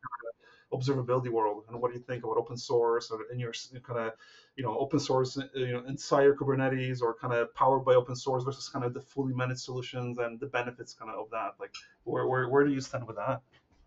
yeah. 0.72 0.78
observability 0.78 1.28
world? 1.30 1.64
And 1.68 1.80
what 1.80 1.92
do 1.92 1.98
you 1.98 2.04
think 2.04 2.24
about 2.24 2.36
open 2.36 2.56
source 2.56 3.10
or 3.10 3.20
in 3.32 3.38
your 3.38 3.52
kind 3.82 4.00
of, 4.00 4.12
you 4.56 4.64
know, 4.64 4.76
open 4.78 4.98
source, 4.98 5.38
uh, 5.38 5.46
you 5.54 5.72
know, 5.72 5.84
inside 5.86 6.22
your 6.22 6.36
Kubernetes 6.36 7.00
or 7.00 7.14
kind 7.14 7.32
of 7.32 7.54
powered 7.54 7.84
by 7.84 7.94
open 7.94 8.16
source 8.16 8.44
versus 8.44 8.68
kind 8.68 8.84
of 8.84 8.92
the 8.92 9.00
fully 9.00 9.32
managed 9.32 9.60
solutions 9.60 10.18
and 10.18 10.38
the 10.40 10.46
benefits 10.46 10.92
kind 10.94 11.10
of 11.10 11.18
of 11.18 11.30
that? 11.30 11.52
Like, 11.58 11.74
where, 12.04 12.26
where, 12.26 12.48
where 12.48 12.64
do 12.64 12.72
you 12.72 12.80
stand 12.80 13.06
with 13.06 13.16
that? 13.16 13.40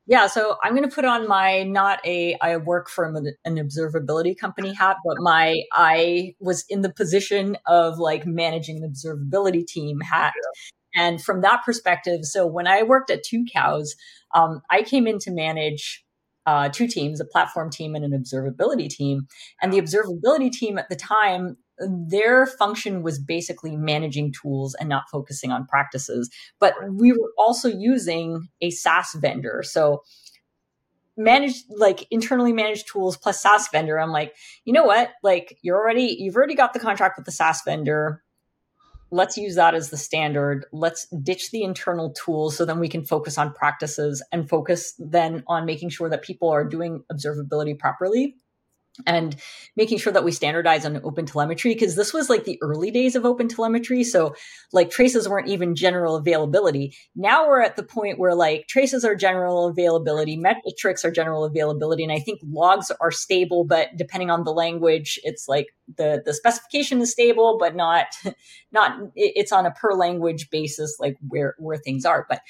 Yeah, 0.07 0.27
so 0.27 0.55
I'm 0.63 0.73
going 0.73 0.87
to 0.89 0.93
put 0.93 1.03
on 1.03 1.27
my 1.27 1.63
not 1.63 1.99
a 2.05 2.37
I 2.41 2.55
work 2.57 2.89
for 2.89 3.05
an 3.05 3.57
observability 3.57 4.37
company 4.37 4.73
hat, 4.73 4.95
but 5.05 5.17
my 5.19 5.63
I 5.73 6.33
was 6.39 6.63
in 6.69 6.81
the 6.81 6.91
position 6.91 7.57
of 7.65 7.99
like 7.99 8.25
managing 8.25 8.79
the 8.79 8.87
observability 8.87 9.67
team 9.67 9.99
hat. 9.99 10.33
Yeah. 10.35 11.03
And 11.03 11.21
from 11.21 11.41
that 11.41 11.63
perspective, 11.65 12.21
so 12.23 12.47
when 12.47 12.67
I 12.67 12.83
worked 12.83 13.11
at 13.11 13.23
Tucows, 13.23 13.89
um, 14.33 14.61
I 14.71 14.81
came 14.81 15.07
in 15.07 15.19
to 15.19 15.31
manage 15.31 16.05
uh, 16.45 16.69
two 16.69 16.87
teams, 16.87 17.19
a 17.19 17.25
platform 17.25 17.69
team 17.69 17.93
and 17.93 18.05
an 18.05 18.11
observability 18.11 18.89
team. 18.89 19.27
And 19.61 19.73
the 19.73 19.81
observability 19.81 20.51
team 20.51 20.77
at 20.77 20.87
the 20.87 20.95
time 20.95 21.57
their 21.79 22.45
function 22.45 23.03
was 23.03 23.19
basically 23.19 23.75
managing 23.75 24.33
tools 24.33 24.75
and 24.75 24.89
not 24.89 25.09
focusing 25.11 25.51
on 25.51 25.65
practices. 25.65 26.29
But 26.59 26.73
we 26.89 27.11
were 27.11 27.31
also 27.37 27.69
using 27.69 28.47
a 28.61 28.71
SaaS 28.71 29.15
vendor. 29.15 29.63
So 29.63 30.03
managed 31.15 31.65
like 31.69 32.07
internally 32.11 32.53
managed 32.53 32.87
tools 32.87 33.17
plus 33.17 33.41
SaaS 33.41 33.67
vendor. 33.69 33.99
I'm 33.99 34.11
like, 34.11 34.35
you 34.65 34.73
know 34.73 34.85
what? 34.85 35.11
Like 35.23 35.57
you're 35.61 35.77
already 35.77 36.15
you've 36.19 36.35
already 36.35 36.55
got 36.55 36.73
the 36.73 36.79
contract 36.79 37.17
with 37.17 37.25
the 37.25 37.31
SaaS 37.31 37.61
vendor. 37.63 38.23
Let's 39.09 39.37
use 39.37 39.55
that 39.55 39.73
as 39.73 39.89
the 39.89 39.97
standard. 39.97 40.65
Let's 40.73 41.07
ditch 41.07 41.51
the 41.51 41.63
internal 41.63 42.11
tools 42.11 42.57
so 42.57 42.65
then 42.65 42.79
we 42.79 42.89
can 42.89 43.05
focus 43.05 43.37
on 43.37 43.53
practices 43.53 44.21
and 44.31 44.49
focus 44.49 44.93
then 44.99 45.43
on 45.47 45.65
making 45.65 45.89
sure 45.89 46.09
that 46.09 46.23
people 46.23 46.49
are 46.49 46.65
doing 46.65 47.03
observability 47.11 47.77
properly 47.77 48.35
and 49.05 49.35
making 49.75 49.97
sure 49.97 50.13
that 50.13 50.23
we 50.23 50.31
standardize 50.31 50.85
on 50.85 50.99
open 51.03 51.25
telemetry 51.25 51.73
because 51.73 51.95
this 51.95 52.13
was 52.13 52.29
like 52.29 52.45
the 52.45 52.57
early 52.61 52.91
days 52.91 53.15
of 53.15 53.25
open 53.25 53.47
telemetry 53.47 54.03
so 54.03 54.35
like 54.73 54.89
traces 54.89 55.29
weren't 55.29 55.47
even 55.47 55.75
general 55.75 56.15
availability. 56.15 56.95
Now 57.15 57.47
we're 57.47 57.61
at 57.61 57.75
the 57.75 57.83
point 57.83 58.19
where 58.19 58.35
like 58.35 58.67
traces 58.67 59.05
are 59.05 59.15
general 59.15 59.67
availability 59.67 60.37
metrics 60.37 61.05
are 61.05 61.11
general 61.11 61.43
availability 61.43 62.03
and 62.03 62.11
i 62.11 62.19
think 62.19 62.39
logs 62.43 62.91
are 62.99 63.11
stable 63.11 63.63
but 63.63 63.89
depending 63.95 64.29
on 64.29 64.43
the 64.43 64.51
language 64.51 65.19
it's 65.23 65.47
like 65.47 65.67
the 65.97 66.21
the 66.25 66.33
specification 66.33 67.01
is 67.01 67.11
stable 67.11 67.57
but 67.59 67.75
not 67.75 68.07
not 68.71 68.99
it's 69.15 69.51
on 69.51 69.65
a 69.65 69.71
per 69.71 69.93
language 69.93 70.49
basis 70.49 70.97
like 70.99 71.17
where 71.27 71.55
where 71.57 71.77
things 71.77 72.05
are. 72.05 72.25
But 72.29 72.41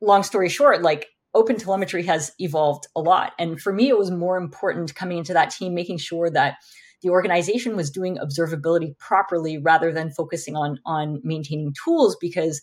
long 0.00 0.22
story 0.22 0.48
short 0.48 0.82
like 0.82 1.08
open 1.34 1.56
telemetry 1.56 2.04
has 2.04 2.32
evolved 2.38 2.86
a 2.96 3.00
lot. 3.00 3.32
And 3.38 3.60
for 3.60 3.72
me, 3.72 3.88
it 3.88 3.98
was 3.98 4.10
more 4.10 4.36
important 4.36 4.94
coming 4.94 5.18
into 5.18 5.34
that 5.34 5.50
team, 5.50 5.74
making 5.74 5.98
sure 5.98 6.30
that 6.30 6.56
the 7.02 7.10
organization 7.10 7.76
was 7.76 7.90
doing 7.90 8.16
observability 8.16 8.98
properly 8.98 9.58
rather 9.58 9.92
than 9.92 10.10
focusing 10.10 10.56
on, 10.56 10.80
on 10.84 11.20
maintaining 11.22 11.72
tools 11.84 12.16
because 12.20 12.60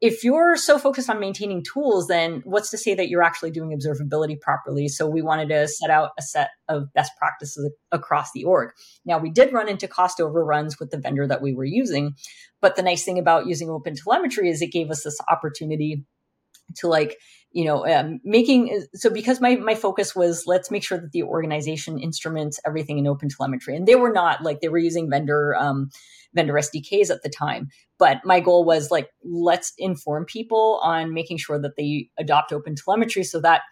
if 0.00 0.24
you're 0.24 0.56
so 0.56 0.78
focused 0.78 1.10
on 1.10 1.20
maintaining 1.20 1.62
tools, 1.62 2.06
then 2.06 2.40
what's 2.44 2.70
to 2.70 2.78
say 2.78 2.94
that 2.94 3.10
you're 3.10 3.22
actually 3.22 3.50
doing 3.50 3.78
observability 3.78 4.40
properly? 4.40 4.88
So 4.88 5.06
we 5.06 5.20
wanted 5.20 5.50
to 5.50 5.68
set 5.68 5.90
out 5.90 6.12
a 6.18 6.22
set 6.22 6.50
of 6.68 6.90
best 6.94 7.12
practices 7.18 7.70
across 7.92 8.32
the 8.32 8.44
org. 8.44 8.70
Now 9.04 9.18
we 9.18 9.30
did 9.30 9.52
run 9.52 9.68
into 9.68 9.86
cost 9.86 10.18
overruns 10.18 10.78
with 10.80 10.90
the 10.90 10.98
vendor 10.98 11.26
that 11.26 11.42
we 11.42 11.54
were 11.54 11.66
using, 11.66 12.14
but 12.62 12.76
the 12.76 12.82
nice 12.82 13.04
thing 13.04 13.18
about 13.18 13.46
using 13.46 13.68
open 13.68 13.94
telemetry 13.94 14.48
is 14.48 14.62
it 14.62 14.72
gave 14.72 14.90
us 14.90 15.02
this 15.04 15.18
opportunity 15.28 16.04
to 16.76 16.88
like 16.88 17.18
you 17.52 17.64
know 17.64 17.86
um, 17.86 18.20
making 18.24 18.84
so 18.94 19.10
because 19.10 19.40
my 19.40 19.56
my 19.56 19.74
focus 19.74 20.14
was 20.14 20.44
let's 20.46 20.70
make 20.70 20.84
sure 20.84 20.98
that 20.98 21.12
the 21.12 21.22
organization 21.22 21.98
instruments 21.98 22.60
everything 22.66 22.98
in 22.98 23.06
open 23.06 23.28
telemetry. 23.28 23.76
And 23.76 23.86
they 23.86 23.96
were 23.96 24.12
not 24.12 24.42
like 24.42 24.60
they 24.60 24.68
were 24.68 24.78
using 24.78 25.10
vendor 25.10 25.56
um, 25.56 25.90
vendor 26.34 26.54
sdks 26.54 27.10
at 27.10 27.22
the 27.22 27.28
time. 27.28 27.68
But 27.98 28.18
my 28.24 28.40
goal 28.40 28.64
was 28.64 28.90
like 28.90 29.08
let's 29.24 29.72
inform 29.78 30.24
people 30.26 30.80
on 30.82 31.12
making 31.12 31.38
sure 31.38 31.60
that 31.60 31.76
they 31.76 32.08
adopt 32.18 32.52
open 32.52 32.76
telemetry 32.76 33.24
so 33.24 33.40
that 33.40 33.62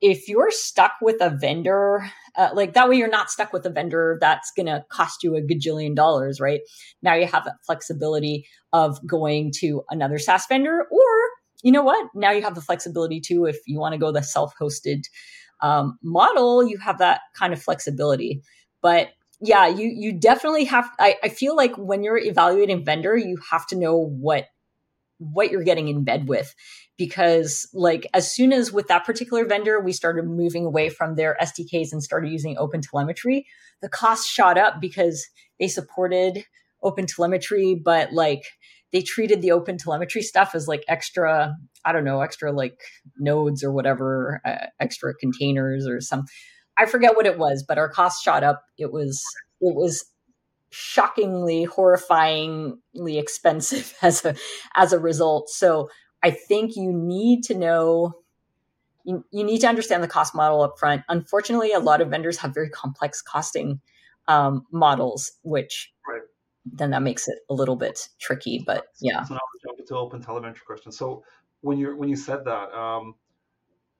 if 0.00 0.28
you're 0.28 0.50
stuck 0.50 0.92
with 1.00 1.20
a 1.20 1.30
vendor 1.30 2.10
uh, 2.36 2.50
like 2.54 2.74
that 2.74 2.88
way 2.88 2.96
you're 2.96 3.08
not 3.08 3.30
stuck 3.30 3.52
with 3.52 3.64
a 3.64 3.70
vendor 3.70 4.18
that's 4.20 4.50
going 4.56 4.66
to 4.66 4.84
cost 4.90 5.22
you 5.22 5.36
a 5.36 5.40
gajillion 5.40 5.94
dollars 5.94 6.40
right? 6.40 6.60
Now 7.02 7.14
you 7.14 7.26
have 7.26 7.44
that 7.44 7.64
flexibility 7.64 8.46
of 8.72 8.98
going 9.06 9.52
to 9.60 9.82
another 9.90 10.18
saas 10.18 10.44
vendor 10.46 10.82
or 10.90 11.31
you 11.62 11.72
know 11.72 11.82
what? 11.82 12.08
Now 12.14 12.30
you 12.30 12.42
have 12.42 12.54
the 12.54 12.60
flexibility 12.60 13.20
too. 13.20 13.46
If 13.46 13.58
you 13.66 13.78
want 13.78 13.92
to 13.94 13.98
go 13.98 14.12
the 14.12 14.22
self 14.22 14.52
hosted 14.60 15.04
um, 15.60 15.98
model, 16.02 16.66
you 16.66 16.78
have 16.78 16.98
that 16.98 17.20
kind 17.34 17.52
of 17.52 17.62
flexibility. 17.62 18.42
But 18.80 19.10
yeah, 19.40 19.66
you 19.66 19.86
you 19.88 20.12
definitely 20.12 20.64
have. 20.64 20.90
I, 20.98 21.16
I 21.22 21.28
feel 21.28 21.56
like 21.56 21.76
when 21.76 22.02
you're 22.02 22.18
evaluating 22.18 22.84
vendor, 22.84 23.16
you 23.16 23.38
have 23.50 23.66
to 23.68 23.76
know 23.76 23.96
what 23.96 24.46
what 25.18 25.50
you're 25.50 25.62
getting 25.62 25.88
in 25.88 26.04
bed 26.04 26.28
with 26.28 26.54
because 26.96 27.68
like 27.72 28.06
as 28.12 28.30
soon 28.30 28.52
as 28.52 28.72
with 28.72 28.88
that 28.88 29.04
particular 29.04 29.44
vendor 29.44 29.80
we 29.80 29.92
started 29.92 30.24
moving 30.24 30.64
away 30.64 30.88
from 30.88 31.14
their 31.14 31.36
sdks 31.42 31.92
and 31.92 32.02
started 32.02 32.30
using 32.30 32.56
open 32.58 32.80
telemetry 32.80 33.46
the 33.82 33.88
cost 33.88 34.28
shot 34.28 34.58
up 34.58 34.80
because 34.80 35.26
they 35.60 35.68
supported 35.68 36.44
open 36.82 37.06
telemetry 37.06 37.74
but 37.74 38.12
like 38.12 38.42
they 38.92 39.02
treated 39.02 39.42
the 39.42 39.52
open 39.52 39.78
telemetry 39.78 40.22
stuff 40.22 40.54
as 40.54 40.68
like 40.68 40.84
extra 40.88 41.54
i 41.84 41.92
don't 41.92 42.04
know 42.04 42.20
extra 42.20 42.52
like 42.52 42.80
nodes 43.18 43.64
or 43.64 43.72
whatever 43.72 44.40
uh, 44.44 44.66
extra 44.80 45.14
containers 45.14 45.86
or 45.86 46.00
some 46.00 46.24
i 46.78 46.86
forget 46.86 47.16
what 47.16 47.26
it 47.26 47.38
was 47.38 47.64
but 47.66 47.78
our 47.78 47.88
cost 47.88 48.22
shot 48.22 48.42
up. 48.44 48.64
It 48.78 48.92
was 48.92 49.22
it 49.60 49.74
was 49.74 50.04
shockingly 50.70 51.66
horrifyingly 51.66 53.18
expensive 53.18 53.94
as 54.02 54.24
a 54.24 54.34
as 54.76 54.92
a 54.92 54.98
result. 54.98 55.48
So 55.50 55.88
i 56.22 56.30
think 56.30 56.76
you 56.76 56.92
need 56.92 57.42
to 57.44 57.54
know 57.54 58.12
you, 59.04 59.24
you 59.32 59.42
need 59.42 59.58
to 59.58 59.66
understand 59.66 60.02
the 60.02 60.08
cost 60.08 60.32
model 60.34 60.62
up 60.62 60.78
front. 60.78 61.02
Unfortunately 61.08 61.72
a 61.72 61.80
lot 61.80 62.00
of 62.00 62.10
vendors 62.10 62.38
have 62.38 62.54
very 62.54 62.70
complex 62.70 63.20
costing 63.20 63.80
um, 64.28 64.64
models 64.70 65.32
which 65.42 65.92
right 66.08 66.22
then 66.64 66.90
that 66.90 67.02
makes 67.02 67.28
it 67.28 67.38
a 67.50 67.54
little 67.54 67.76
bit 67.76 68.08
tricky. 68.20 68.62
But 68.64 68.86
yeah. 69.00 69.24
So 69.24 69.34
now 69.34 69.40
we 69.52 69.60
jump 69.68 69.80
into 69.80 69.96
open 69.96 70.22
telemetry 70.22 70.62
question. 70.66 70.92
So 70.92 71.24
when 71.60 71.78
you 71.78 71.96
when 71.96 72.08
you 72.08 72.16
said 72.16 72.44
that, 72.44 72.72
um, 72.72 73.14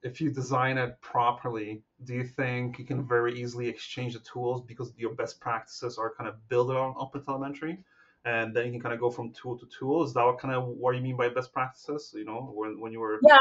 if 0.03 0.21
you 0.21 0.31
design 0.31 0.79
it 0.79 1.01
properly, 1.01 1.83
do 2.05 2.15
you 2.15 2.25
think 2.25 2.79
you 2.79 2.85
can 2.85 3.07
very 3.07 3.41
easily 3.41 3.69
exchange 3.69 4.15
the 4.15 4.21
tools 4.21 4.63
because 4.63 4.93
your 4.97 5.15
best 5.15 5.41
practices 5.41 5.99
are 5.99 6.13
kind 6.15 6.29
of 6.29 6.37
built 6.49 6.71
on 6.71 6.95
open 6.99 7.25
telemetry? 7.25 7.85
And 8.25 8.55
then 8.55 8.67
you 8.67 8.73
can 8.73 8.81
kind 8.81 8.95
of 8.95 9.01
go 9.01 9.11
from 9.11 9.33
tool 9.33 9.59
to 9.59 9.67
tool. 9.67 10.05
Is 10.05 10.15
that 10.15 10.25
what 10.25 10.39
kind 10.39 10.55
of 10.55 10.65
what 10.65 10.95
you 10.95 11.01
mean 11.01 11.17
by 11.17 11.29
best 11.29 11.53
practices? 11.53 12.13
You 12.15 12.25
know, 12.25 12.53
when 12.55 12.81
when 12.81 12.93
you 12.93 13.01
were 13.01 13.19
yeah, 13.27 13.35
uh, 13.35 13.39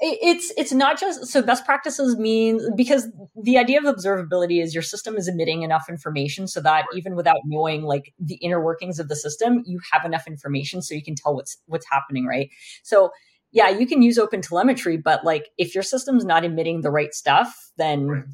it's 0.00 0.52
it's 0.56 0.72
not 0.72 1.00
just 1.00 1.26
so 1.26 1.42
best 1.42 1.64
practices 1.64 2.16
mean 2.16 2.60
because 2.76 3.08
the 3.42 3.58
idea 3.58 3.78
of 3.78 3.84
observability 3.84 4.62
is 4.62 4.72
your 4.72 4.82
system 4.82 5.16
is 5.16 5.26
emitting 5.26 5.62
enough 5.62 5.86
information 5.88 6.46
so 6.46 6.60
that 6.60 6.84
even 6.94 7.16
without 7.16 7.38
knowing 7.44 7.82
like 7.82 8.14
the 8.20 8.36
inner 8.36 8.62
workings 8.64 9.00
of 9.00 9.08
the 9.08 9.16
system, 9.16 9.62
you 9.66 9.80
have 9.92 10.04
enough 10.04 10.26
information 10.28 10.80
so 10.80 10.94
you 10.94 11.02
can 11.02 11.16
tell 11.16 11.34
what's 11.34 11.56
what's 11.66 11.86
happening, 11.90 12.24
right? 12.24 12.50
So 12.84 13.10
yeah, 13.50 13.68
you 13.68 13.84
can 13.84 14.00
use 14.00 14.16
open 14.16 14.42
telemetry, 14.42 14.96
but 14.96 15.24
like 15.24 15.48
if 15.58 15.74
your 15.74 15.82
system's 15.82 16.24
not 16.24 16.44
emitting 16.44 16.82
the 16.82 16.90
right 16.90 17.12
stuff, 17.12 17.72
then 17.76 18.06
right 18.06 18.24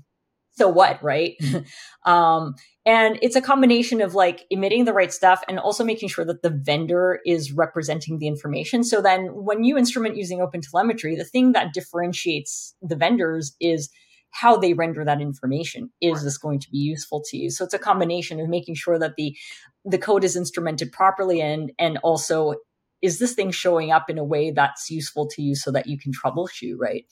so 0.56 0.68
what, 0.68 1.02
right? 1.02 1.36
um, 2.04 2.54
and 2.86 3.18
it's 3.20 3.36
a 3.36 3.40
combination 3.40 4.00
of 4.00 4.14
like 4.14 4.44
emitting 4.50 4.84
the 4.84 4.92
right 4.92 5.12
stuff 5.12 5.42
and 5.48 5.58
also 5.58 5.84
making 5.84 6.08
sure 6.08 6.24
that 6.24 6.42
the 6.42 6.50
vendor 6.50 7.20
is 7.26 7.52
representing 7.52 8.18
the 8.18 8.28
information. 8.28 8.84
So 8.84 9.02
then 9.02 9.26
when 9.34 9.64
you 9.64 9.76
instrument 9.76 10.16
using 10.16 10.40
open 10.40 10.60
telemetry, 10.60 11.14
the 11.16 11.24
thing 11.24 11.52
that 11.52 11.74
differentiates 11.74 12.74
the 12.80 12.96
vendors 12.96 13.54
is 13.60 13.90
how 14.30 14.56
they 14.56 14.72
render 14.72 15.04
that 15.04 15.20
information. 15.20 15.90
Is 16.00 16.22
this 16.22 16.38
going 16.38 16.60
to 16.60 16.70
be 16.70 16.78
useful 16.78 17.22
to 17.30 17.36
you? 17.36 17.50
So 17.50 17.64
it's 17.64 17.74
a 17.74 17.78
combination 17.78 18.40
of 18.40 18.48
making 18.48 18.74
sure 18.74 18.98
that 18.98 19.16
the 19.16 19.36
the 19.84 19.98
code 19.98 20.24
is 20.24 20.36
instrumented 20.36 20.90
properly 20.92 21.40
and 21.40 21.72
and 21.78 21.98
also 22.02 22.54
is 23.02 23.18
this 23.18 23.34
thing 23.34 23.50
showing 23.50 23.92
up 23.92 24.10
in 24.10 24.18
a 24.18 24.24
way 24.24 24.50
that's 24.50 24.90
useful 24.90 25.28
to 25.28 25.42
you 25.42 25.54
so 25.54 25.70
that 25.70 25.86
you 25.86 25.98
can 25.98 26.12
troubleshoot, 26.12 26.74
right? 26.78 27.04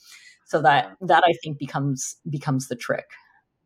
So 0.45 0.61
that 0.61 0.95
that 1.01 1.23
I 1.25 1.33
think 1.43 1.57
becomes 1.57 2.15
becomes 2.29 2.67
the 2.67 2.75
trick. 2.75 3.05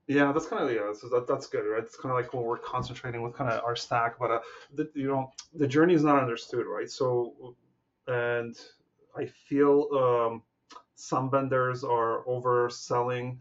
Yeah, 0.09 0.31
that's 0.31 0.47
kind 0.47 0.63
of 0.63 0.71
yeah. 0.71 0.91
So 0.99 1.07
that, 1.09 1.27
that's 1.27 1.45
good, 1.45 1.61
right? 1.61 1.83
It's 1.83 1.95
kind 1.95 2.11
of 2.11 2.17
like 2.17 2.33
when 2.33 2.43
we're 2.43 2.57
concentrating 2.57 3.21
with 3.21 3.35
kind 3.35 3.51
of 3.51 3.63
our 3.63 3.75
stack, 3.75 4.17
but 4.17 4.31
uh, 4.31 4.39
the, 4.73 4.89
you 4.95 5.07
know, 5.07 5.31
the 5.53 5.67
journey 5.67 5.93
is 5.93 6.03
not 6.03 6.19
understood, 6.19 6.65
right? 6.65 6.89
So 6.89 7.55
and 8.07 8.57
I 9.15 9.27
feel 9.27 9.87
um, 9.93 10.41
some 10.95 11.29
vendors 11.29 11.83
are 11.83 12.23
overselling 12.27 13.37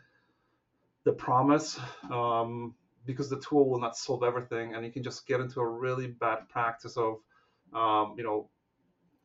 the 1.04 1.12
promise 1.12 1.80
um, 2.10 2.74
because 3.06 3.30
the 3.30 3.40
tool 3.40 3.70
will 3.70 3.80
not 3.80 3.96
solve 3.96 4.22
everything, 4.22 4.74
and 4.74 4.84
you 4.84 4.92
can 4.92 5.02
just 5.02 5.26
get 5.26 5.40
into 5.40 5.60
a 5.60 5.66
really 5.66 6.08
bad 6.08 6.50
practice 6.50 6.98
of, 6.98 7.16
um, 7.74 8.14
you 8.18 8.24
know, 8.24 8.50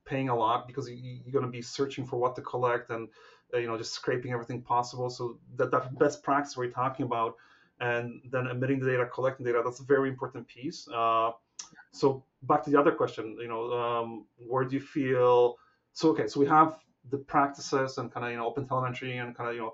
paying 0.06 0.30
a 0.30 0.36
lot 0.36 0.68
because 0.68 0.90
you, 0.90 1.20
are 1.28 1.32
going 1.32 1.46
to 1.46 1.52
be 1.52 1.62
searching 1.62 2.06
for 2.06 2.18
what 2.18 2.36
to 2.36 2.42
collect 2.42 2.90
and 2.90 3.10
you 3.54 3.68
know 3.68 3.78
just 3.78 3.94
scraping 3.94 4.32
everything 4.32 4.62
possible. 4.62 5.10
So 5.10 5.38
that 5.56 5.72
that 5.72 5.98
best 5.98 6.24
practice 6.24 6.58
we're 6.58 6.72
talking 6.72 7.06
about, 7.06 7.36
and 7.80 8.22
then 8.32 8.48
emitting 8.48 8.80
the 8.80 8.86
data, 8.86 9.06
collecting 9.06 9.46
data, 9.46 9.62
that's 9.64 9.80
a 9.80 9.84
very 9.84 10.10
important 10.10 10.48
piece. 10.48 10.88
Uh, 10.88 11.32
so 11.92 12.24
back 12.44 12.64
to 12.64 12.70
the 12.70 12.80
other 12.80 12.92
question, 12.92 13.38
you 13.40 13.48
know, 13.48 13.72
um, 13.74 14.26
where 14.38 14.66
do 14.66 14.76
you 14.76 14.82
feel? 14.82 15.58
So 15.94 16.10
okay, 16.10 16.28
so 16.28 16.40
we 16.40 16.48
have 16.48 16.80
the 17.10 17.18
practices 17.18 17.98
and 17.98 18.12
kind 18.12 18.26
of 18.26 18.32
you 18.32 18.38
know 18.38 18.48
open 18.48 18.68
telemetry 18.68 19.18
and 19.18 19.36
kind 19.36 19.50
of 19.50 19.56
you 19.56 19.62
know 19.62 19.74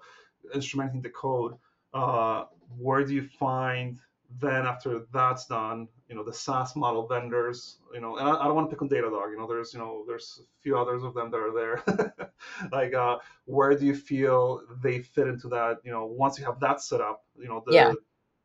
instrumenting 0.55 1.01
the 1.01 1.09
code. 1.09 1.55
Uh, 1.93 2.45
where 2.77 3.03
do 3.03 3.13
you 3.13 3.23
find 3.39 3.99
then 4.39 4.65
after 4.65 5.05
that's 5.11 5.47
done, 5.47 5.87
you 6.09 6.15
know, 6.15 6.23
the 6.23 6.33
SaaS 6.33 6.75
model 6.75 7.07
vendors, 7.07 7.77
you 7.93 8.01
know, 8.01 8.17
and 8.17 8.27
I, 8.27 8.41
I, 8.41 8.45
don't 8.45 8.55
want 8.55 8.67
to 8.67 8.75
pick 8.75 8.81
on 8.81 8.89
Datadog, 8.89 9.29
you 9.31 9.37
know, 9.37 9.47
there's, 9.47 9.73
you 9.73 9.79
know, 9.79 10.03
there's 10.07 10.41
a 10.41 10.61
few 10.61 10.75
others 10.75 11.03
of 11.03 11.13
them 11.13 11.29
that 11.29 11.37
are 11.37 11.53
there. 11.53 12.31
like, 12.71 12.95
uh, 12.95 13.19
where 13.45 13.77
do 13.77 13.85
you 13.85 13.93
feel 13.93 14.63
they 14.81 15.03
fit 15.03 15.27
into 15.27 15.47
that, 15.49 15.77
you 15.83 15.91
know, 15.91 16.07
once 16.07 16.39
you 16.39 16.45
have 16.45 16.59
that 16.61 16.81
set 16.81 16.99
up, 16.99 17.25
you 17.37 17.47
know, 17.47 17.63
the 17.67 17.73
yeah. 17.73 17.93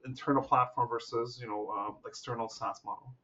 internal 0.05 0.43
platform 0.43 0.89
versus, 0.91 1.39
you 1.41 1.49
know, 1.49 1.71
um, 1.71 1.97
external 2.07 2.51
SaaS 2.51 2.83
model? 2.85 3.15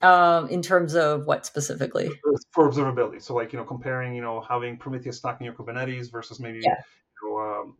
Um, 0.00 0.48
in 0.48 0.60
terms 0.60 0.96
of 0.96 1.26
what 1.26 1.46
specifically? 1.46 2.10
For 2.50 2.68
observability. 2.68 3.22
So 3.22 3.34
like, 3.34 3.52
you 3.52 3.60
know, 3.60 3.64
comparing, 3.64 4.14
you 4.14 4.22
know, 4.22 4.40
having 4.40 4.76
Prometheus 4.76 5.18
stuck 5.18 5.40
in 5.40 5.44
your 5.44 5.54
Kubernetes 5.54 6.10
versus 6.10 6.40
maybe, 6.40 6.60
yeah. 6.62 6.74
you 7.22 7.30
know, 7.30 7.38
um, 7.38 7.76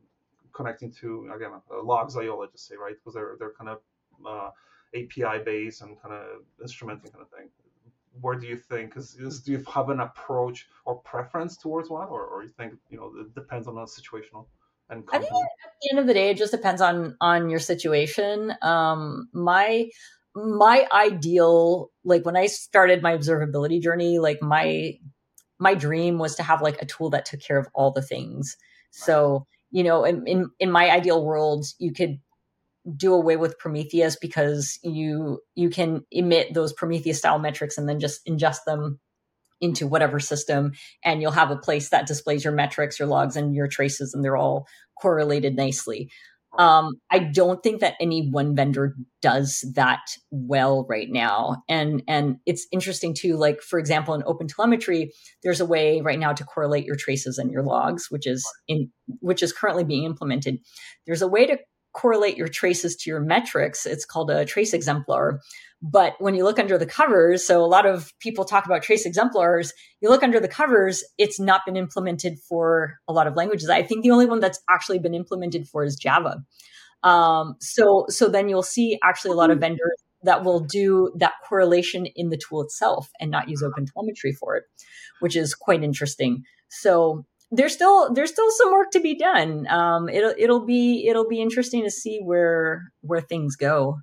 connecting 0.52 0.92
to 0.92 1.30
again 1.34 1.50
uh, 1.54 1.74
Logz.io, 1.74 2.38
let's 2.38 2.52
just 2.52 2.66
say, 2.68 2.76
right? 2.76 2.94
Because 2.94 3.14
they're 3.14 3.36
they're 3.38 3.52
kind 3.52 3.70
of 3.70 3.78
uh, 4.26 4.50
API 4.94 5.42
based 5.44 5.82
and 5.82 6.00
kind 6.00 6.14
of 6.14 6.42
instrumenting 6.64 7.12
kind 7.12 7.22
of 7.22 7.30
thing. 7.30 7.48
Where 8.20 8.34
do 8.34 8.46
you 8.46 8.56
think 8.56 8.96
is, 8.96 9.14
is 9.14 9.40
do 9.40 9.52
you 9.52 9.64
have 9.72 9.90
an 9.90 10.00
approach 10.00 10.66
or 10.84 10.96
preference 10.96 11.56
towards 11.56 11.88
one, 11.88 12.08
or, 12.08 12.24
or 12.24 12.42
you 12.42 12.48
think 12.48 12.74
you 12.90 12.98
know 12.98 13.12
it 13.20 13.34
depends 13.34 13.68
on 13.68 13.76
the 13.76 13.82
situational? 13.82 14.46
And 14.90 15.04
I 15.12 15.18
think 15.18 15.30
at 15.32 15.72
the 15.82 15.90
end 15.90 15.98
of 15.98 16.06
the 16.06 16.14
day, 16.14 16.30
it 16.30 16.36
just 16.36 16.50
depends 16.50 16.80
on 16.80 17.16
on 17.20 17.50
your 17.50 17.60
situation. 17.60 18.54
Um, 18.62 19.28
my 19.32 19.88
my 20.34 20.86
ideal, 20.92 21.90
like 22.04 22.24
when 22.24 22.36
I 22.36 22.46
started 22.46 23.02
my 23.02 23.16
observability 23.16 23.80
journey, 23.80 24.18
like 24.18 24.42
my 24.42 24.94
my 25.60 25.74
dream 25.74 26.18
was 26.18 26.36
to 26.36 26.42
have 26.42 26.62
like 26.62 26.80
a 26.82 26.86
tool 26.86 27.10
that 27.10 27.26
took 27.26 27.40
care 27.40 27.58
of 27.58 27.68
all 27.74 27.92
the 27.92 28.02
things. 28.02 28.56
So 28.90 29.46
you 29.70 29.84
know, 29.84 30.04
in, 30.04 30.26
in, 30.26 30.50
in 30.58 30.70
my 30.70 30.90
ideal 30.90 31.24
world, 31.24 31.66
you 31.78 31.92
could 31.92 32.18
do 32.96 33.14
away 33.14 33.36
with 33.36 33.58
Prometheus 33.58 34.16
because 34.16 34.78
you 34.82 35.40
you 35.54 35.70
can 35.70 36.04
emit 36.10 36.54
those 36.54 36.72
Prometheus 36.72 37.18
style 37.18 37.38
metrics 37.38 37.78
and 37.78 37.88
then 37.88 38.00
just 38.00 38.24
ingest 38.26 38.60
them 38.66 38.98
into 39.60 39.86
whatever 39.86 40.20
system 40.20 40.72
and 41.04 41.20
you'll 41.20 41.32
have 41.32 41.50
a 41.50 41.56
place 41.56 41.88
that 41.88 42.06
displays 42.06 42.44
your 42.44 42.52
metrics 42.52 42.98
your 42.98 43.08
logs 43.08 43.36
and 43.36 43.56
your 43.56 43.66
traces 43.66 44.14
and 44.14 44.24
they're 44.24 44.36
all 44.36 44.66
correlated 45.00 45.56
nicely 45.56 46.08
um, 46.56 46.94
I 47.10 47.18
don't 47.18 47.62
think 47.62 47.80
that 47.80 47.94
any 48.00 48.30
one 48.30 48.56
vendor 48.56 48.96
does 49.20 49.64
that 49.74 50.00
well 50.30 50.86
right 50.88 51.08
now. 51.10 51.62
And 51.68 52.02
and 52.08 52.36
it's 52.46 52.66
interesting 52.72 53.14
too, 53.14 53.36
like 53.36 53.60
for 53.60 53.78
example, 53.78 54.14
in 54.14 54.22
open 54.24 54.48
telemetry, 54.48 55.12
there's 55.42 55.60
a 55.60 55.66
way 55.66 56.00
right 56.00 56.18
now 56.18 56.32
to 56.32 56.44
correlate 56.44 56.86
your 56.86 56.96
traces 56.96 57.38
and 57.38 57.50
your 57.50 57.62
logs, 57.62 58.06
which 58.10 58.26
is 58.26 58.48
in 58.66 58.90
which 59.20 59.42
is 59.42 59.52
currently 59.52 59.84
being 59.84 60.04
implemented. 60.04 60.58
There's 61.06 61.22
a 61.22 61.28
way 61.28 61.46
to 61.46 61.58
correlate 61.92 62.36
your 62.36 62.48
traces 62.48 62.96
to 62.96 63.10
your 63.10 63.20
metrics. 63.20 63.86
It's 63.86 64.04
called 64.04 64.30
a 64.30 64.44
trace 64.44 64.72
exemplar. 64.72 65.40
But 65.80 66.14
when 66.18 66.34
you 66.34 66.42
look 66.44 66.58
under 66.58 66.76
the 66.76 66.86
covers, 66.86 67.46
so 67.46 67.64
a 67.64 67.66
lot 67.66 67.86
of 67.86 68.12
people 68.18 68.44
talk 68.44 68.66
about 68.66 68.82
trace 68.82 69.06
exemplars, 69.06 69.72
you 70.00 70.08
look 70.08 70.24
under 70.24 70.40
the 70.40 70.48
covers, 70.48 71.04
it's 71.18 71.38
not 71.38 71.62
been 71.64 71.76
implemented 71.76 72.38
for 72.48 72.98
a 73.06 73.12
lot 73.12 73.28
of 73.28 73.36
languages. 73.36 73.70
I 73.70 73.82
think 73.82 74.02
the 74.02 74.10
only 74.10 74.26
one 74.26 74.40
that's 74.40 74.60
actually 74.68 74.98
been 74.98 75.14
implemented 75.14 75.68
for 75.68 75.84
is 75.84 75.94
Java. 75.94 76.42
Um, 77.04 77.54
so, 77.60 78.06
so 78.08 78.28
then 78.28 78.48
you'll 78.48 78.62
see 78.64 78.98
actually 79.04 79.30
a 79.30 79.36
lot 79.36 79.50
of 79.50 79.60
vendors 79.60 80.02
that 80.24 80.44
will 80.44 80.60
do 80.60 81.12
that 81.16 81.34
correlation 81.48 82.06
in 82.06 82.30
the 82.30 82.36
tool 82.38 82.60
itself 82.60 83.08
and 83.20 83.30
not 83.30 83.48
use 83.48 83.62
OpenTelemetry 83.62 84.36
for 84.36 84.56
it, 84.56 84.64
which 85.20 85.36
is 85.36 85.54
quite 85.54 85.84
interesting. 85.84 86.42
So 86.68 87.24
there's 87.50 87.72
still 87.72 88.12
there's 88.12 88.30
still 88.30 88.50
some 88.50 88.72
work 88.72 88.90
to 88.92 89.00
be 89.00 89.16
done. 89.16 89.66
Um, 89.68 90.08
it'll 90.08 90.34
it'll 90.38 90.64
be 90.64 91.06
it'll 91.06 91.28
be 91.28 91.40
interesting 91.40 91.82
to 91.84 91.90
see 91.90 92.20
where 92.22 92.92
where 93.00 93.20
things 93.20 93.56
go 93.56 93.98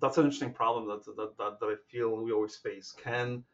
that's 0.00 0.16
an 0.16 0.24
interesting 0.24 0.52
problem 0.52 0.88
that, 0.88 1.04
that, 1.16 1.36
that, 1.36 1.60
that 1.60 1.66
I 1.66 1.74
feel 1.90 2.16
we 2.16 2.32
always 2.32 2.56
face. 2.56 2.94
Can 3.02 3.44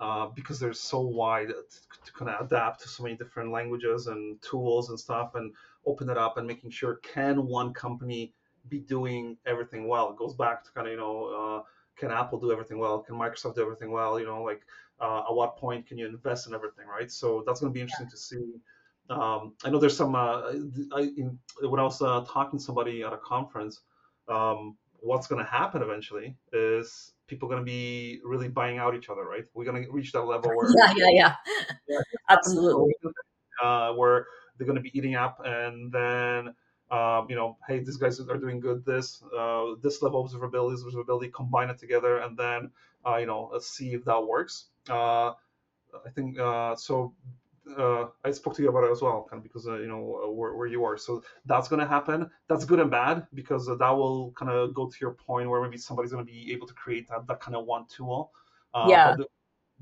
uh, 0.00 0.28
because 0.34 0.58
they're 0.58 0.72
so 0.72 1.00
wide 1.00 1.48
to, 1.48 2.12
kind 2.12 2.30
of 2.30 2.46
adapt 2.46 2.80
to 2.82 2.88
so 2.88 3.02
many 3.02 3.16
different 3.16 3.52
languages 3.52 4.06
and 4.06 4.40
tools 4.40 4.88
and 4.88 4.98
stuff 4.98 5.34
and 5.34 5.52
open 5.86 6.08
it 6.08 6.16
up 6.16 6.38
and 6.38 6.46
making 6.46 6.70
sure 6.70 6.96
can 7.02 7.46
one 7.46 7.72
company 7.74 8.32
be 8.68 8.78
doing 8.78 9.36
everything 9.46 9.88
well 9.88 10.10
it 10.10 10.16
goes 10.16 10.34
back 10.34 10.64
to 10.64 10.70
kind 10.72 10.86
of 10.86 10.92
you 10.92 10.98
know 10.98 11.24
uh, 11.26 11.62
can 11.96 12.10
apple 12.10 12.38
do 12.38 12.52
everything 12.52 12.78
well 12.78 13.00
can 13.00 13.14
microsoft 13.14 13.54
do 13.54 13.62
everything 13.62 13.90
well 13.90 14.18
you 14.18 14.26
know 14.26 14.42
like 14.42 14.62
uh, 15.00 15.22
at 15.28 15.34
what 15.34 15.56
point 15.56 15.86
can 15.86 15.98
you 15.98 16.06
invest 16.06 16.46
in 16.46 16.54
everything 16.54 16.86
right 16.86 17.10
so 17.10 17.42
that's 17.46 17.60
going 17.60 17.72
to 17.72 17.74
be 17.74 17.80
interesting 17.80 18.06
yeah. 18.06 18.10
to 18.10 18.16
see 18.16 18.54
um, 19.10 19.54
i 19.64 19.70
know 19.70 19.78
there's 19.78 19.96
some 19.96 20.14
uh, 20.14 20.52
I, 20.92 21.10
in, 21.16 21.38
when 21.62 21.80
i 21.80 21.84
was 21.84 22.00
uh, 22.02 22.24
talking 22.28 22.58
to 22.58 22.64
somebody 22.64 23.02
at 23.02 23.12
a 23.12 23.18
conference 23.18 23.80
um, 24.28 24.76
what's 25.00 25.26
going 25.26 25.44
to 25.44 25.50
happen 25.50 25.82
eventually 25.82 26.36
is 26.52 27.12
people 27.26 27.48
going 27.48 27.60
to 27.60 27.64
be 27.64 28.20
really 28.24 28.48
buying 28.48 28.78
out 28.78 28.94
each 28.94 29.08
other, 29.08 29.24
right? 29.24 29.44
We're 29.54 29.64
going 29.64 29.82
to 29.82 29.90
reach 29.90 30.12
that 30.12 30.22
level 30.22 30.54
where 30.54 30.68
yeah, 30.96 31.08
yeah, 31.10 31.34
yeah, 31.88 31.98
absolutely, 32.28 32.92
uh, 33.62 33.92
where 33.92 34.26
they're 34.56 34.66
going 34.66 34.76
to 34.76 34.82
be 34.82 34.96
eating 34.96 35.14
up, 35.14 35.40
and 35.44 35.90
then 35.90 36.54
um, 36.90 37.26
you 37.28 37.36
know, 37.36 37.56
hey, 37.68 37.78
these 37.78 37.96
guys 37.96 38.20
are 38.20 38.36
doing 38.36 38.60
good. 38.60 38.84
This 38.84 39.22
uh, 39.36 39.74
this 39.82 40.02
level 40.02 40.24
of 40.24 40.30
observability, 40.30 40.76
observability, 40.82 41.32
combine 41.32 41.70
it 41.70 41.78
together, 41.78 42.18
and 42.18 42.36
then 42.36 42.70
uh, 43.06 43.16
you 43.16 43.26
know, 43.26 43.50
let's 43.52 43.68
see 43.68 43.94
if 43.94 44.04
that 44.04 44.26
works. 44.26 44.66
Uh, 44.88 45.30
I 46.06 46.10
think 46.14 46.38
uh, 46.38 46.76
so 46.76 47.14
uh, 47.76 48.06
I 48.24 48.30
spoke 48.30 48.54
to 48.56 48.62
you 48.62 48.68
about 48.68 48.84
it 48.84 48.90
as 48.90 49.02
well, 49.02 49.26
kind 49.28 49.38
of 49.38 49.42
because 49.42 49.66
uh, 49.66 49.78
you 49.78 49.88
know 49.88 50.22
uh, 50.24 50.30
where, 50.30 50.54
where 50.54 50.66
you 50.66 50.84
are. 50.84 50.96
So 50.96 51.22
that's 51.46 51.68
going 51.68 51.80
to 51.80 51.86
happen. 51.86 52.30
That's 52.48 52.64
good 52.64 52.80
and 52.80 52.90
bad 52.90 53.26
because 53.34 53.68
uh, 53.68 53.76
that 53.76 53.90
will 53.90 54.32
kind 54.32 54.50
of 54.50 54.74
go 54.74 54.88
to 54.88 54.96
your 55.00 55.12
point 55.12 55.48
where 55.48 55.62
maybe 55.62 55.78
somebody's 55.78 56.12
going 56.12 56.24
to 56.24 56.30
be 56.30 56.52
able 56.52 56.66
to 56.66 56.74
create 56.74 57.08
that, 57.08 57.26
that 57.26 57.40
kind 57.40 57.56
of 57.56 57.66
one 57.66 57.86
tool. 57.88 58.32
Uh, 58.74 58.86
yeah. 58.88 59.16
But, 59.16 59.26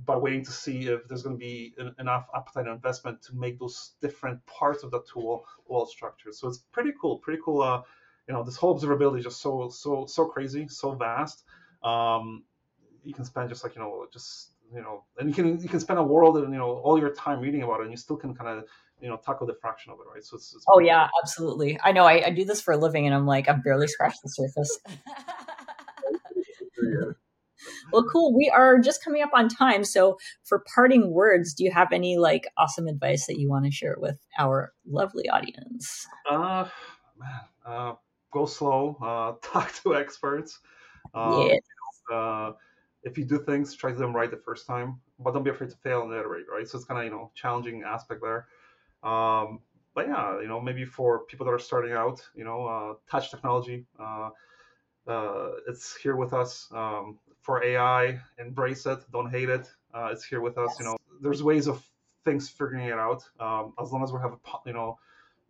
but 0.07 0.23
waiting 0.23 0.45
to 0.45 0.53
see 0.53 0.87
if 0.87 1.09
there's 1.09 1.23
going 1.23 1.35
to 1.35 1.41
be 1.41 1.75
enough 1.99 2.29
appetite 2.35 2.67
and 2.67 2.75
investment 2.75 3.21
to 3.23 3.35
make 3.35 3.59
those 3.59 3.95
different 4.01 4.45
parts 4.47 4.85
of 4.85 4.93
the 4.93 5.03
tool 5.13 5.45
well 5.67 5.87
structured. 5.87 6.35
So 6.35 6.49
it's 6.49 6.59
pretty 6.59 6.93
cool. 7.01 7.19
Pretty 7.19 7.41
cool. 7.45 7.63
Uh, 7.63 7.83
you 8.29 8.35
know, 8.35 8.45
this 8.45 8.57
whole 8.57 8.79
observability 8.79 9.19
is 9.19 9.25
just 9.25 9.41
so 9.41 9.69
so 9.71 10.07
so 10.07 10.27
crazy, 10.27 10.69
so 10.69 10.93
vast. 10.93 11.45
Um, 11.83 12.45
you 13.05 13.15
can 13.15 13.25
spend 13.25 13.49
just 13.49 13.65
like 13.65 13.75
you 13.75 13.81
know 13.81 14.07
just 14.13 14.51
you 14.75 14.83
know, 14.83 15.05
and 15.19 15.29
you 15.29 15.35
can 15.35 15.61
you 15.61 15.69
can 15.69 15.81
spend 15.81 15.99
a 15.99 16.03
world 16.03 16.37
and 16.39 16.53
you 16.53 16.59
know 16.59 16.81
all 16.85 16.99
your 16.99 17.11
time 17.11 17.41
reading 17.41 17.63
about 17.63 17.81
it, 17.81 17.85
and 17.85 17.91
you 17.91 17.97
still 17.97 18.17
can 18.17 18.35
kind 18.35 18.59
of 18.59 18.65
you 19.01 19.09
know 19.09 19.17
tackle 19.17 19.47
the 19.47 19.55
fraction 19.61 19.93
of 19.93 19.99
it, 20.01 20.05
right? 20.13 20.23
So 20.25 20.37
it's, 20.37 20.55
it's 20.55 20.65
oh 20.69 20.79
yeah, 20.79 21.09
absolutely. 21.23 21.79
I 21.83 21.93
know 21.93 22.05
I, 22.05 22.27
I, 22.27 22.31
do 22.31 22.45
this 22.45 22.61
for 22.61 22.73
a 22.73 22.77
living, 22.77 23.07
and 23.07 23.15
I'm 23.15 23.27
like 23.27 23.49
I've 23.49 23.65
barely 23.65 23.89
scratched 23.89 24.21
the 24.23 24.29
surface. 24.29 24.79
well, 27.93 28.05
cool. 28.11 28.37
We 28.37 28.51
are 28.55 28.79
just 28.79 29.03
coming 29.03 29.23
up 29.23 29.31
on 29.33 29.49
time, 29.49 29.85
so 29.85 30.19
for 30.45 30.65
parting 30.75 31.13
words, 31.13 31.55
do 31.55 31.65
you 31.65 31.71
have 31.73 31.93
any 31.93 32.19
like 32.19 32.47
awesome 32.59 32.87
advice 32.87 33.27
that 33.27 33.39
you 33.39 33.49
want 33.49 33.65
to 33.65 33.71
share 33.71 33.97
with 33.99 34.19
our 34.39 34.73
lovely 34.87 35.29
audience? 35.29 36.07
Uh, 36.31 36.69
man, 37.19 37.41
uh, 37.67 37.95
go 38.33 38.45
slow. 38.45 38.97
Uh, 39.01 39.33
talk 39.43 39.73
to 39.83 39.97
experts. 39.97 40.59
Uh, 41.15 41.49
yeah. 41.49 42.15
Uh, 42.15 42.53
if 43.09 43.19
you 43.19 43.25
do 43.25 43.39
things, 43.39 43.75
try 43.75 43.91
to 43.91 43.97
do 43.97 44.03
them 44.03 44.15
right 44.15 44.31
the 44.31 44.37
first 44.37 44.67
time, 44.67 45.01
but 45.19 45.33
don't 45.33 45.43
be 45.43 45.51
afraid 45.51 45.71
to 45.71 45.77
fail 45.77 46.03
and 46.03 46.13
iterate, 46.13 46.47
right? 46.53 46.69
So 46.69 46.79
it's 46.79 46.87
kind 46.87 46.99
of 47.01 47.05
you 47.05 47.11
know 47.11 47.31
challenging 47.35 47.83
aspect 47.83 48.21
there. 48.23 48.47
Um, 49.03 49.61
but 49.95 50.07
yeah, 50.07 50.41
you 50.41 50.49
know 50.49 50.61
maybe 50.61 50.85
for 50.85 51.21
people 51.25 51.47
that 51.47 51.53
are 51.53 51.59
starting 51.59 51.93
out, 51.93 52.21
you 52.35 52.45
know, 52.45 52.67
uh, 52.67 52.95
touch 53.11 53.31
technology, 53.31 53.87
uh, 53.99 54.31
uh, 55.07 55.51
it's 55.67 55.97
here 55.97 56.17
with 56.17 56.33
us. 56.33 56.69
Um, 56.73 57.19
for 57.41 57.65
AI, 57.65 58.21
embrace 58.39 58.85
it, 58.85 58.99
don't 59.11 59.31
hate 59.31 59.49
it. 59.49 59.71
Uh, 59.95 60.11
it's 60.13 60.25
here 60.25 60.43
with 60.43 60.59
us. 60.59 60.79
You 60.79 60.85
know, 60.85 60.97
there's 61.23 61.43
ways 61.43 61.67
of 61.67 61.83
things 62.25 62.49
figuring 62.49 62.87
it 62.87 62.99
out. 62.99 63.23
Um, 63.41 63.73
as 63.83 63.91
long 63.91 64.03
as 64.03 64.13
we 64.13 64.21
have 64.21 64.33
a 64.35 64.39
you 64.67 64.75
know 64.75 64.99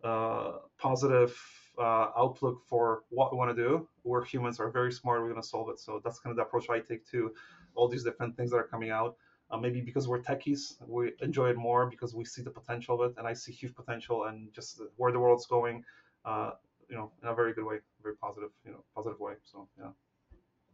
uh, 0.03 0.59
positive 0.77 1.37
uh, 1.79 2.11
outlook 2.17 2.61
for 2.67 3.03
what 3.09 3.31
we 3.31 3.37
want 3.37 3.55
to 3.55 3.63
do. 3.63 3.87
We're 4.03 4.25
humans 4.25 4.59
are 4.59 4.69
very 4.69 4.91
smart. 4.91 5.21
We're 5.21 5.29
going 5.29 5.41
to 5.41 5.47
solve 5.47 5.69
it. 5.69 5.79
So 5.79 6.01
that's 6.03 6.19
kind 6.19 6.31
of 6.31 6.37
the 6.37 6.43
approach 6.43 6.69
I 6.69 6.79
take 6.79 7.05
to 7.11 7.33
all 7.75 7.87
these 7.87 8.03
different 8.03 8.35
things 8.37 8.51
that 8.51 8.57
are 8.57 8.67
coming 8.67 8.91
out. 8.91 9.15
uh, 9.51 9.57
maybe 9.57 9.81
because 9.81 10.07
we're 10.07 10.21
techies, 10.21 10.75
we 10.87 11.13
enjoy 11.21 11.49
it 11.49 11.57
more 11.57 11.87
because 11.89 12.13
we 12.13 12.23
see 12.25 12.41
the 12.41 12.51
potential 12.51 13.01
of 13.01 13.11
it, 13.11 13.17
and 13.17 13.27
I 13.27 13.33
see 13.33 13.51
huge 13.51 13.75
potential 13.75 14.25
and 14.25 14.53
just 14.53 14.81
where 14.97 15.11
the 15.11 15.19
world's 15.19 15.45
going, 15.47 15.83
uh, 16.25 16.51
you 16.89 16.95
know, 16.95 17.11
in 17.21 17.29
a 17.29 17.33
very 17.33 17.53
good 17.53 17.65
way, 17.65 17.77
very 18.01 18.15
positive, 18.15 18.49
you 18.65 18.71
know, 18.71 18.83
positive 18.95 19.19
way. 19.19 19.33
So 19.43 19.67
yeah. 19.77 19.89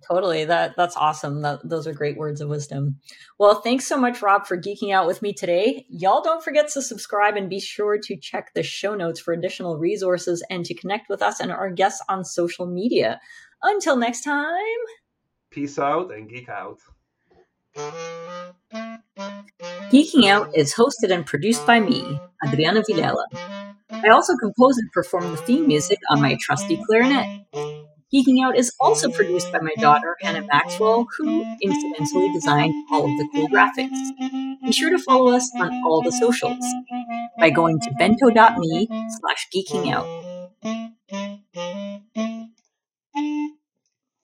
Totally. 0.07 0.45
That 0.45 0.75
that's 0.77 0.95
awesome. 0.95 1.41
That, 1.41 1.67
those 1.67 1.87
are 1.87 1.93
great 1.93 2.15
words 2.15 2.39
of 2.39 2.49
wisdom. 2.49 2.99
Well, 3.39 3.61
thanks 3.61 3.87
so 3.87 3.97
much, 3.97 4.21
Rob, 4.21 4.45
for 4.45 4.55
geeking 4.55 4.93
out 4.93 5.07
with 5.07 5.21
me 5.21 5.33
today. 5.33 5.85
Y'all 5.89 6.21
don't 6.21 6.43
forget 6.43 6.67
to 6.69 6.81
subscribe 6.81 7.35
and 7.35 7.49
be 7.49 7.59
sure 7.59 7.97
to 7.97 8.15
check 8.15 8.53
the 8.53 8.61
show 8.61 8.93
notes 8.93 9.19
for 9.19 9.33
additional 9.33 9.77
resources 9.77 10.43
and 10.49 10.63
to 10.65 10.75
connect 10.75 11.09
with 11.09 11.23
us 11.23 11.39
and 11.39 11.51
our 11.51 11.71
guests 11.71 12.03
on 12.07 12.23
social 12.23 12.67
media. 12.67 13.19
Until 13.63 13.97
next 13.97 14.21
time. 14.21 14.53
Peace 15.49 15.79
out 15.79 16.13
and 16.13 16.29
geek 16.29 16.49
out. 16.49 16.79
Geeking 19.91 20.29
Out 20.29 20.55
is 20.55 20.75
hosted 20.75 21.11
and 21.11 21.25
produced 21.25 21.65
by 21.65 21.79
me, 21.79 22.19
Adriana 22.45 22.83
Villela. 22.83 23.25
I 23.89 24.09
also 24.09 24.35
compose 24.37 24.77
and 24.77 24.91
perform 24.91 25.31
the 25.31 25.37
theme 25.37 25.67
music 25.67 25.99
on 26.09 26.21
my 26.21 26.37
trusty 26.39 26.79
clarinet. 26.85 27.45
Geeking 28.13 28.43
Out 28.43 28.55
is 28.55 28.71
also 28.79 29.09
produced 29.09 29.51
by 29.51 29.59
my 29.59 29.71
mm-hmm. 29.71 29.81
daughter, 29.81 30.15
Hannah 30.21 30.45
Maxwell, 30.45 31.07
who 31.17 31.43
incidentally 31.61 32.31
designed 32.33 32.73
all 32.91 33.03
of 33.03 33.17
the 33.17 33.27
cool 33.33 33.47
graphics. 33.47 33.97
Be 34.63 34.71
sure 34.71 34.91
to 34.91 34.99
follow 34.99 35.33
us 35.33 35.51
on 35.59 35.73
all 35.85 36.01
the 36.01 36.11
socials 36.11 36.65
by 37.39 37.49
going 37.49 37.79
to 37.79 37.91
bento.me 37.97 38.87
slash 39.19 39.47
geeking 39.53 39.91
out. 39.91 40.34